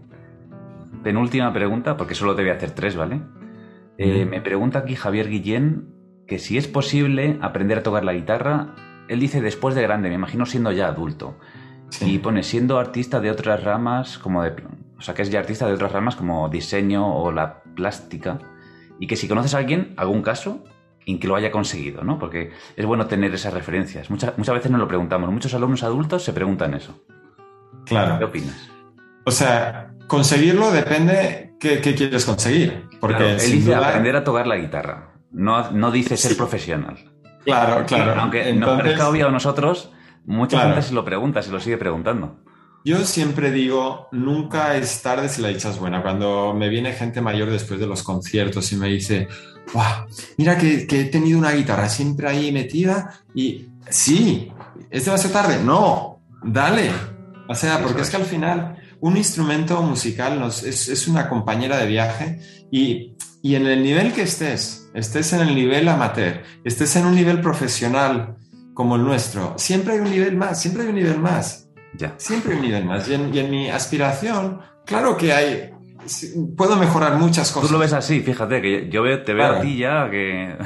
penúltima 1.03 1.53
pregunta, 1.53 1.97
porque 1.97 2.15
solo 2.15 2.35
te 2.35 2.43
voy 2.43 2.51
a 2.51 2.55
hacer 2.55 2.73
tres, 2.73 2.97
¿vale? 2.97 3.23
Eh. 3.99 4.25
Me 4.25 4.41
pregunta 4.41 4.81
aquí 4.81 4.95
Javier 4.97 5.29
Guillén 5.29 5.89
que 6.27 6.39
si 6.39 6.57
es 6.57 6.69
posible 6.69 7.39
aprender 7.43 7.79
a 7.79 7.83
tocar 7.83 8.05
la 8.05 8.13
guitarra. 8.13 8.75
Él 9.09 9.19
dice 9.19 9.41
después 9.41 9.75
de 9.75 9.83
grande, 9.83 10.09
me 10.09 10.15
imagino 10.15 10.47
siendo 10.47 10.71
ya 10.71 10.87
adulto. 10.87 11.37
Sí. 11.89 12.15
Y 12.15 12.19
pone 12.19 12.45
siendo 12.45 12.79
artista 12.79 13.21
de 13.21 13.31
otras 13.31 13.65
ramas, 13.65 14.19
como 14.19 14.43
de. 14.45 14.55
O 14.97 15.03
sea, 15.03 15.15
que 15.15 15.23
es 15.23 15.31
ya 15.31 15.41
artista 15.41 15.67
de 15.67 15.73
otras 15.73 15.91
ramas 15.93 16.15
como 16.15 16.49
diseño 16.49 17.15
o 17.17 17.33
la 17.33 17.63
plástica. 17.75 18.39
Y 19.01 19.07
que 19.09 19.17
si 19.17 19.27
conoces 19.27 19.55
a 19.55 19.59
alguien, 19.59 19.95
algún 19.97 20.23
caso 20.23 20.63
en 21.13 21.19
que 21.19 21.29
lo 21.29 21.37
haya 21.37 21.51
conseguido, 21.51 22.03
¿no? 22.05 22.19
Porque 22.19 22.51
es 22.77 22.87
bueno 22.87 23.07
tener 23.07 23.33
esas 23.35 23.53
referencias. 23.55 24.11
Muchas, 24.11 24.37
muchas 24.39 24.55
veces 24.55 24.71
nos 24.71 24.81
lo 24.81 24.89
preguntamos. 24.89 25.31
Muchos 25.33 25.53
alumnos 25.55 25.83
adultos 25.83 26.23
se 26.25 26.33
preguntan 26.33 26.75
eso. 26.75 27.03
¿Qué 27.87 27.95
Claro. 27.95 28.27
opinas? 28.27 28.71
O 29.25 29.31
sea, 29.31 29.93
conseguirlo 30.07 30.71
depende 30.71 31.55
qué, 31.61 31.81
qué 31.81 31.95
quieres 31.95 32.25
conseguir. 32.25 32.87
Porque 33.01 33.17
Claro, 33.17 33.31
él 33.33 33.53
dice 33.53 33.75
duda- 33.75 33.89
aprender 33.89 34.17
a 34.17 34.25
tocar 34.25 34.47
la 34.47 34.57
guitarra. 34.57 35.15
No, 35.33 35.71
no 35.71 35.91
dice 35.91 36.17
ser 36.17 36.33
Sí. 36.33 36.37
profesional. 36.37 36.99
Claro, 37.45 37.85
claro. 37.87 38.21
Aunque 38.21 38.41
nos 38.41 38.49
Entonces- 38.49 38.83
parezca 38.83 39.09
obvio 39.09 39.29
a 39.29 39.31
nosotros, 39.31 39.93
mucha 40.27 40.57
Claro. 40.59 40.71
gente 40.75 40.83
se 40.89 40.95
lo 40.95 41.05
pregunta, 41.05 41.41
se 41.43 41.51
lo 41.51 41.61
sigue 41.61 41.79
preguntando. 41.79 42.41
Yo 42.85 43.05
siempre 43.05 43.51
digo, 43.51 44.09
nunca 44.11 44.77
es 44.77 45.03
tarde 45.03 45.29
si 45.29 45.43
la 45.43 45.49
dicha 45.49 45.71
es 45.71 45.79
buena. 45.79 46.03
Cuando 46.03 46.55
me 46.55 46.69
viene 46.69 46.93
gente 46.95 47.21
mayor 47.21 47.51
después 47.51 47.79
de 47.79 47.87
los 47.87 48.03
conciertos 48.03 48.73
y 48.73 48.77
me 48.77 48.89
dice, 48.89 49.29
wow, 49.75 50.07
mira 50.39 50.57
que, 50.57 50.87
que 50.87 51.03
he 51.03 51.05
tenido 51.05 51.39
una 51.39 51.53
guitarra 51.53 51.89
siempre 51.89 52.29
ahí 52.29 52.53
metida 52.53 53.21
y 53.35 53.67
sí, 53.91 54.51
¿es 54.91 55.05
demasiado 55.05 55.33
tarde? 55.35 55.63
No, 55.63 56.23
dale. 56.43 56.91
O 57.49 57.55
sea, 57.55 57.83
porque 57.83 58.03
es 58.03 58.11
que 58.11 58.17
al 58.17 58.25
final 58.25 58.77
un 59.01 59.17
instrumento 59.17 59.83
musical 59.83 60.39
nos, 60.39 60.63
es, 60.63 60.89
es, 60.89 61.09
una 61.09 61.29
compañera 61.29 61.79
de 61.79 61.87
viaje 61.87 62.41
y, 62.71 63.17
y 63.43 63.55
en 63.57 63.67
el 63.67 63.83
nivel 63.83 64.13
que 64.13 64.23
estés, 64.23 64.91
estés 64.95 65.33
en 65.33 65.41
el 65.41 65.55
nivel 65.55 65.89
amateur, 65.89 66.43
estés 66.65 66.97
en 66.97 67.07
un 67.07 67.15
nivel 67.15 67.41
profesional 67.41 68.37
como 68.75 68.97
el 68.97 69.03
nuestro, 69.03 69.55
siempre 69.59 69.95
hay 69.95 70.01
un 70.01 70.11
nivel 70.11 70.37
más, 70.37 70.61
siempre 70.61 70.85
hay 70.85 70.91
un 70.91 70.95
nivel 70.95 71.19
más. 71.19 71.70
Ya. 71.95 72.15
Siempre 72.17 72.55
un 72.55 72.63
nivel 72.63 72.85
más. 72.85 73.09
Y 73.09 73.15
en, 73.15 73.51
mi 73.51 73.71
aspiración, 73.71 74.61
claro 74.85 75.17
que 75.17 75.33
hay. 75.33 75.71
Puedo 76.57 76.77
mejorar 76.77 77.17
muchas 77.17 77.51
cosas. 77.51 77.69
Tú 77.69 77.75
lo 77.75 77.81
ves 77.81 77.93
así, 77.93 78.21
fíjate, 78.21 78.63
que 78.63 78.89
yo 78.89 79.03
te 79.23 79.35
veo 79.35 79.47
a 79.47 79.61
ti 79.61 79.79
ya 79.79 80.09
que. 80.11 80.57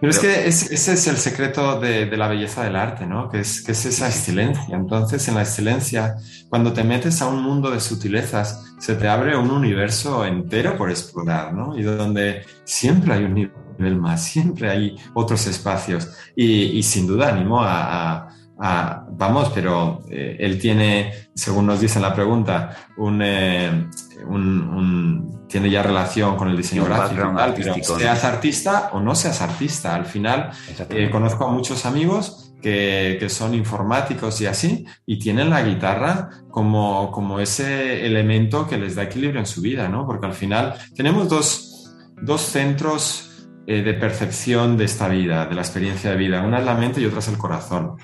Pero, 0.00 0.12
es 0.12 0.20
que 0.20 0.46
ese 0.46 0.92
es 0.92 1.06
el 1.08 1.16
secreto 1.16 1.80
de, 1.80 2.06
la 2.16 2.28
belleza 2.28 2.62
del 2.62 2.76
arte, 2.76 3.04
¿no? 3.04 3.28
Que 3.28 3.40
es, 3.40 3.62
que 3.62 3.72
es 3.72 3.84
esa 3.84 4.06
excelencia. 4.06 4.76
Entonces, 4.76 5.26
en 5.26 5.34
la 5.34 5.42
excelencia, 5.42 6.14
cuando 6.48 6.72
te 6.72 6.84
metes 6.84 7.20
a 7.20 7.26
un 7.26 7.42
mundo 7.42 7.68
de 7.72 7.80
sutilezas, 7.80 8.76
se 8.78 8.94
te 8.94 9.08
abre 9.08 9.36
un 9.36 9.50
universo 9.50 10.24
entero 10.24 10.76
por 10.76 10.90
explorar, 10.90 11.52
¿no? 11.52 11.76
Y 11.76 11.82
donde 11.82 12.44
siempre 12.62 13.14
hay 13.14 13.24
un 13.24 13.34
nivel 13.34 13.96
más, 13.96 14.22
siempre 14.22 14.70
hay 14.70 14.96
otros 15.14 15.48
espacios. 15.48 16.12
Y, 16.36 16.80
sin 16.84 17.08
duda 17.08 17.30
animo 17.30 17.60
a 17.60 18.37
Ah, 18.60 19.06
vamos, 19.10 19.52
pero 19.54 20.02
eh, 20.10 20.36
él 20.40 20.58
tiene, 20.58 21.12
según 21.32 21.66
nos 21.66 21.80
dice 21.80 21.98
en 21.98 22.02
la 22.02 22.12
pregunta, 22.12 22.76
eh, 23.22 23.86
un, 24.26 25.46
tiene 25.48 25.70
ya 25.70 25.82
relación 25.82 26.36
con 26.36 26.48
el 26.48 26.56
diseño 26.56 26.84
gráfico. 26.84 27.98
seas 27.98 28.24
artista 28.24 28.90
o 28.92 29.00
no 29.00 29.14
seas 29.14 29.40
artista, 29.42 29.94
al 29.94 30.06
final 30.06 30.50
eh, 30.90 31.08
conozco 31.08 31.44
a 31.44 31.52
muchos 31.52 31.86
amigos 31.86 32.52
que, 32.60 33.24
son 33.28 33.54
informáticos 33.54 34.40
y 34.40 34.46
así, 34.46 34.84
y 35.06 35.20
tienen 35.20 35.50
la 35.50 35.62
guitarra 35.62 36.28
como, 36.50 37.12
como 37.12 37.38
ese 37.38 38.04
elemento 38.04 38.66
que 38.66 38.76
les 38.76 38.96
da 38.96 39.04
equilibrio 39.04 39.38
en 39.38 39.46
su 39.46 39.60
vida, 39.60 39.88
¿no? 39.88 40.04
Porque 40.04 40.26
al 40.26 40.34
final 40.34 40.74
tenemos 40.96 41.28
dos, 41.28 41.94
dos 42.20 42.40
centros 42.40 43.24
de 43.66 43.94
percepción 43.94 44.78
de 44.78 44.86
esta 44.86 45.08
vida, 45.08 45.44
de 45.44 45.54
la 45.54 45.60
experiencia 45.60 46.10
de 46.10 46.16
vida. 46.16 46.42
Una 46.42 46.58
es 46.58 46.64
la 46.64 46.74
mente 46.74 47.02
y 47.02 47.04
otra 47.04 47.18
es 47.18 47.28
el 47.28 47.36
corazón. 47.36 47.96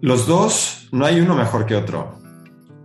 Los 0.00 0.26
dos, 0.26 0.88
no 0.92 1.06
hay 1.06 1.20
uno 1.20 1.34
mejor 1.34 1.66
que 1.66 1.74
otro, 1.74 2.18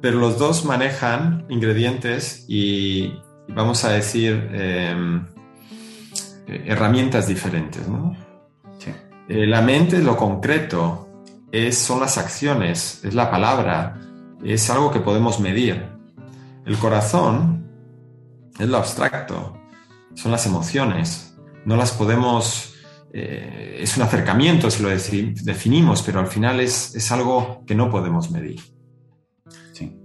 pero 0.01 0.17
los 0.17 0.39
dos 0.39 0.65
manejan 0.65 1.45
ingredientes 1.49 2.45
y, 2.47 3.13
vamos 3.49 3.83
a 3.83 3.89
decir, 3.89 4.49
em, 4.53 5.25
herramientas 6.47 7.27
diferentes. 7.27 7.87
¿no? 7.87 8.15
Eh, 9.27 9.47
la 9.47 9.61
mente 9.61 9.97
es 9.97 10.03
lo 10.03 10.17
concreto, 10.17 11.07
es, 11.51 11.77
son 11.77 11.99
las 11.99 12.17
acciones, 12.17 12.99
es 13.03 13.13
la 13.13 13.31
palabra, 13.31 13.97
es 14.43 14.69
algo 14.69 14.91
que 14.91 14.99
podemos 14.99 15.39
medir. 15.39 15.85
El 16.65 16.77
corazón 16.77 17.65
es 18.59 18.67
lo 18.67 18.77
abstracto, 18.77 19.57
son 20.15 20.31
las 20.31 20.45
emociones, 20.45 21.37
no 21.65 21.77
las 21.77 21.91
podemos 21.91 22.70
eh, 23.13 23.79
es 23.81 23.97
un 23.97 24.03
acercamiento 24.03 24.71
si 24.71 24.81
lo 24.81 24.89
definimos, 24.89 26.01
pero 26.01 26.19
al 26.19 26.27
final 26.27 26.59
es, 26.59 26.95
es 26.95 27.11
algo 27.11 27.63
que 27.65 27.75
no 27.75 27.89
podemos 27.89 28.31
medir. 28.31 28.61
Sí. 29.73 29.97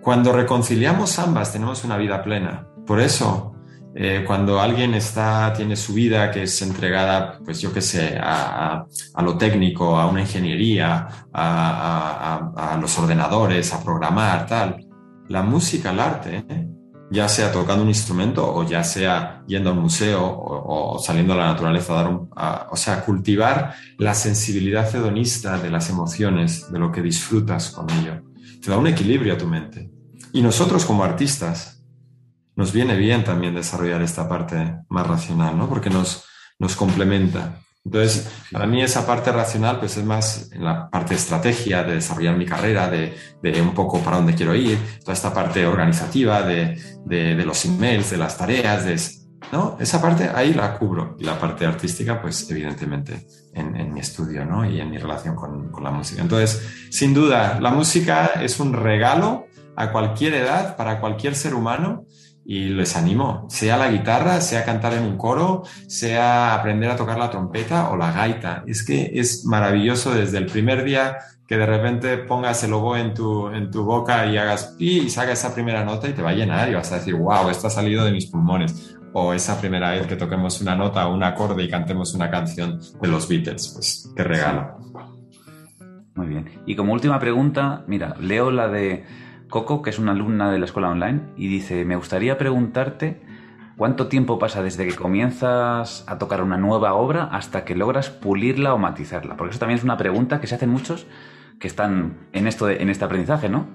Cuando 0.00 0.32
reconciliamos 0.32 1.18
ambas 1.18 1.52
tenemos 1.52 1.84
una 1.84 1.96
vida 1.96 2.22
plena. 2.22 2.68
Por 2.86 3.00
eso, 3.00 3.54
eh, 3.94 4.22
cuando 4.26 4.60
alguien 4.60 4.94
está, 4.94 5.52
tiene 5.52 5.74
su 5.74 5.94
vida 5.94 6.30
que 6.30 6.44
es 6.44 6.62
entregada, 6.62 7.40
pues 7.44 7.60
yo 7.60 7.72
qué 7.72 7.80
sé, 7.80 8.16
a, 8.20 8.86
a, 9.14 9.22
lo 9.22 9.36
técnico, 9.36 9.98
a 9.98 10.06
una 10.06 10.20
ingeniería, 10.20 11.08
a, 11.32 12.50
a, 12.56 12.76
los 12.76 12.96
ordenadores, 12.98 13.74
a 13.74 13.82
programar, 13.82 14.46
tal, 14.46 14.86
la 15.28 15.42
música, 15.42 15.90
el 15.90 16.00
arte, 16.00 16.44
¿eh? 16.48 16.68
Ya 17.10 17.28
sea 17.28 17.52
tocando 17.52 17.82
un 17.82 17.88
instrumento 17.88 18.46
o 18.54 18.64
ya 18.64 18.84
sea 18.84 19.42
yendo 19.46 19.70
a 19.70 19.72
un 19.72 19.80
museo 19.80 20.20
o, 20.22 20.98
saliendo 20.98 21.32
a 21.34 21.36
la 21.36 21.46
naturaleza, 21.46 22.08
un, 22.08 22.30
o 22.70 22.76
sea, 22.76 23.04
cultivar 23.04 23.74
la 23.98 24.14
sensibilidad 24.14 24.94
hedonista 24.94 25.58
de 25.58 25.70
las 25.70 25.88
emociones, 25.90 26.70
de 26.70 26.78
lo 26.78 26.92
que 26.92 27.02
disfrutas 27.02 27.70
con 27.70 27.88
ello. 27.90 28.22
Te 28.62 28.70
da 28.70 28.78
un 28.78 28.86
equilibrio 28.86 29.34
a 29.34 29.38
tu 29.38 29.46
mente. 29.46 29.90
Y 30.32 30.42
nosotros 30.42 30.84
como 30.84 31.04
artistas 31.04 31.82
nos 32.56 32.72
viene 32.72 32.96
bien 32.96 33.24
también 33.24 33.54
desarrollar 33.54 34.02
esta 34.02 34.28
parte 34.28 34.76
más 34.88 35.06
racional, 35.06 35.56
¿no? 35.56 35.68
Porque 35.68 35.90
nos, 35.90 36.24
nos 36.58 36.76
complementa. 36.76 37.60
Entonces, 37.88 38.28
para 38.52 38.66
mí 38.66 38.82
esa 38.82 39.06
parte 39.06 39.32
racional 39.32 39.78
pues 39.78 39.96
es 39.96 40.04
más 40.04 40.52
en 40.52 40.62
la 40.62 40.90
parte 40.90 41.14
de 41.14 41.20
estrategia, 41.20 41.82
de 41.84 41.94
desarrollar 41.94 42.36
mi 42.36 42.44
carrera, 42.44 42.90
de, 42.90 43.16
de 43.42 43.62
un 43.62 43.72
poco 43.72 44.00
para 44.00 44.18
dónde 44.18 44.34
quiero 44.34 44.54
ir, 44.54 44.78
toda 45.00 45.14
esta 45.14 45.32
parte 45.32 45.66
organizativa 45.66 46.42
de, 46.42 46.78
de, 47.06 47.34
los 47.46 47.64
emails, 47.64 48.10
de 48.10 48.18
las 48.18 48.36
tareas, 48.36 48.84
de, 48.84 49.00
¿no? 49.52 49.78
Esa 49.80 50.02
parte 50.02 50.28
ahí 50.28 50.52
la 50.52 50.78
cubro 50.78 51.16
y 51.18 51.24
la 51.24 51.38
parte 51.38 51.64
artística 51.64 52.20
pues 52.20 52.50
evidentemente 52.50 53.26
en, 53.54 53.74
en 53.74 53.94
mi 53.94 54.00
estudio 54.00 54.44
¿no? 54.44 54.68
y 54.70 54.78
en 54.82 54.90
mi 54.90 54.98
relación 54.98 55.34
con, 55.34 55.70
con 55.70 55.82
la 55.82 55.90
música. 55.90 56.20
Entonces, 56.20 56.88
sin 56.90 57.14
duda, 57.14 57.58
la 57.58 57.70
música 57.70 58.32
es 58.42 58.60
un 58.60 58.74
regalo 58.74 59.46
a 59.76 59.92
cualquier 59.92 60.34
edad, 60.34 60.76
para 60.76 61.00
cualquier 61.00 61.34
ser 61.34 61.54
humano 61.54 62.04
y 62.50 62.70
les 62.70 62.96
animo, 62.96 63.44
sea 63.50 63.76
la 63.76 63.90
guitarra, 63.90 64.40
sea 64.40 64.64
cantar 64.64 64.94
en 64.94 65.02
un 65.02 65.18
coro, 65.18 65.64
sea 65.86 66.54
aprender 66.54 66.88
a 66.88 66.96
tocar 66.96 67.18
la 67.18 67.28
trompeta 67.28 67.90
o 67.90 67.96
la 67.98 68.10
gaita. 68.10 68.64
Es 68.66 68.86
que 68.86 69.10
es 69.12 69.44
maravilloso 69.44 70.14
desde 70.14 70.38
el 70.38 70.46
primer 70.46 70.82
día 70.82 71.18
que 71.46 71.58
de 71.58 71.66
repente 71.66 72.16
pongas 72.16 72.64
el 72.64 72.72
oboe 72.72 73.00
en 73.00 73.12
tu, 73.12 73.48
en 73.48 73.70
tu 73.70 73.84
boca 73.84 74.24
y 74.24 74.38
hagas 74.38 74.76
pi 74.78 75.00
y 75.00 75.10
saca 75.10 75.32
esa 75.32 75.52
primera 75.52 75.84
nota 75.84 76.08
y 76.08 76.14
te 76.14 76.22
va 76.22 76.30
a 76.30 76.32
llenar 76.32 76.70
y 76.70 76.74
vas 76.74 76.90
a 76.90 76.94
decir, 76.94 77.16
wow, 77.16 77.50
esto 77.50 77.66
ha 77.66 77.70
salido 77.70 78.02
de 78.02 78.12
mis 78.12 78.24
pulmones. 78.24 78.96
O 79.12 79.34
esa 79.34 79.60
primera 79.60 79.90
vez 79.90 80.06
que 80.06 80.16
toquemos 80.16 80.58
una 80.62 80.74
nota 80.74 81.06
o 81.06 81.14
un 81.14 81.22
acorde 81.22 81.62
y 81.62 81.68
cantemos 81.68 82.14
una 82.14 82.30
canción 82.30 82.80
de 82.98 83.08
los 83.08 83.28
Beatles, 83.28 83.72
pues 83.74 84.10
qué 84.16 84.24
regalo. 84.24 84.78
Muy 86.14 86.28
bien. 86.28 86.62
Y 86.64 86.74
como 86.74 86.94
última 86.94 87.20
pregunta, 87.20 87.84
mira, 87.86 88.14
leo 88.18 88.50
la 88.50 88.68
de 88.68 89.04
Coco, 89.48 89.82
que 89.82 89.90
es 89.90 89.98
una 89.98 90.12
alumna 90.12 90.50
de 90.50 90.58
la 90.58 90.66
escuela 90.66 90.90
online, 90.90 91.20
y 91.36 91.48
dice, 91.48 91.84
me 91.84 91.96
gustaría 91.96 92.38
preguntarte 92.38 93.20
cuánto 93.76 94.08
tiempo 94.08 94.38
pasa 94.38 94.62
desde 94.62 94.86
que 94.86 94.94
comienzas 94.94 96.04
a 96.06 96.18
tocar 96.18 96.42
una 96.42 96.58
nueva 96.58 96.94
obra 96.94 97.24
hasta 97.24 97.64
que 97.64 97.74
logras 97.74 98.10
pulirla 98.10 98.74
o 98.74 98.78
matizarla. 98.78 99.36
Porque 99.36 99.52
eso 99.52 99.60
también 99.60 99.78
es 99.78 99.84
una 99.84 99.96
pregunta 99.96 100.40
que 100.40 100.46
se 100.46 100.56
hacen 100.56 100.70
muchos 100.70 101.06
que 101.58 101.68
están 101.68 102.28
en, 102.32 102.46
esto 102.46 102.68
en 102.68 102.90
este 102.90 103.04
aprendizaje, 103.04 103.48
¿no? 103.48 103.66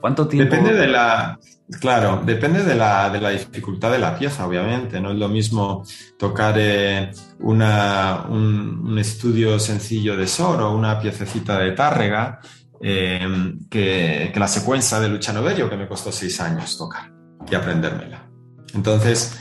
¿Cuánto 0.00 0.28
tiempo? 0.28 0.54
Depende 0.54 0.78
de 0.78 0.88
la, 0.88 1.38
claro, 1.80 2.22
depende 2.24 2.62
de 2.62 2.74
la, 2.74 3.10
de 3.10 3.20
la 3.20 3.30
dificultad 3.30 3.90
de 3.90 3.98
la 3.98 4.18
pieza, 4.18 4.46
obviamente. 4.46 5.00
No 5.00 5.10
es 5.10 5.16
lo 5.16 5.28
mismo 5.28 5.84
tocar 6.18 6.54
eh, 6.58 7.10
un, 7.40 8.96
estudio 8.98 9.58
sencillo 9.58 10.16
de 10.16 10.26
Sor 10.26 10.60
o 10.62 10.76
una 10.76 11.00
piececita 11.00 11.58
de 11.58 11.72
Tárrega 11.72 12.40
eh, 12.82 13.54
que, 13.70 14.32
la 14.34 14.48
secuencia 14.48 15.00
de 15.00 15.08
Luciano 15.08 15.42
Berio, 15.42 15.68
que 15.70 15.76
me 15.76 15.88
costó 15.88 16.12
seis 16.12 16.40
años 16.40 16.76
tocar 16.76 17.12
y 17.50 17.54
aprendérmela. 17.54 18.28
Entonces, 18.74 19.38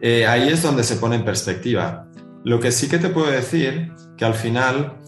eh, 0.00 0.26
ahí 0.26 0.48
es 0.48 0.62
donde 0.62 0.84
se 0.84 0.96
pone 0.96 1.16
en 1.16 1.24
perspectiva. 1.24 2.08
Lo 2.44 2.60
que 2.60 2.72
sí 2.72 2.88
que 2.88 2.98
te 2.98 3.08
puedo 3.08 3.30
decir, 3.30 3.92
que 4.16 4.24
al 4.24 4.34
final 4.34 4.98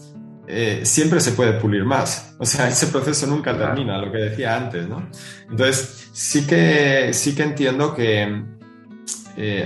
eh, 0.47 0.81
siempre 0.83 1.19
se 1.19 1.31
puede 1.31 1.53
pulir 1.53 1.85
más. 1.85 2.35
O 2.39 2.45
sea, 2.45 2.67
ese 2.67 2.87
proceso 2.87 3.25
nunca 3.27 3.57
termina, 3.57 3.97
lo 3.97 4.11
que 4.11 4.17
decía 4.17 4.55
antes, 4.55 4.87
¿no? 4.87 5.09
Entonces, 5.49 6.09
sí 6.11 6.45
que, 6.45 7.11
sí 7.13 7.33
que 7.35 7.43
entiendo 7.43 7.95
que 7.95 8.45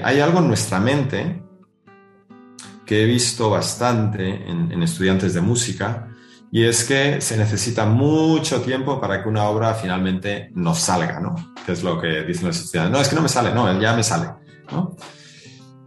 hay 0.04 0.20
algo 0.20 0.40
en 0.40 0.48
nuestra 0.48 0.80
mente 0.80 1.42
que 2.86 3.04
he 3.04 3.06
visto 3.06 3.50
bastante 3.50 4.50
en, 4.50 4.72
en 4.72 4.84
estudiantes 4.84 5.34
de 5.34 5.42
música, 5.42 6.15
y 6.56 6.64
es 6.64 6.86
que 6.86 7.20
se 7.20 7.36
necesita 7.36 7.86
mucho 7.86 8.62
tiempo 8.62 9.02
para 9.02 9.22
que 9.22 9.28
una 9.28 9.44
obra 9.44 9.74
finalmente 9.74 10.52
nos 10.54 10.80
salga, 10.80 11.20
¿no? 11.20 11.36
Que 11.66 11.74
es 11.74 11.84
lo 11.84 12.00
que 12.00 12.24
dicen 12.24 12.48
los 12.48 12.58
estudiantes. 12.58 12.94
No, 12.94 13.02
es 13.02 13.10
que 13.10 13.16
no 13.18 13.22
me 13.22 13.28
sale, 13.28 13.54
no, 13.54 13.78
ya 13.82 13.94
me 13.94 14.04
sale, 14.04 14.30
¿no? 14.72 14.96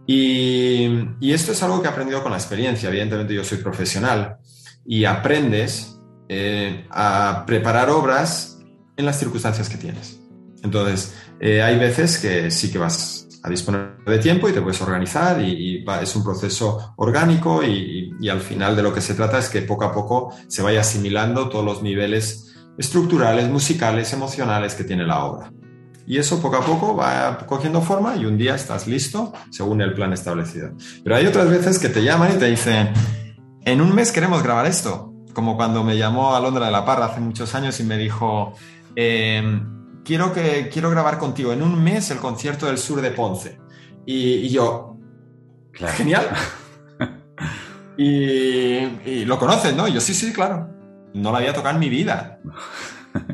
Y, 0.05 0.85
esto 1.21 1.53
es 1.53 1.63
algo 1.63 1.81
que 1.81 1.87
he 1.87 1.91
aprendido 1.91 2.21
con 2.21 2.31
la 2.31 2.37
experiencia. 2.37 2.87
Evidentemente 2.87 3.33
yo 3.33 3.43
soy 3.43 3.57
profesional 3.57 4.37
y 4.85 5.05
aprendes 5.05 5.99
eh, 6.27 6.85
a 6.91 7.45
preparar 7.47 7.89
obras 7.89 8.59
en 8.95 9.07
las 9.07 9.17
circunstancias 9.17 9.69
que 9.69 9.77
tienes. 9.77 10.19
Entonces, 10.61 11.15
eh, 11.39 11.63
hay 11.63 11.79
veces 11.79 12.19
que 12.19 12.51
sí 12.51 12.71
que 12.71 12.77
vas 12.77 13.27
disponer 13.49 13.97
de 14.05 14.19
tiempo 14.19 14.47
y 14.47 14.53
te 14.53 14.61
puedes 14.61 14.81
organizar 14.81 15.41
y, 15.41 15.85
es 16.01 16.15
un 16.15 16.23
proceso 16.23 16.93
orgánico 16.97 17.63
y, 17.63 18.15
y, 18.19 18.29
al 18.29 18.41
final 18.41 18.75
de 18.75 18.83
lo 18.83 18.93
que 18.93 19.01
se 19.01 19.13
trata 19.13 19.39
es 19.39 19.49
que 19.49 19.61
poco 19.61 19.85
a 19.85 19.91
poco 19.91 20.33
se 20.47 20.61
vaya 20.61 20.81
asimilando 20.81 21.49
todos 21.49 21.65
los 21.65 21.81
niveles 21.81 22.55
estructurales, 22.77 23.49
musicales, 23.49 24.13
emocionales 24.13 24.75
que 24.75 24.83
tiene 24.83 25.05
la 25.05 25.25
obra. 25.25 25.51
Y 26.09 26.17
eso 26.17 26.41
poco 26.41 26.57
a 26.57 26.65
poco 26.65 26.95
va 26.95 27.45
cogiendo 27.45 27.81
forma 27.81 28.15
y 28.15 28.25
un 28.25 28.35
día 28.35 28.55
estás 28.55 28.87
listo 28.87 29.31
según 29.51 29.79
el 29.81 29.93
plan 29.93 30.11
establecido. 30.11 30.71
Pero 31.03 31.15
hay 31.15 31.27
otras 31.27 31.47
veces 31.49 31.77
que 31.77 31.89
te 31.89 32.01
llaman 32.01 32.31
y 32.35 32.39
te 32.39 32.49
dicen, 32.49 32.89
en 33.63 33.79
un 33.79 33.93
mes 33.93 34.11
queremos 34.11 34.41
grabar 34.41 34.65
esto. 34.65 35.13
Como 35.33 35.55
cuando 35.55 35.83
me 35.83 35.97
llamó 35.97 36.35
Alondra 36.35 36.65
de 36.65 36.71
la 36.71 36.83
Parra 36.83 37.05
hace 37.05 37.19
muchos 37.19 37.53
años 37.53 37.79
y 37.79 37.83
me 37.83 37.95
dijo, 37.97 38.53
em, 38.95 39.78
quiero, 40.03 40.33
que, 40.33 40.69
quiero 40.71 40.89
grabar 40.89 41.17
contigo 41.17 41.53
en 41.53 41.61
un 41.61 41.81
mes 41.83 42.11
el 42.11 42.17
concierto 42.17 42.65
del 42.65 42.77
sur 42.77 43.01
de 43.01 43.11
Ponce. 43.11 43.59
Y, 44.05 44.49
yo, 44.49 44.97
genial. 45.73 46.27
y, 47.97 49.25
lo 49.25 49.37
conoces, 49.37 49.75
¿no? 49.75 49.87
Y 49.87 49.93
yo, 49.93 50.01
sí, 50.01 50.13
sí, 50.13 50.33
claro. 50.33 50.69
No 51.13 51.31
la 51.31 51.39
había 51.39 51.53
tocado 51.53 51.75
en 51.75 51.79
mi 51.79 51.89
vida. 51.89 52.39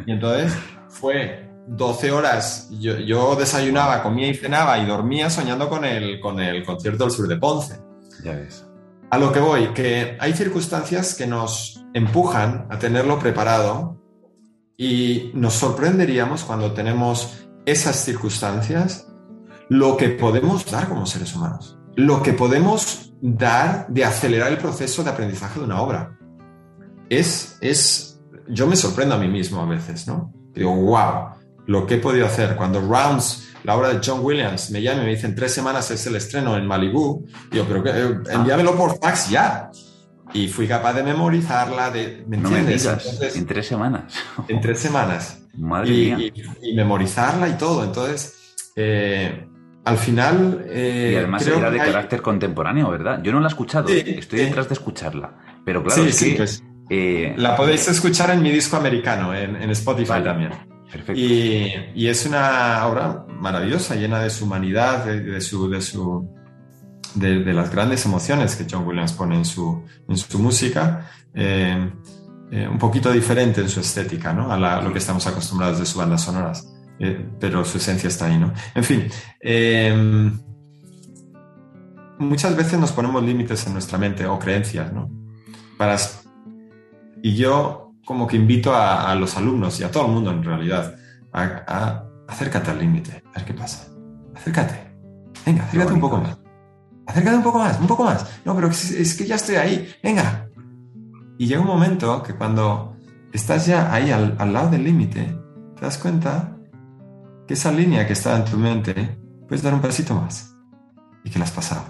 Y 0.06 0.12
entonces 0.12 0.54
fue 0.90 1.50
12 1.68 2.12
horas, 2.12 2.70
yo, 2.72 3.36
desayunaba, 3.36 4.04
comía 4.04 4.28
y 4.28 4.36
cenaba 4.36 4.78
y 4.78 4.86
dormía 4.86 5.30
soñando 5.30 5.70
con 5.70 5.84
el, 5.84 6.20
con 6.20 6.40
el 6.40 6.64
concierto 6.64 7.06
del 7.06 7.14
sur 7.14 7.28
de 7.28 7.38
Ponce. 7.38 7.80
Ya 8.24 8.34
ves. 8.34 8.66
A 9.10 9.18
lo 9.18 9.32
que 9.32 9.40
voy, 9.40 9.68
que 9.68 10.18
hay 10.20 10.34
circunstancias 10.34 11.16
que 11.16 11.28
nos 11.28 11.86
empujan 11.94 12.68
a 12.70 12.80
tenerlo 12.80 13.20
preparado 13.20 13.98
y 14.78 15.32
nos 15.34 15.54
sorprenderíamos 15.54 16.44
cuando 16.44 16.74
tenemos 16.74 17.48
esas 17.66 17.96
circunstancias 18.04 19.08
lo 19.70 19.98
que 19.98 20.10
podemos 20.10 20.70
dar 20.70 20.88
como 20.88 21.06
seres 21.06 21.36
humanos, 21.36 21.78
lo 21.96 22.22
que 22.22 22.34
podemos 22.34 23.14
dar 23.22 23.88
de 23.88 24.06
acelerar 24.06 24.52
el 24.52 24.58
proceso 24.58 25.04
de 25.04 25.10
aprendizaje 25.10 25.60
de 25.60 25.66
una 25.66 25.82
obra. 25.82 26.18
Es, 27.10 27.58
es, 27.62 28.22
yo 28.48 28.68
me 28.68 28.76
sorprendo 28.76 29.16
a 29.16 29.18
mí 29.18 29.28
mismo 29.28 29.62
a 29.62 29.66
veces, 29.66 30.08
¿no? 30.08 30.32
Digo, 30.54 30.76
wow, 30.76 31.30
lo 31.66 31.86
que 31.86 31.96
he 31.96 31.98
podido 31.98 32.26
hacer. 32.26 32.56
Cuando 32.56 32.80
Rounds, 32.80 33.48
la 33.64 33.76
obra 33.76 33.90
de 33.90 34.00
John 34.04 34.20
Williams, 34.24 34.70
me 34.72 34.82
llama 34.82 35.02
y 35.02 35.06
me 35.06 35.12
dicen 35.12 35.36
tres 35.36 35.54
semanas 35.54 35.90
es 35.92 36.06
el 36.06 36.16
estreno 36.16 36.56
en 36.58 36.68
Malibu, 36.68 37.26
digo, 37.52 37.66
pero 37.68 37.84
eh, 37.88 38.22
envíamelo 38.30 38.76
por 38.76 39.00
fax 39.00 39.30
ya. 39.30 39.72
Y 40.36 40.50
fui 40.50 40.68
capaz 40.68 40.94
de 40.94 41.04
memorizarla, 41.04 41.92
de, 41.92 42.26
¿me 42.28 42.36
entiendes? 42.36 42.86
en 43.36 43.46
tres 43.46 43.68
semanas. 43.68 44.14
En 44.50 44.60
tres 44.60 44.80
semanas. 44.80 45.48
Madre 45.58 45.94
y, 45.94 46.14
mía. 46.14 46.32
Y, 46.62 46.76
memorizarla 46.76 47.48
y 47.48 47.54
todo. 47.54 47.86
Entonces, 47.86 48.54
eh, 48.76 49.48
al 49.86 49.98
final... 49.98 50.66
Eh, 50.68 51.12
y 51.14 51.16
además 51.16 51.48
era 51.48 51.72
de 51.72 51.78
carácter 51.78 52.22
contemporáneo, 52.22 52.92
¿verdad? 52.92 53.22
Yo 53.24 53.32
no 53.32 53.40
la 53.40 53.48
he 53.48 53.50
escuchado, 53.50 53.88
estoy 53.88 54.40
detrás 54.40 54.68
de 54.68 54.74
escucharla. 54.74 55.38
Pero 55.64 55.82
claro, 55.82 56.04
es 56.04 56.22
que, 56.22 56.36
pues, 56.36 56.64
la 57.38 57.56
podéis 57.56 57.88
escuchar 57.88 58.32
en 58.32 58.42
mi 58.42 58.52
disco 58.52 58.76
americano, 58.76 59.34
en, 59.34 59.70
Spotify 59.70 60.22
también. 60.22 60.52
Y, 61.16 62.08
es 62.08 62.26
una 62.26 62.86
obra 62.88 63.26
maravillosa, 63.40 63.96
llena 63.96 64.20
de 64.20 64.30
su 64.30 64.44
humanidad, 64.44 65.06
de, 65.06 65.40
su, 65.40 65.70
de, 65.70 65.82
su, 65.82 66.30
de, 67.16 67.54
las 67.54 67.72
grandes 67.72 68.06
emociones 68.06 68.56
que 68.56 68.66
John 68.70 68.86
Williams 68.86 69.14
pone 69.14 69.36
en 69.36 69.46
su, 69.46 69.84
en 70.08 70.18
su 70.18 70.40
música, 70.40 71.10
eh, 71.34 71.92
eh, 72.52 72.68
un 72.68 72.78
poquito 72.78 73.12
diferente 73.12 73.62
en 73.62 73.70
su 73.70 73.80
estética, 73.80 74.34
¿no? 74.34 74.52
A, 74.52 74.82
lo 74.82 74.92
que 74.92 75.00
estamos 75.00 75.26
acostumbrados 75.26 75.80
de 75.80 75.86
sus 75.86 75.96
bandas 75.96 76.22
sonoras, 76.22 76.72
eh, 77.00 77.26
pero 77.40 77.66
su 77.66 77.78
esencia 77.78 78.08
está 78.08 78.28
ahí, 78.28 78.38
¿no? 78.38 78.54
En 78.74 78.84
fin, 78.84 79.08
muchas 82.20 82.56
veces 82.56 82.80
nos 82.80 82.92
ponemos 82.92 83.24
límites 83.24 83.66
en 83.68 83.74
nuestra 83.74 83.98
mente 83.98 84.26
o 84.26 84.38
creencias, 84.38 84.92
¿no? 84.94 85.10
Para, 85.78 85.98
y 87.22 87.36
yo 87.36 87.94
como 88.06 88.28
que 88.28 88.38
invito 88.38 88.74
a, 88.76 89.14
los 89.16 89.36
alumnos 89.36 89.80
y 89.80 89.84
a 89.84 89.92
todo 89.92 90.06
el 90.06 90.12
mundo 90.12 90.32
en 90.32 90.44
realidad 90.44 90.96
a, 91.34 92.04
acércate 92.28 92.72
al 92.72 92.80
límite, 92.80 93.24
a 93.26 93.40
ver 93.40 93.46
qué 93.46 93.54
pasa. 93.54 93.88
Acércate. 94.36 94.94
Venga, 95.46 95.64
acércate 95.64 95.94
un 95.94 96.02
poco 96.02 96.18
más. 96.18 96.45
Acércate 97.08 97.38
un 97.38 97.44
poco 97.44 97.60
más, 97.60 97.80
un 97.80 97.88
poco 97.88 98.04
más. 98.04 98.26
No, 98.46 98.56
pero 98.56 98.70
es, 98.70 99.16
que 99.16 99.26
ya 99.26 99.36
estoy 99.36 99.56
ahí. 99.56 99.94
Venga. 100.04 100.50
Y 101.38 101.48
llega 101.48 101.62
un 101.62 101.68
momento 101.68 102.24
que 102.24 102.34
cuando 102.34 102.98
estás 103.32 103.66
ya 103.66 103.94
ahí 103.94 104.12
al, 104.12 104.54
lado 104.54 104.70
del 104.70 104.84
límite, 104.84 105.38
te 105.76 105.82
das 105.82 105.98
cuenta 105.98 106.58
que 107.48 107.54
esa 107.54 107.72
línea 107.72 108.08
que 108.08 108.14
está 108.14 108.38
en 108.38 108.46
tu 108.46 108.58
mente, 108.58 109.18
puedes 109.48 109.62
dar 109.62 109.74
un 109.74 109.82
pasito 109.82 110.16
más 110.16 110.56
y 111.24 111.30
que 111.30 111.38
la 111.38 111.46
has 111.46 111.52
pasado. 111.52 111.84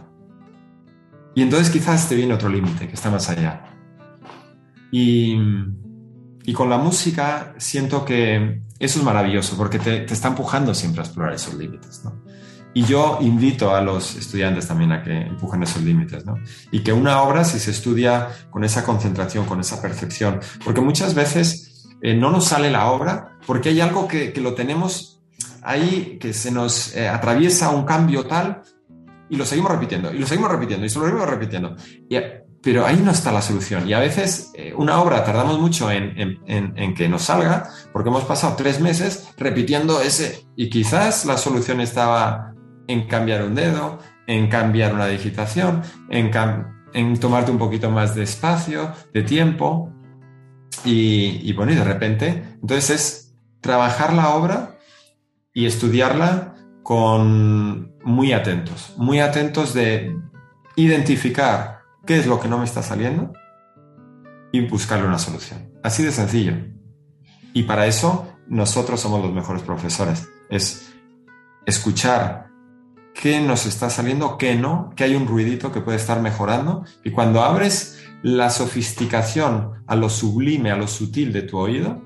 Y 1.35 1.41
entonces 1.41 1.69
quizás 1.69 2.07
te 2.09 2.15
viene 2.15 2.33
otro 2.33 2.49
límite 2.49 2.87
que 2.87 2.95
está 2.95 3.09
más 3.09 3.29
allá. 3.29 3.65
Y 4.91 5.37
y 6.45 6.53
con 6.53 6.69
la 6.69 6.77
música 6.77 7.55
siento 7.57 8.05
que 8.05 8.61
eso 8.77 8.99
es 8.99 9.05
maravilloso 9.05 9.57
porque 9.57 9.79
te, 9.79 10.01
te 10.01 10.13
está 10.13 10.27
empujando 10.27 10.73
siempre 10.75 11.01
a 11.01 11.05
explorar 11.05 11.33
esos 11.33 11.55
límites, 11.55 12.03
¿no? 12.03 12.23
Y 12.75 12.83
yo 12.83 13.17
invito 13.21 13.73
a 13.73 13.81
los 13.81 14.15
estudiantes 14.15 14.67
también 14.67 14.91
a 14.91 15.01
que 15.01 15.21
empujen 15.21 15.63
esos 15.63 15.81
límites, 15.81 16.25
¿no? 16.25 16.35
Y 16.71 16.81
que 16.81 16.93
una 16.93 17.23
obra, 17.23 17.43
si 17.43 17.57
se 17.57 17.71
estudia 17.71 18.29
con 18.51 18.63
esa 18.63 18.83
concentración, 18.83 19.45
con 19.45 19.59
esa 19.59 19.81
percepción, 19.81 20.39
porque 20.63 20.81
muchas 20.81 21.15
veces 21.15 21.87
eh, 22.01 22.13
no 22.13 22.29
nos 22.29 22.45
sale 22.45 22.69
la 22.69 22.91
obra 22.91 23.39
porque 23.47 23.69
hay 23.69 23.81
algo 23.81 24.07
que, 24.07 24.33
que 24.33 24.41
lo 24.41 24.53
tenemos 24.53 25.23
ahí, 25.63 26.17
que 26.19 26.33
se 26.33 26.51
nos 26.51 26.95
eh, 26.95 27.07
atraviesa 27.07 27.69
un 27.69 27.85
cambio 27.85 28.25
tal 28.25 28.61
y 29.29 29.37
lo 29.37 29.45
seguimos 29.45 29.71
repitiendo, 29.71 30.13
y 30.13 30.19
lo 30.19 30.27
seguimos 30.27 30.51
repitiendo, 30.51 30.85
y 30.85 30.89
se 30.89 30.99
lo 30.99 31.05
seguimos 31.05 31.29
repitiendo. 31.29 31.75
Y 32.09 32.17
pero 32.65 32.83
ahí 32.83 32.97
no 32.97 33.11
está 33.11 33.31
la 33.31 33.43
solución. 33.43 33.87
Y 33.87 33.93
a 33.93 33.99
veces 33.99 34.51
eh, 34.55 34.73
una 34.75 34.99
obra 34.99 35.23
tardamos 35.23 35.59
mucho 35.59 35.91
en, 35.91 36.95
que 36.95 37.07
nos 37.07 37.21
salga 37.21 37.69
porque 37.93 38.09
hemos 38.09 38.23
pasado 38.23 38.55
tres 38.57 38.81
meses 38.81 39.27
repitiendo 39.37 40.01
ese 40.01 40.47
y 40.55 40.71
quizás 40.71 41.25
la 41.25 41.37
solución 41.37 41.79
estaba 41.79 42.54
en 42.87 43.07
cambiar 43.07 43.43
un 43.43 43.55
dedo, 43.55 43.99
en 44.27 44.49
cambiar 44.49 44.93
una 44.93 45.07
digitación, 45.07 45.81
en, 46.09 46.31
en 46.93 47.19
tomarte 47.19 47.51
un 47.51 47.57
poquito 47.57 47.89
más 47.91 48.15
de 48.15 48.23
espacio, 48.23 48.91
de 49.13 49.23
tiempo. 49.23 49.91
Y, 50.83 51.41
y 51.43 51.53
bueno, 51.53 51.71
y 51.71 51.75
de 51.75 51.83
repente, 51.83 52.43
entonces 52.61 52.89
es 52.89 53.35
trabajar 53.61 54.13
la 54.13 54.35
obra 54.35 54.77
y 55.53 55.65
estudiarla 55.65 56.53
con 56.83 57.95
muy 58.03 58.33
atentos, 58.33 58.93
muy 58.97 59.19
atentos 59.19 59.73
de 59.73 60.15
identificar 60.75 61.79
qué 62.05 62.19
es 62.19 62.27
lo 62.27 62.39
que 62.39 62.47
no 62.47 62.59
me 62.59 62.65
está 62.65 62.83
saliendo 62.83 63.33
y 64.51 64.61
buscarle 64.67 65.07
una 65.07 65.17
solución. 65.17 65.71
Así 65.83 66.03
de 66.03 66.11
sencillo. 66.11 66.53
Y 67.53 67.63
para 67.63 67.87
eso 67.87 68.27
nosotros 68.47 68.99
somos 68.99 69.21
los 69.21 69.33
mejores 69.33 69.63
profesores. 69.63 70.29
Es 70.49 70.93
escuchar 71.65 72.47
qué 73.15 73.39
nos 73.39 73.65
está 73.65 73.89
saliendo, 73.89 74.37
qué 74.37 74.55
no, 74.55 74.91
que 74.95 75.05
hay 75.05 75.15
un 75.15 75.25
ruidito 75.25 75.71
que 75.71 75.81
puede 75.81 75.97
estar 75.97 76.21
mejorando. 76.21 76.83
Y 77.03 77.11
cuando 77.11 77.41
abres 77.41 78.03
la 78.21 78.49
sofisticación 78.49 79.83
a 79.87 79.95
lo 79.95 80.09
sublime, 80.09 80.71
a 80.71 80.75
lo 80.75 80.87
sutil 80.87 81.31
de 81.31 81.41
tu 81.43 81.57
oído, 81.57 82.01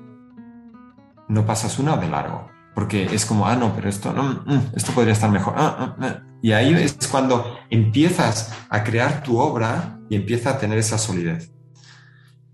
no 1.28 1.44
pasas 1.44 1.78
una 1.78 1.96
de 1.96 2.08
largo. 2.08 2.48
Porque 2.74 3.04
es 3.12 3.26
como, 3.26 3.46
ah, 3.46 3.56
no, 3.56 3.74
pero 3.74 3.88
esto, 3.88 4.12
no, 4.12 4.42
mm, 4.46 4.72
esto 4.76 4.92
podría 4.92 5.12
estar 5.12 5.30
mejor. 5.30 5.54
Ah, 5.56 5.76
ah, 5.78 5.96
ah. 6.00 6.22
Y 6.40 6.52
ahí 6.52 6.72
es 6.74 6.96
cuando 7.10 7.58
empiezas 7.68 8.52
a 8.70 8.84
crear 8.84 9.22
tu 9.22 9.38
obra 9.38 9.98
y 10.08 10.16
empieza 10.16 10.50
a 10.50 10.58
tener 10.58 10.78
esa 10.78 10.96
solidez. 10.96 11.52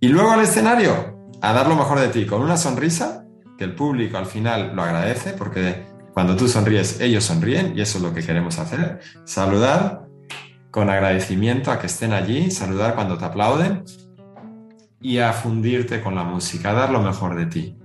Y 0.00 0.08
luego 0.08 0.30
al 0.32 0.40
escenario, 0.40 1.28
a 1.42 1.52
dar 1.52 1.68
lo 1.68 1.76
mejor 1.76 2.00
de 2.00 2.08
ti, 2.08 2.26
con 2.26 2.42
una 2.42 2.56
sonrisa, 2.56 3.24
que 3.58 3.64
el 3.64 3.74
público 3.74 4.16
al 4.16 4.26
final 4.26 4.74
lo 4.74 4.82
agradece, 4.82 5.32
porque 5.32 5.86
cuando 6.16 6.34
tú 6.34 6.48
sonríes, 6.48 6.98
ellos 7.02 7.24
sonríen, 7.24 7.76
y 7.76 7.82
eso 7.82 7.98
es 7.98 8.02
lo 8.02 8.14
que 8.14 8.24
queremos 8.24 8.58
hacer. 8.58 9.00
Saludar 9.24 10.06
con 10.70 10.88
agradecimiento 10.88 11.70
a 11.70 11.78
que 11.78 11.88
estén 11.88 12.14
allí, 12.14 12.50
saludar 12.50 12.94
cuando 12.94 13.18
te 13.18 13.26
aplauden 13.26 13.84
y 14.98 15.18
a 15.18 15.34
fundirte 15.34 16.00
con 16.00 16.14
la 16.14 16.24
música, 16.24 16.72
dar 16.72 16.88
lo 16.88 17.02
mejor 17.02 17.36
de 17.36 17.44
ti. 17.44 17.76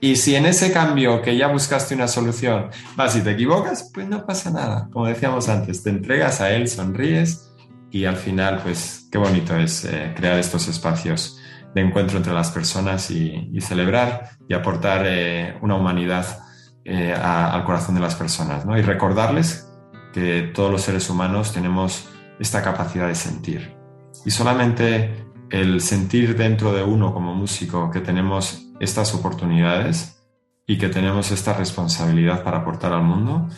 Y 0.00 0.16
si 0.16 0.34
en 0.34 0.46
ese 0.46 0.72
cambio 0.72 1.20
que 1.20 1.36
ya 1.36 1.48
buscaste 1.48 1.94
una 1.94 2.08
solución 2.08 2.70
vas 2.96 3.14
y 3.16 3.20
te 3.20 3.32
equivocas, 3.32 3.90
pues 3.92 4.08
no 4.08 4.24
pasa 4.24 4.50
nada. 4.50 4.88
Como 4.90 5.04
decíamos 5.04 5.50
antes, 5.50 5.82
te 5.82 5.90
entregas 5.90 6.40
a 6.40 6.50
él, 6.50 6.68
sonríes 6.68 7.52
y 7.90 8.06
al 8.06 8.16
final, 8.16 8.62
pues 8.62 9.08
qué 9.12 9.18
bonito 9.18 9.54
es 9.54 9.84
eh, 9.84 10.14
crear 10.16 10.38
estos 10.38 10.68
espacios 10.68 11.38
de 11.74 11.82
encuentro 11.82 12.16
entre 12.16 12.32
las 12.32 12.50
personas 12.50 13.10
y, 13.10 13.60
celebrar 13.60 14.38
y 14.48 14.54
aportar 14.54 15.02
eh, 15.04 15.58
una 15.60 15.74
humanidad 15.74 16.47
eh, 16.90 17.12
al 17.12 17.64
corazón 17.64 17.96
de 17.96 18.00
las 18.00 18.14
personas. 18.14 18.64
¿no? 18.64 18.78
Y 18.78 18.80
recordarles 18.80 19.70
que 20.14 20.50
todos 20.54 20.72
los 20.72 20.80
seres 20.80 21.10
humanos 21.10 21.52
tenemos 21.52 22.08
esta 22.40 22.62
capacidad 22.62 23.08
de 23.08 23.14
sentir. 23.14 23.76
Y 24.24 24.30
solamente 24.30 25.26
el 25.50 25.82
sentir 25.82 26.34
dentro 26.34 26.72
de 26.72 26.82
uno 26.82 27.12
como 27.12 27.34
músico 27.34 27.90
que 27.90 28.00
tenemos 28.00 28.70
estas 28.80 29.14
oportunidades 29.14 30.24
y 30.66 30.78
que 30.78 30.88
tenemos 30.88 31.30
esta 31.30 31.52
responsabilidad 31.52 32.42
para 32.42 32.60
aportar 32.60 32.94
al 32.94 33.02
mundo, 33.02 33.48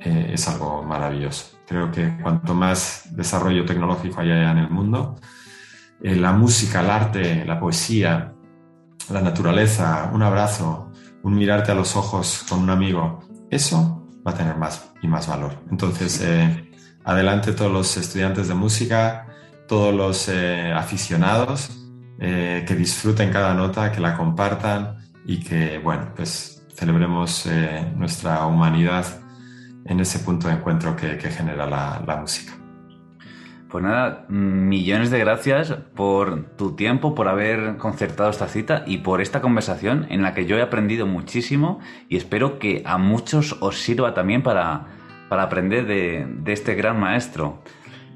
eh, 0.00 0.30
es 0.34 0.48
algo 0.48 0.82
maravilloso. 0.82 1.58
Creo 1.68 1.92
que 1.92 2.16
cuanto 2.20 2.52
más 2.52 3.08
desarrollo 3.12 3.64
tecnológico 3.64 4.20
haya 4.20 4.50
en 4.50 4.58
el 4.58 4.70
mundo, 4.70 5.20
eh, 6.02 6.16
la 6.16 6.32
música, 6.32 6.80
el 6.80 6.90
arte, 6.90 7.44
la 7.44 7.60
poesía, 7.60 8.32
la 9.08 9.20
naturaleza, 9.20 10.10
un 10.12 10.24
abrazo, 10.24 10.91
un 11.22 11.34
mirarte 11.34 11.72
a 11.72 11.74
los 11.74 11.96
ojos 11.96 12.44
con 12.48 12.60
un 12.60 12.70
amigo, 12.70 13.20
eso 13.50 14.08
va 14.26 14.32
a 14.32 14.34
tener 14.34 14.56
más 14.56 14.92
y 15.02 15.08
más 15.08 15.26
valor. 15.28 15.54
Entonces, 15.70 16.20
eh, 16.22 16.70
adelante 17.04 17.52
todos 17.52 17.72
los 17.72 17.96
estudiantes 17.96 18.48
de 18.48 18.54
música, 18.54 19.26
todos 19.68 19.94
los 19.94 20.28
aficionados, 20.74 21.78
que 22.18 22.74
disfruten 22.76 23.32
cada 23.32 23.52
nota, 23.52 23.90
que 23.90 24.00
la 24.00 24.16
compartan 24.16 24.98
y 25.26 25.40
que, 25.40 25.78
bueno, 25.78 26.12
pues 26.14 26.64
celebremos 26.74 27.48
nuestra 27.96 28.46
humanidad 28.46 29.22
en 29.84 30.00
ese 30.00 30.20
punto 30.20 30.48
de 30.48 30.54
encuentro 30.54 30.96
que, 30.96 31.18
genera 31.18 31.66
la, 31.66 32.16
música. 32.20 32.52
Pues 33.72 33.82
nada, 33.84 34.26
millones 34.28 35.10
de 35.10 35.18
gracias 35.18 35.72
por 35.94 36.44
tu 36.56 36.76
tiempo, 36.76 37.14
por 37.14 37.26
haber 37.26 37.78
concertado 37.78 38.28
esta 38.28 38.46
cita 38.46 38.84
y 38.86 38.98
por 38.98 39.22
esta 39.22 39.40
conversación 39.40 40.06
en 40.10 40.20
la 40.20 40.34
que 40.34 40.44
yo 40.44 40.58
he 40.58 40.62
aprendido 40.62 41.06
muchísimo 41.06 41.80
y 42.06 42.18
espero 42.18 42.58
que 42.58 42.82
a 42.84 42.98
muchos 42.98 43.56
os 43.62 43.78
sirva 43.78 44.12
también 44.12 44.42
para, 44.42 44.88
para 45.30 45.44
aprender 45.44 45.86
de, 45.86 46.26
de, 46.28 46.52
este 46.52 46.74
gran 46.74 47.00
maestro. 47.00 47.62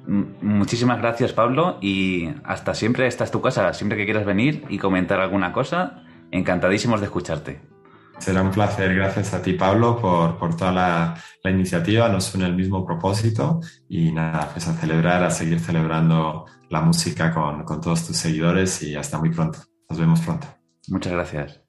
Muchísimas 0.07 0.99
gracias 0.99 1.33
Pablo 1.33 1.79
y 1.81 2.29
hasta 2.45 2.75
siempre, 2.75 3.07
esta 3.07 3.25
es 3.25 3.31
tu 3.31 3.41
casa, 3.41 3.73
siempre 3.73 3.97
que 3.97 4.05
quieras 4.05 4.27
venir 4.27 4.63
y 4.69 4.77
comentar 4.77 5.21
alguna 5.21 5.55
cosa, 5.55 6.05
encantadísimos 6.33 7.01
de 7.01 7.07
escucharte. 7.07 7.76
Será 8.19 8.43
un 8.43 8.51
placer. 8.51 8.95
Gracias 8.95 9.35
a 9.35 9.43
ti, 9.43 9.53
Pablo, 9.53 10.01
por, 10.01 10.39
por 10.39 10.57
toda 10.57 10.73
la, 10.73 11.23
la, 11.43 11.51
iniciativa. 11.51 12.09
Nos 12.09 12.35
une 12.35 12.47
el 12.47 12.55
mismo 12.55 12.85
propósito 12.85 13.61
y 13.89 14.13
nada, 14.13 14.49
pues 14.53 14.67
a 14.69 14.75
celebrar, 14.75 15.23
a 15.23 15.31
seguir 15.31 15.61
celebrando 15.61 16.47
la 16.71 16.81
música 16.81 17.33
con, 17.33 17.65
con 17.65 17.81
todos 17.81 18.07
tus 18.07 18.17
seguidores 18.17 18.83
y 18.83 18.97
hasta 18.97 19.19
muy 19.19 19.31
pronto. 19.31 19.61
Nos 19.89 19.99
vemos 19.99 20.21
pronto. 20.21 20.47
Muchas 20.89 21.13
gracias. 21.13 21.61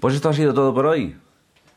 Pues 0.00 0.14
esto 0.14 0.28
ha 0.28 0.32
sido 0.34 0.54
todo 0.54 0.72
por 0.74 0.86
hoy. 0.86 1.16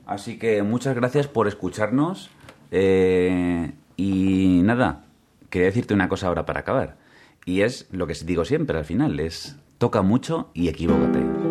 Así 0.05 0.38
que 0.38 0.62
muchas 0.64 0.95
gracias 0.95 1.28
por 1.28 1.47
escucharnos. 1.47 2.30
Eh, 2.72 3.72
y 3.97 4.62
nada, 4.64 5.05
quería 5.49 5.68
decirte 5.68 5.93
una 5.93 6.09
cosa 6.09 6.28
ahora 6.28 6.45
para 6.45 6.62
acabar. 6.62 6.97
Y 7.45 7.62
es 7.62 7.88
lo 7.91 8.07
que 8.07 8.14
digo 8.26 8.45
siempre 8.45 8.78
al 8.78 8.86
final, 8.86 9.20
es 9.20 9.57
toca 9.78 10.01
mucho 10.01 10.51
y 10.53 10.70
equivócate. 10.70 11.50